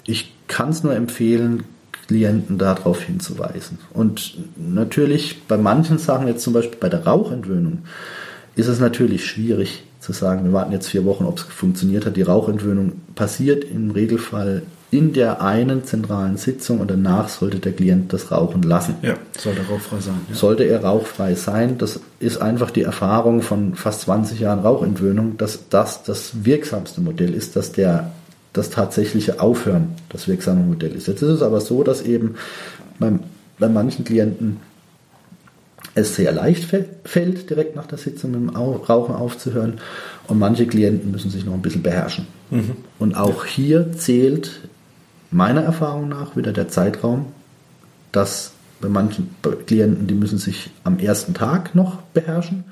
Ich 0.07 0.33
kann 0.49 0.71
es 0.71 0.83
nur 0.83 0.97
empfehlen, 0.97 1.65
Klienten 2.07 2.57
darauf 2.57 3.03
hinzuweisen. 3.03 3.79
Und 3.93 4.39
natürlich 4.57 5.43
bei 5.47 5.59
manchen 5.59 5.99
Sachen, 5.99 6.29
jetzt 6.29 6.43
zum 6.43 6.55
Beispiel 6.55 6.79
bei 6.81 6.89
der 6.89 7.05
Rauchentwöhnung, 7.05 7.81
ist 8.57 8.69
es 8.69 8.81
natürlich 8.81 9.27
schwierig 9.27 9.85
zu 10.01 10.15
sagen, 10.15 10.45
wir 10.45 10.55
warten 10.55 10.73
jetzt 10.73 10.89
vier 10.89 11.05
Wochen, 11.05 11.27
ob 11.27 11.37
es 11.37 11.43
funktioniert 11.43 12.07
hat. 12.07 12.17
Die 12.17 12.23
Rauchentwöhnung 12.23 12.93
passiert 13.15 13.65
im 13.65 13.91
Regelfall 13.91 14.63
in 14.93 15.15
der 15.15 15.41
einen 15.41 15.85
zentralen 15.85 16.37
Sitzung 16.37 16.79
und 16.79 16.91
danach 16.91 17.31
sollte 17.31 17.59
der 17.59 17.73
Klient 17.73 18.13
das 18.13 18.31
Rauchen 18.31 18.63
lassen. 18.63 18.97
Ja, 19.01 19.15
sollte 19.39 19.63
rauchfrei 19.67 20.01
sein. 20.01 20.21
Ja. 20.29 20.35
Sollte 20.35 20.65
er 20.65 20.85
rauchfrei 20.85 21.35
sein, 21.35 21.79
das 21.79 21.99
ist 22.21 22.43
einfach 22.43 22.71
die 22.71 22.83
Erfahrung 22.83 23.41
von 23.41 23.75
fast 23.75 24.03
20 24.03 24.39
Jahren 24.39 24.61
Rauchentwöhnung, 24.61 25.39
dass 25.39 25.71
das 25.71 26.03
das 26.03 26.45
wirksamste 26.45 27.01
Modell 27.01 27.33
ist, 27.33 27.57
dass 27.57 27.73
der 27.73 28.13
das 28.53 28.69
tatsächliche 28.69 29.41
Aufhören 29.41 29.95
das 30.11 30.29
wirksame 30.29 30.61
Modell 30.63 30.93
ist. 30.95 31.09
Jetzt 31.09 31.23
ist 31.23 31.31
es 31.31 31.43
aber 31.43 31.63
so, 31.63 31.83
dass 31.83 32.03
eben 32.03 32.35
beim, 32.99 33.21
bei 33.59 33.71
manchen 33.71 34.05
Klienten 34.05 34.59
es 35.95 36.17
sehr 36.17 36.33
leicht 36.33 36.65
fällt, 37.05 37.49
direkt 37.49 37.77
nach 37.77 37.87
der 37.87 37.97
Sitzung 37.97 38.33
mit 38.33 38.41
dem 38.41 38.49
Rauchen 38.51 39.15
aufzuhören. 39.15 39.81
Und 40.29 40.39
manche 40.39 40.67
Klienten 40.67 41.11
müssen 41.11 41.31
sich 41.31 41.47
noch 41.47 41.55
ein 41.55 41.63
bisschen 41.63 41.83
beherrschen. 41.83 42.27
Mhm. 42.51 42.73
Und 42.99 43.15
auch 43.15 43.47
hier 43.47 43.93
zählt 43.93 44.61
meiner 45.33 45.63
Erfahrung 45.63 46.09
nach 46.09 46.37
wieder 46.37 46.53
der 46.53 46.69
Zeitraum, 46.69 47.27
dass 48.13 48.53
bei 48.81 48.89
manchen 48.89 49.35
Klienten, 49.67 50.07
die 50.07 50.15
müssen 50.15 50.39
sich 50.39 50.71
am 50.85 50.99
ersten 50.99 51.35
Tag 51.35 51.75
noch 51.75 51.99
beherrschen 52.15 52.65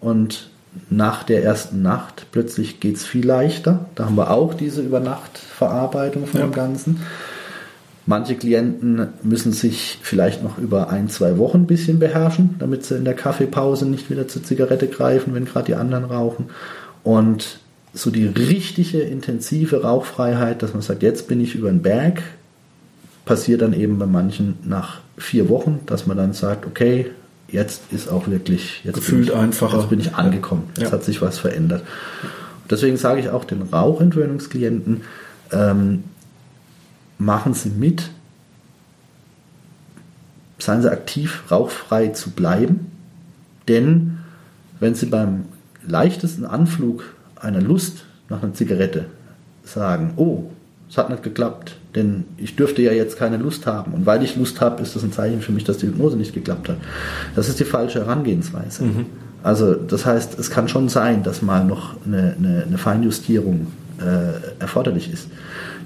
und 0.00 0.50
nach 0.90 1.24
der 1.24 1.42
ersten 1.42 1.82
Nacht 1.82 2.26
plötzlich 2.32 2.80
geht 2.80 2.96
es 2.96 3.06
viel 3.06 3.26
leichter. 3.26 3.86
Da 3.94 4.04
haben 4.04 4.16
wir 4.16 4.30
auch 4.30 4.54
diese 4.54 4.82
Übernachtverarbeitung 4.82 6.26
von 6.26 6.40
ja. 6.40 6.46
dem 6.46 6.52
Ganzen. 6.52 7.00
Manche 8.04 8.36
Klienten 8.36 9.08
müssen 9.22 9.52
sich 9.52 9.98
vielleicht 10.02 10.44
noch 10.44 10.58
über 10.58 10.90
ein, 10.90 11.08
zwei 11.08 11.38
Wochen 11.38 11.62
ein 11.62 11.66
bisschen 11.66 11.98
beherrschen, 11.98 12.54
damit 12.58 12.84
sie 12.84 12.96
in 12.96 13.04
der 13.04 13.14
Kaffeepause 13.14 13.86
nicht 13.86 14.10
wieder 14.10 14.28
zur 14.28 14.44
Zigarette 14.44 14.86
greifen, 14.86 15.34
wenn 15.34 15.46
gerade 15.46 15.66
die 15.66 15.74
anderen 15.74 16.04
rauchen. 16.04 16.50
Und 17.02 17.58
so 17.96 18.10
die 18.10 18.26
richtige 18.26 19.00
intensive 19.00 19.82
Rauchfreiheit, 19.82 20.62
dass 20.62 20.74
man 20.74 20.82
sagt, 20.82 21.02
jetzt 21.02 21.28
bin 21.28 21.40
ich 21.40 21.54
über 21.54 21.70
den 21.70 21.80
Berg, 21.80 22.22
passiert 23.24 23.62
dann 23.62 23.72
eben 23.72 23.98
bei 23.98 24.06
manchen 24.06 24.58
nach 24.64 25.00
vier 25.16 25.48
Wochen, 25.48 25.80
dass 25.86 26.06
man 26.06 26.16
dann 26.16 26.34
sagt, 26.34 26.66
okay, 26.66 27.10
jetzt 27.48 27.92
ist 27.92 28.08
auch 28.08 28.28
wirklich, 28.28 28.82
jetzt 28.84 28.96
gefühlt 28.96 29.28
bin 29.28 29.34
ich, 29.34 29.40
einfacher. 29.40 29.78
Jetzt 29.78 29.88
bin 29.88 30.00
ich 30.00 30.14
angekommen, 30.14 30.64
jetzt 30.76 30.88
ja. 30.88 30.92
hat 30.92 31.04
sich 31.04 31.22
was 31.22 31.38
verändert. 31.38 31.82
Deswegen 32.68 32.98
sage 32.98 33.20
ich 33.20 33.30
auch 33.30 33.44
den 33.44 33.62
Rauchentwöhnungsklienten, 33.62 35.02
ähm, 35.52 36.04
machen 37.18 37.54
Sie 37.54 37.70
mit, 37.70 38.10
seien 40.58 40.82
Sie 40.82 40.90
aktiv, 40.90 41.44
rauchfrei 41.50 42.08
zu 42.08 42.30
bleiben, 42.30 42.90
denn 43.68 44.18
wenn 44.80 44.94
Sie 44.94 45.06
beim 45.06 45.46
leichtesten 45.86 46.44
Anflug 46.44 47.15
einer 47.36 47.60
Lust 47.60 48.04
nach 48.28 48.42
einer 48.42 48.54
Zigarette 48.54 49.06
sagen, 49.64 50.12
oh, 50.16 50.44
es 50.88 50.96
hat 50.98 51.10
nicht 51.10 51.22
geklappt, 51.22 51.76
denn 51.94 52.24
ich 52.36 52.54
dürfte 52.54 52.82
ja 52.82 52.92
jetzt 52.92 53.18
keine 53.18 53.36
Lust 53.36 53.66
haben. 53.66 53.92
Und 53.92 54.06
weil 54.06 54.22
ich 54.22 54.36
Lust 54.36 54.60
habe, 54.60 54.82
ist 54.82 54.94
das 54.94 55.02
ein 55.02 55.12
Zeichen 55.12 55.40
für 55.40 55.52
mich, 55.52 55.64
dass 55.64 55.78
die 55.78 55.86
Hypnose 55.86 56.16
nicht 56.16 56.32
geklappt 56.32 56.68
hat. 56.68 56.76
Das 57.34 57.48
ist 57.48 57.58
die 57.58 57.64
falsche 57.64 58.00
Herangehensweise. 58.00 58.84
Mhm. 58.84 59.06
Also 59.42 59.74
das 59.74 60.06
heißt, 60.06 60.38
es 60.38 60.50
kann 60.50 60.68
schon 60.68 60.88
sein, 60.88 61.22
dass 61.22 61.42
mal 61.42 61.64
noch 61.64 61.94
eine, 62.04 62.34
eine, 62.38 62.64
eine 62.66 62.78
Feinjustierung 62.78 63.68
äh, 64.00 64.60
erforderlich 64.60 65.12
ist, 65.12 65.28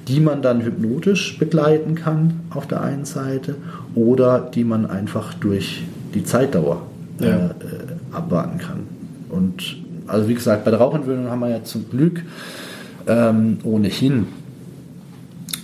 die 0.09 0.21
man 0.21 0.43
dann 0.43 0.63
hypnotisch 0.63 1.39
begleiten 1.39 1.95
kann 1.95 2.41
auf 2.51 2.67
der 2.67 2.83
einen 2.83 3.05
Seite 3.05 3.55
oder 3.95 4.41
die 4.41 4.65
man 4.65 4.87
einfach 4.87 5.35
durch 5.35 5.85
die 6.15 6.25
Zeitdauer 6.25 6.83
ja. 7.21 7.29
äh, 7.29 7.51
abwarten 8.13 8.59
kann. 8.59 8.81
Und 9.29 9.77
also 10.11 10.29
wie 10.29 10.35
gesagt, 10.35 10.65
bei 10.65 10.71
der 10.71 10.81
Rauchentwöhnung 10.81 11.31
haben 11.31 11.41
wir 11.41 11.49
ja 11.49 11.65
zum 11.65 11.89
Glück 11.89 12.23
ähm, 13.07 13.59
ohnehin 13.63 14.27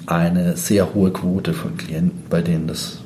eine 0.07 0.57
sehr 0.57 0.95
hohe 0.95 1.11
Quote 1.11 1.53
von 1.53 1.77
Klienten, 1.77 2.23
bei 2.31 2.43
denen 2.43 2.67
das 2.67 3.01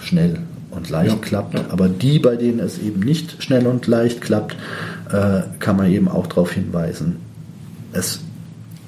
schnell 0.00 0.40
und 0.70 0.88
leicht 0.90 1.14
ja, 1.14 1.20
klappt. 1.20 1.54
Ja. 1.54 1.64
Aber 1.70 1.88
die, 1.88 2.18
bei 2.18 2.36
denen 2.36 2.60
es 2.60 2.78
eben 2.78 3.00
nicht 3.00 3.42
schnell 3.42 3.66
und 3.66 3.86
leicht 3.86 4.20
klappt, 4.20 4.56
äh, 5.12 5.42
kann 5.58 5.76
man 5.76 5.90
eben 5.90 6.08
auch 6.08 6.26
darauf 6.26 6.52
hinweisen. 6.52 7.16
Es 7.92 8.20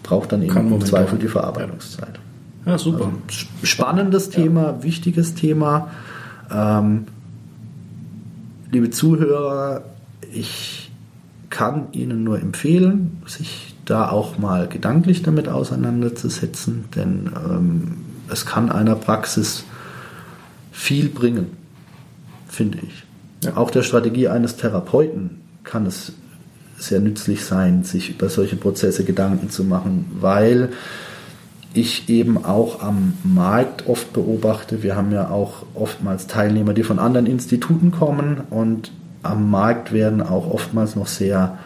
braucht 0.03 0.33
dann 0.33 0.43
eben 0.43 0.73
im 0.73 0.85
Zweifel 0.85 1.19
die 1.19 1.29
Verarbeitungszeit. 1.29 2.19
Ja, 2.67 2.79
super. 2.79 3.07
Also, 3.07 3.13
spannendes 3.63 4.31
Thema, 4.31 4.83
wichtiges 4.83 5.35
Thema. 5.35 5.91
Ähm, 6.53 7.07
liebe 8.71 8.91
Zuhörer, 8.91 9.83
ich 10.33 10.90
kann 11.51 11.89
Ihnen 11.93 12.25
nur 12.25 12.41
empfehlen, 12.41 13.23
sich 13.27 13.75
da 13.85 14.09
auch 14.09 14.39
mal 14.39 14.69
gedanklich 14.69 15.23
damit 15.23 15.49
auseinanderzusetzen, 15.49 16.85
denn 16.95 17.31
ähm, 17.35 17.97
es 18.31 18.47
kann 18.47 18.71
einer 18.71 18.95
Praxis 18.95 19.65
viel 20.71 21.09
bringen, 21.09 21.47
finde 22.47 22.79
ich. 22.79 23.05
Ja. 23.45 23.57
Auch 23.57 23.71
der 23.71 23.83
Strategie 23.83 24.29
eines 24.29 24.57
Therapeuten 24.57 25.41
kann 25.65 25.87
es 25.87 26.13
sehr 26.79 27.01
nützlich 27.01 27.45
sein, 27.45 27.83
sich 27.83 28.11
über 28.11 28.29
solche 28.29 28.57
Prozesse 28.57 29.05
Gedanken 29.05 29.51
zu 29.51 29.65
machen, 29.65 30.07
weil 30.21 30.71
ich 31.75 32.09
eben 32.09 32.45
auch 32.45 32.83
am 32.83 33.15
Markt 33.23 33.87
oft 33.87 34.13
beobachte, 34.13 34.83
wir 34.83 34.97
haben 34.97 35.13
ja 35.13 35.31
auch 35.31 35.65
oftmals 35.75 36.27
Teilnehmer, 36.27 36.75
die 36.75 36.83
von 36.83 36.99
anderen 36.99 37.27
Instituten 37.27 37.91
kommen 37.91 38.41
und 38.51 38.91
am 39.23 39.51
Markt 39.51 39.93
werden 39.93 40.23
auch 40.23 40.51
oftmals 40.51 40.97
noch 40.97 41.07
sehr 41.07 41.59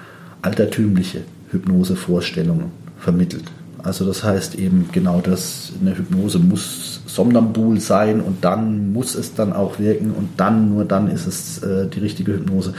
altertümliche 0.43 1.23
Hypnosevorstellungen 1.51 2.73
vermittelt. 2.99 3.45
Also 3.83 4.07
das 4.07 4.25
heißt 4.25 4.55
eben 4.55 4.89
genau 4.93 5.21
das, 5.21 5.73
eine 5.81 5.97
Hypnose 5.97 6.39
muss 6.39 7.03
somnambul 7.07 7.81
sein 7.81 8.21
und 8.21 8.43
dann 8.43 8.93
muss 8.93 9.15
es 9.15 9.35
dann 9.35 9.53
auch 9.53 9.79
wirken 9.79 10.11
und 10.11 10.31
dann, 10.39 10.71
nur 10.71 10.87
dann 10.87 11.09
ist 11.09 11.27
es 11.27 11.63
äh, 11.63 11.87
die 11.87 12.01
richtige 12.01 12.33
Hypnose. 12.33 12.73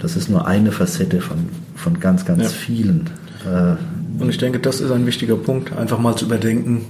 Das 0.00 0.16
ist 0.16 0.30
nur 0.30 0.46
eine 0.46 0.70
Facette 0.70 1.20
von, 1.20 1.38
von 1.74 1.98
ganz, 1.98 2.24
ganz 2.24 2.42
ja. 2.44 2.48
vielen. 2.48 3.10
Äh, 3.44 3.74
und 4.22 4.28
ich 4.30 4.38
denke, 4.38 4.60
das 4.60 4.80
ist 4.80 4.92
ein 4.92 5.06
wichtiger 5.06 5.36
Punkt, 5.36 5.76
einfach 5.76 5.98
mal 5.98 6.14
zu 6.14 6.26
überdenken, 6.26 6.86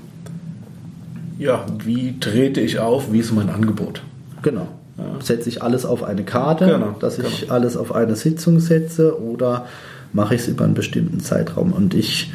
ja, 1.39 1.65
wie 1.85 2.19
trete 2.21 2.61
ich 2.61 2.79
auf, 2.79 3.13
wie 3.13 3.19
ist 3.19 3.33
mein 3.33 3.49
Angebot? 3.49 4.03
Genau. 4.43 4.69
Ja. 4.97 5.05
Setze 5.21 5.49
ich 5.49 5.63
alles 5.63 5.85
auf 5.85 6.05
eine 6.05 6.23
Karte, 6.23 6.67
genau, 6.67 6.95
dass 7.01 7.19
ich 7.19 7.43
genau. 7.43 7.53
alles 7.55 7.77
auf 7.77 7.95
eine 7.95 8.15
Sitzung 8.15 8.61
setze 8.61 9.21
oder 9.21 9.67
mache 10.13 10.37
ich 10.37 10.43
es 10.43 10.49
über 10.49 10.65
einen 10.65 10.75
bestimmten 10.75 11.21
Zeitraum. 11.21 11.73
Und 11.73 11.95
ich 11.95 12.33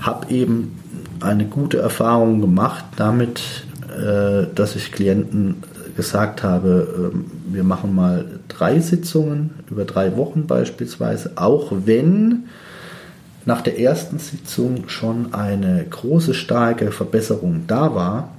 habe 0.00 0.32
eben 0.32 0.78
eine 1.20 1.44
gute 1.44 1.78
Erfahrung 1.78 2.40
gemacht 2.40 2.84
damit, 2.96 3.42
äh, 3.94 4.46
dass 4.54 4.76
ich 4.76 4.92
Klienten 4.92 5.56
gesagt 5.96 6.42
habe, 6.42 7.12
äh, 7.12 7.54
wir 7.54 7.64
machen 7.64 7.94
mal 7.94 8.24
drei 8.48 8.80
Sitzungen 8.80 9.50
über 9.70 9.84
drei 9.84 10.16
Wochen 10.16 10.46
beispielsweise, 10.46 11.32
auch 11.36 11.72
wenn 11.84 12.44
nach 13.44 13.62
der 13.62 13.80
ersten 13.80 14.18
Sitzung 14.18 14.88
schon 14.88 15.34
eine 15.34 15.84
große, 15.88 16.34
starke 16.34 16.92
Verbesserung 16.92 17.64
da 17.66 17.94
war, 17.94 18.30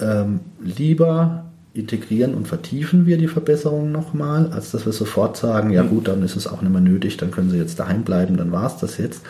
ähm, 0.00 0.40
lieber 0.60 1.44
integrieren 1.74 2.34
und 2.34 2.48
vertiefen 2.48 3.06
wir 3.06 3.16
die 3.16 3.28
Verbesserungen 3.28 3.92
nochmal, 3.92 4.50
als 4.52 4.72
dass 4.72 4.84
wir 4.84 4.92
sofort 4.92 5.38
sagen, 5.38 5.70
ja 5.70 5.82
gut, 5.82 6.06
dann 6.06 6.22
ist 6.22 6.36
es 6.36 6.46
auch 6.46 6.60
nicht 6.60 6.70
mehr 6.70 6.82
nötig, 6.82 7.16
dann 7.16 7.30
können 7.30 7.50
Sie 7.50 7.56
jetzt 7.56 7.80
daheim 7.80 8.02
bleiben, 8.02 8.36
dann 8.36 8.52
war 8.52 8.66
es 8.66 8.76
das 8.76 8.98
jetzt. 8.98 9.22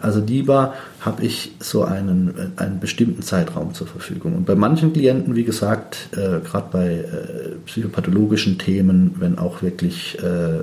Also 0.00 0.20
lieber 0.20 0.72
habe 1.00 1.22
ich 1.22 1.52
so 1.60 1.84
einen, 1.84 2.52
einen 2.56 2.80
bestimmten 2.80 3.20
Zeitraum 3.22 3.74
zur 3.74 3.86
Verfügung. 3.86 4.34
Und 4.36 4.46
bei 4.46 4.54
manchen 4.54 4.94
Klienten, 4.94 5.36
wie 5.36 5.44
gesagt, 5.44 6.08
äh, 6.12 6.40
gerade 6.40 6.68
bei 6.72 6.88
äh, 6.88 7.56
psychopathologischen 7.66 8.56
Themen, 8.56 9.14
wenn 9.18 9.38
auch 9.38 9.62
wirklich 9.62 10.18
äh, 10.22 10.26
äh 10.26 10.62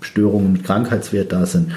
Störungen 0.00 0.52
mit 0.52 0.64
Krankheitswert 0.64 1.32
da 1.32 1.46
sind, 1.46 1.70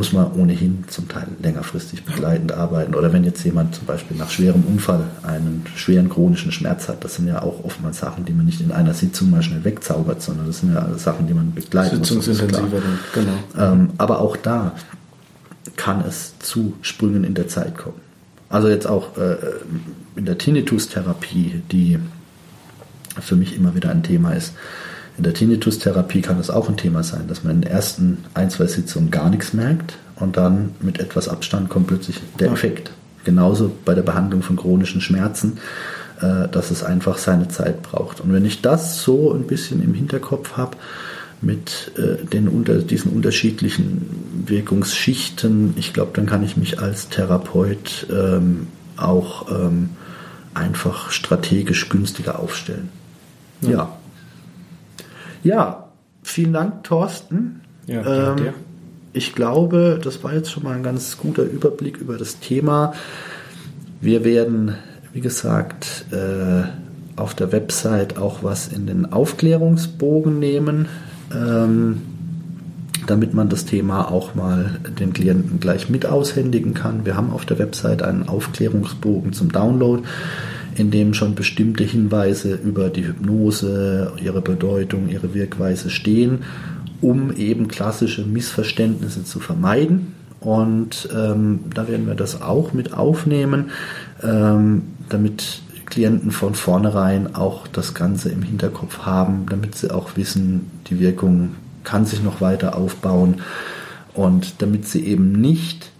muss 0.00 0.14
man 0.14 0.32
ohnehin 0.32 0.84
zum 0.88 1.08
Teil 1.08 1.26
längerfristig 1.42 2.06
begleitend 2.06 2.52
arbeiten. 2.52 2.94
Oder 2.94 3.12
wenn 3.12 3.22
jetzt 3.22 3.44
jemand 3.44 3.74
zum 3.74 3.84
Beispiel 3.84 4.16
nach 4.16 4.30
schwerem 4.30 4.64
Unfall 4.64 5.04
einen 5.22 5.66
schweren 5.76 6.08
chronischen 6.08 6.52
Schmerz 6.52 6.88
hat, 6.88 7.04
das 7.04 7.16
sind 7.16 7.28
ja 7.28 7.42
auch 7.42 7.62
oftmals 7.64 7.98
Sachen, 7.98 8.24
die 8.24 8.32
man 8.32 8.46
nicht 8.46 8.62
in 8.62 8.72
einer 8.72 8.94
Sitzung 8.94 9.28
mal 9.28 9.42
schnell 9.42 9.62
wegzaubert, 9.62 10.22
sondern 10.22 10.46
das 10.46 10.60
sind 10.60 10.72
ja 10.72 10.88
Sachen, 10.96 11.26
die 11.26 11.34
man 11.34 11.52
begleiten 11.52 11.98
muss. 11.98 12.08
Sitzungsintensiver, 12.08 12.80
genau. 13.12 13.32
Ähm, 13.58 13.90
aber 13.98 14.20
auch 14.20 14.38
da 14.38 14.72
kann 15.76 16.02
es 16.08 16.38
zu 16.38 16.72
Sprüngen 16.80 17.22
in 17.22 17.34
der 17.34 17.48
Zeit 17.48 17.76
kommen. 17.76 18.00
Also 18.48 18.70
jetzt 18.70 18.86
auch 18.86 19.18
äh, 19.18 19.36
in 20.16 20.24
der 20.24 20.38
Tinnitus-Therapie, 20.38 21.60
die 21.70 21.98
für 23.20 23.36
mich 23.36 23.54
immer 23.54 23.74
wieder 23.74 23.90
ein 23.90 24.02
Thema 24.02 24.32
ist, 24.32 24.54
in 25.20 25.24
der 25.24 25.34
Tinnitus-Therapie 25.34 26.22
kann 26.22 26.40
es 26.40 26.48
auch 26.48 26.70
ein 26.70 26.78
Thema 26.78 27.02
sein, 27.02 27.28
dass 27.28 27.44
man 27.44 27.56
in 27.56 27.60
den 27.60 27.70
ersten 27.70 28.24
ein, 28.32 28.48
zwei 28.48 28.64
Sitzungen 28.64 29.10
gar 29.10 29.28
nichts 29.28 29.52
merkt 29.52 29.98
und 30.16 30.38
dann 30.38 30.70
mit 30.80 30.98
etwas 30.98 31.28
Abstand 31.28 31.68
kommt 31.68 31.88
plötzlich 31.88 32.16
der 32.38 32.50
Effekt. 32.50 32.90
Genauso 33.24 33.70
bei 33.84 33.92
der 33.92 34.00
Behandlung 34.00 34.40
von 34.40 34.56
chronischen 34.56 35.02
Schmerzen, 35.02 35.58
äh, 36.22 36.48
dass 36.48 36.70
es 36.70 36.82
einfach 36.82 37.18
seine 37.18 37.48
Zeit 37.48 37.82
braucht. 37.82 38.22
Und 38.22 38.32
wenn 38.32 38.46
ich 38.46 38.62
das 38.62 39.02
so 39.02 39.34
ein 39.34 39.42
bisschen 39.42 39.82
im 39.82 39.92
Hinterkopf 39.92 40.56
habe, 40.56 40.78
mit 41.42 41.92
äh, 41.98 42.24
den 42.24 42.48
unter, 42.48 42.78
diesen 42.78 43.12
unterschiedlichen 43.12 44.46
Wirkungsschichten, 44.46 45.74
ich 45.76 45.92
glaube, 45.92 46.12
dann 46.14 46.24
kann 46.24 46.42
ich 46.42 46.56
mich 46.56 46.80
als 46.80 47.10
Therapeut 47.10 48.06
ähm, 48.10 48.68
auch 48.96 49.50
ähm, 49.50 49.90
einfach 50.54 51.10
strategisch 51.10 51.90
günstiger 51.90 52.38
aufstellen. 52.38 52.88
Ja. 53.60 53.70
ja. 53.70 53.99
Ja, 55.42 55.88
vielen 56.22 56.52
Dank, 56.52 56.84
Thorsten. 56.84 57.60
Ja, 57.86 58.34
ähm, 58.34 58.54
ich 59.12 59.34
glaube, 59.34 59.98
das 60.02 60.22
war 60.22 60.32
jetzt 60.32 60.50
schon 60.50 60.62
mal 60.62 60.76
ein 60.76 60.82
ganz 60.82 61.16
guter 61.18 61.42
Überblick 61.42 61.96
über 61.98 62.16
das 62.16 62.38
Thema. 62.38 62.92
Wir 64.00 64.24
werden, 64.24 64.76
wie 65.12 65.20
gesagt, 65.20 66.06
äh, 66.12 66.62
auf 67.16 67.34
der 67.34 67.52
Website 67.52 68.18
auch 68.18 68.42
was 68.42 68.68
in 68.68 68.86
den 68.86 69.12
Aufklärungsbogen 69.12 70.38
nehmen, 70.38 70.88
ähm, 71.34 72.02
damit 73.06 73.34
man 73.34 73.48
das 73.48 73.64
Thema 73.64 74.10
auch 74.10 74.34
mal 74.34 74.78
den 75.00 75.12
Klienten 75.12 75.58
gleich 75.58 75.90
mit 75.90 76.06
aushändigen 76.06 76.74
kann. 76.74 77.04
Wir 77.04 77.16
haben 77.16 77.30
auf 77.30 77.44
der 77.44 77.58
Website 77.58 78.02
einen 78.02 78.28
Aufklärungsbogen 78.28 79.32
zum 79.32 79.50
Download 79.50 80.02
in 80.80 80.90
dem 80.90 81.14
schon 81.14 81.34
bestimmte 81.34 81.84
Hinweise 81.84 82.54
über 82.54 82.88
die 82.88 83.06
Hypnose, 83.06 84.12
ihre 84.22 84.40
Bedeutung, 84.40 85.08
ihre 85.08 85.34
Wirkweise 85.34 85.90
stehen, 85.90 86.40
um 87.00 87.32
eben 87.32 87.68
klassische 87.68 88.24
Missverständnisse 88.24 89.24
zu 89.24 89.40
vermeiden. 89.40 90.14
Und 90.40 91.08
ähm, 91.14 91.60
da 91.74 91.86
werden 91.86 92.06
wir 92.06 92.14
das 92.14 92.40
auch 92.40 92.72
mit 92.72 92.94
aufnehmen, 92.94 93.70
ähm, 94.22 94.82
damit 95.10 95.60
Klienten 95.84 96.30
von 96.30 96.54
vornherein 96.54 97.34
auch 97.34 97.66
das 97.66 97.92
Ganze 97.92 98.30
im 98.30 98.42
Hinterkopf 98.42 99.00
haben, 99.00 99.46
damit 99.50 99.74
sie 99.74 99.90
auch 99.90 100.16
wissen, 100.16 100.70
die 100.88 100.98
Wirkung 100.98 101.50
kann 101.84 102.06
sich 102.06 102.22
noch 102.22 102.40
weiter 102.40 102.76
aufbauen 102.76 103.42
und 104.14 104.62
damit 104.62 104.86
sie 104.86 105.04
eben 105.04 105.32
nicht 105.32 105.90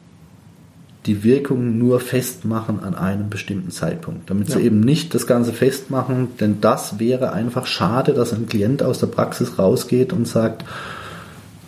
die 1.07 1.25
Wirkung 1.25 1.79
nur 1.79 1.99
festmachen 2.01 2.81
an 2.81 2.95
einem 2.95 3.31
bestimmten 3.31 3.71
Zeitpunkt, 3.71 4.29
damit 4.29 4.49
ja. 4.49 4.57
sie 4.57 4.65
eben 4.65 4.81
nicht 4.81 5.15
das 5.15 5.27
Ganze 5.27 5.53
festmachen, 5.53 6.29
denn 6.41 6.61
das 6.61 6.99
wäre 6.99 7.33
einfach 7.33 7.67
schade, 7.67 8.13
dass 8.13 8.33
ein 8.33 8.47
Klient 8.47 8.83
aus 8.83 8.99
der 8.99 9.07
Praxis 9.07 9.59
rausgeht 9.59 10.13
und 10.13 10.29
sagt, 10.29 10.65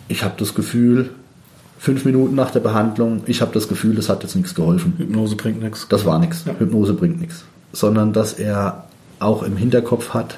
ich 0.07 0.23
habe 0.23 0.35
das 0.37 0.53
Gefühl, 0.53 1.09
fünf 1.79 2.05
Minuten 2.05 2.35
nach 2.35 2.51
der 2.51 2.59
Behandlung, 2.59 3.23
ich 3.25 3.41
habe 3.41 3.53
das 3.53 3.67
Gefühl, 3.67 3.95
das 3.95 4.07
hat 4.07 4.23
jetzt 4.23 4.35
nichts 4.35 4.53
geholfen. 4.53 4.93
Hypnose 4.97 5.35
bringt 5.35 5.61
nichts. 5.61 5.87
Das 5.89 6.05
war 6.05 6.19
nichts. 6.19 6.45
Ja. 6.45 6.53
Hypnose 6.57 6.93
bringt 6.93 7.19
nichts. 7.19 7.43
Sondern 7.71 8.13
dass 8.13 8.33
er 8.33 8.85
auch 9.19 9.41
im 9.41 9.57
Hinterkopf 9.57 10.13
hat, 10.13 10.37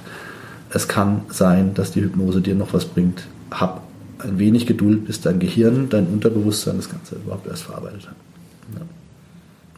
es 0.70 0.88
kann 0.88 1.22
sein, 1.30 1.74
dass 1.74 1.92
die 1.92 2.02
Hypnose 2.02 2.42
dir 2.42 2.56
noch 2.56 2.74
was 2.74 2.86
bringt. 2.86 3.28
Hab 3.52 3.84
ein 4.20 4.40
wenig 4.40 4.66
Geduld, 4.66 5.06
bis 5.06 5.22
dein 5.22 5.40
Gehirn, 5.40 5.90
dein 5.90 6.08
Unterbewusstsein 6.08 6.78
das 6.78 6.90
Ganze 6.90 7.16
überhaupt 7.16 7.48
erst 7.48 7.64
verarbeitet 7.64 8.08
hat. 8.08 8.16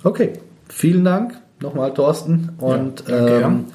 Okay, 0.03 0.33
vielen 0.69 1.03
Dank 1.03 1.39
nochmal, 1.61 1.93
Thorsten. 1.93 2.49
Und 2.57 3.03
ja, 3.07 3.15
danke, 3.15 3.41
ähm, 3.41 3.65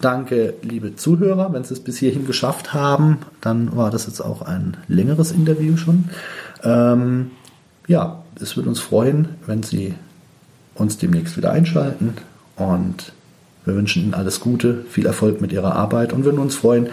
danke, 0.00 0.54
liebe 0.62 0.96
Zuhörer. 0.96 1.52
Wenn 1.52 1.64
Sie 1.64 1.74
es 1.74 1.80
bis 1.80 1.98
hierhin 1.98 2.26
geschafft 2.26 2.74
haben, 2.74 3.18
dann 3.40 3.76
war 3.76 3.90
das 3.90 4.06
jetzt 4.06 4.20
auch 4.20 4.42
ein 4.42 4.76
längeres 4.88 5.32
Interview 5.32 5.76
schon. 5.76 6.04
Ähm, 6.62 7.30
ja, 7.86 8.22
es 8.40 8.56
würde 8.56 8.68
uns 8.68 8.80
freuen, 8.80 9.28
wenn 9.46 9.62
Sie 9.62 9.94
uns 10.74 10.98
demnächst 10.98 11.36
wieder 11.36 11.52
einschalten. 11.52 12.14
Und 12.56 13.12
wir 13.64 13.74
wünschen 13.74 14.02
Ihnen 14.02 14.14
alles 14.14 14.40
Gute, 14.40 14.84
viel 14.90 15.06
Erfolg 15.06 15.40
mit 15.40 15.52
Ihrer 15.52 15.74
Arbeit 15.74 16.12
und 16.12 16.24
würden 16.24 16.40
uns 16.40 16.56
freuen, 16.56 16.88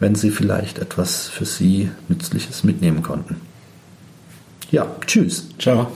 wenn 0.00 0.14
Sie 0.14 0.30
vielleicht 0.30 0.78
etwas 0.78 1.28
für 1.28 1.44
Sie 1.44 1.90
Nützliches 2.08 2.64
mitnehmen 2.64 3.02
konnten. 3.02 3.36
Ja, 4.70 4.86
tschüss. 5.06 5.48
Ciao. 5.58 5.90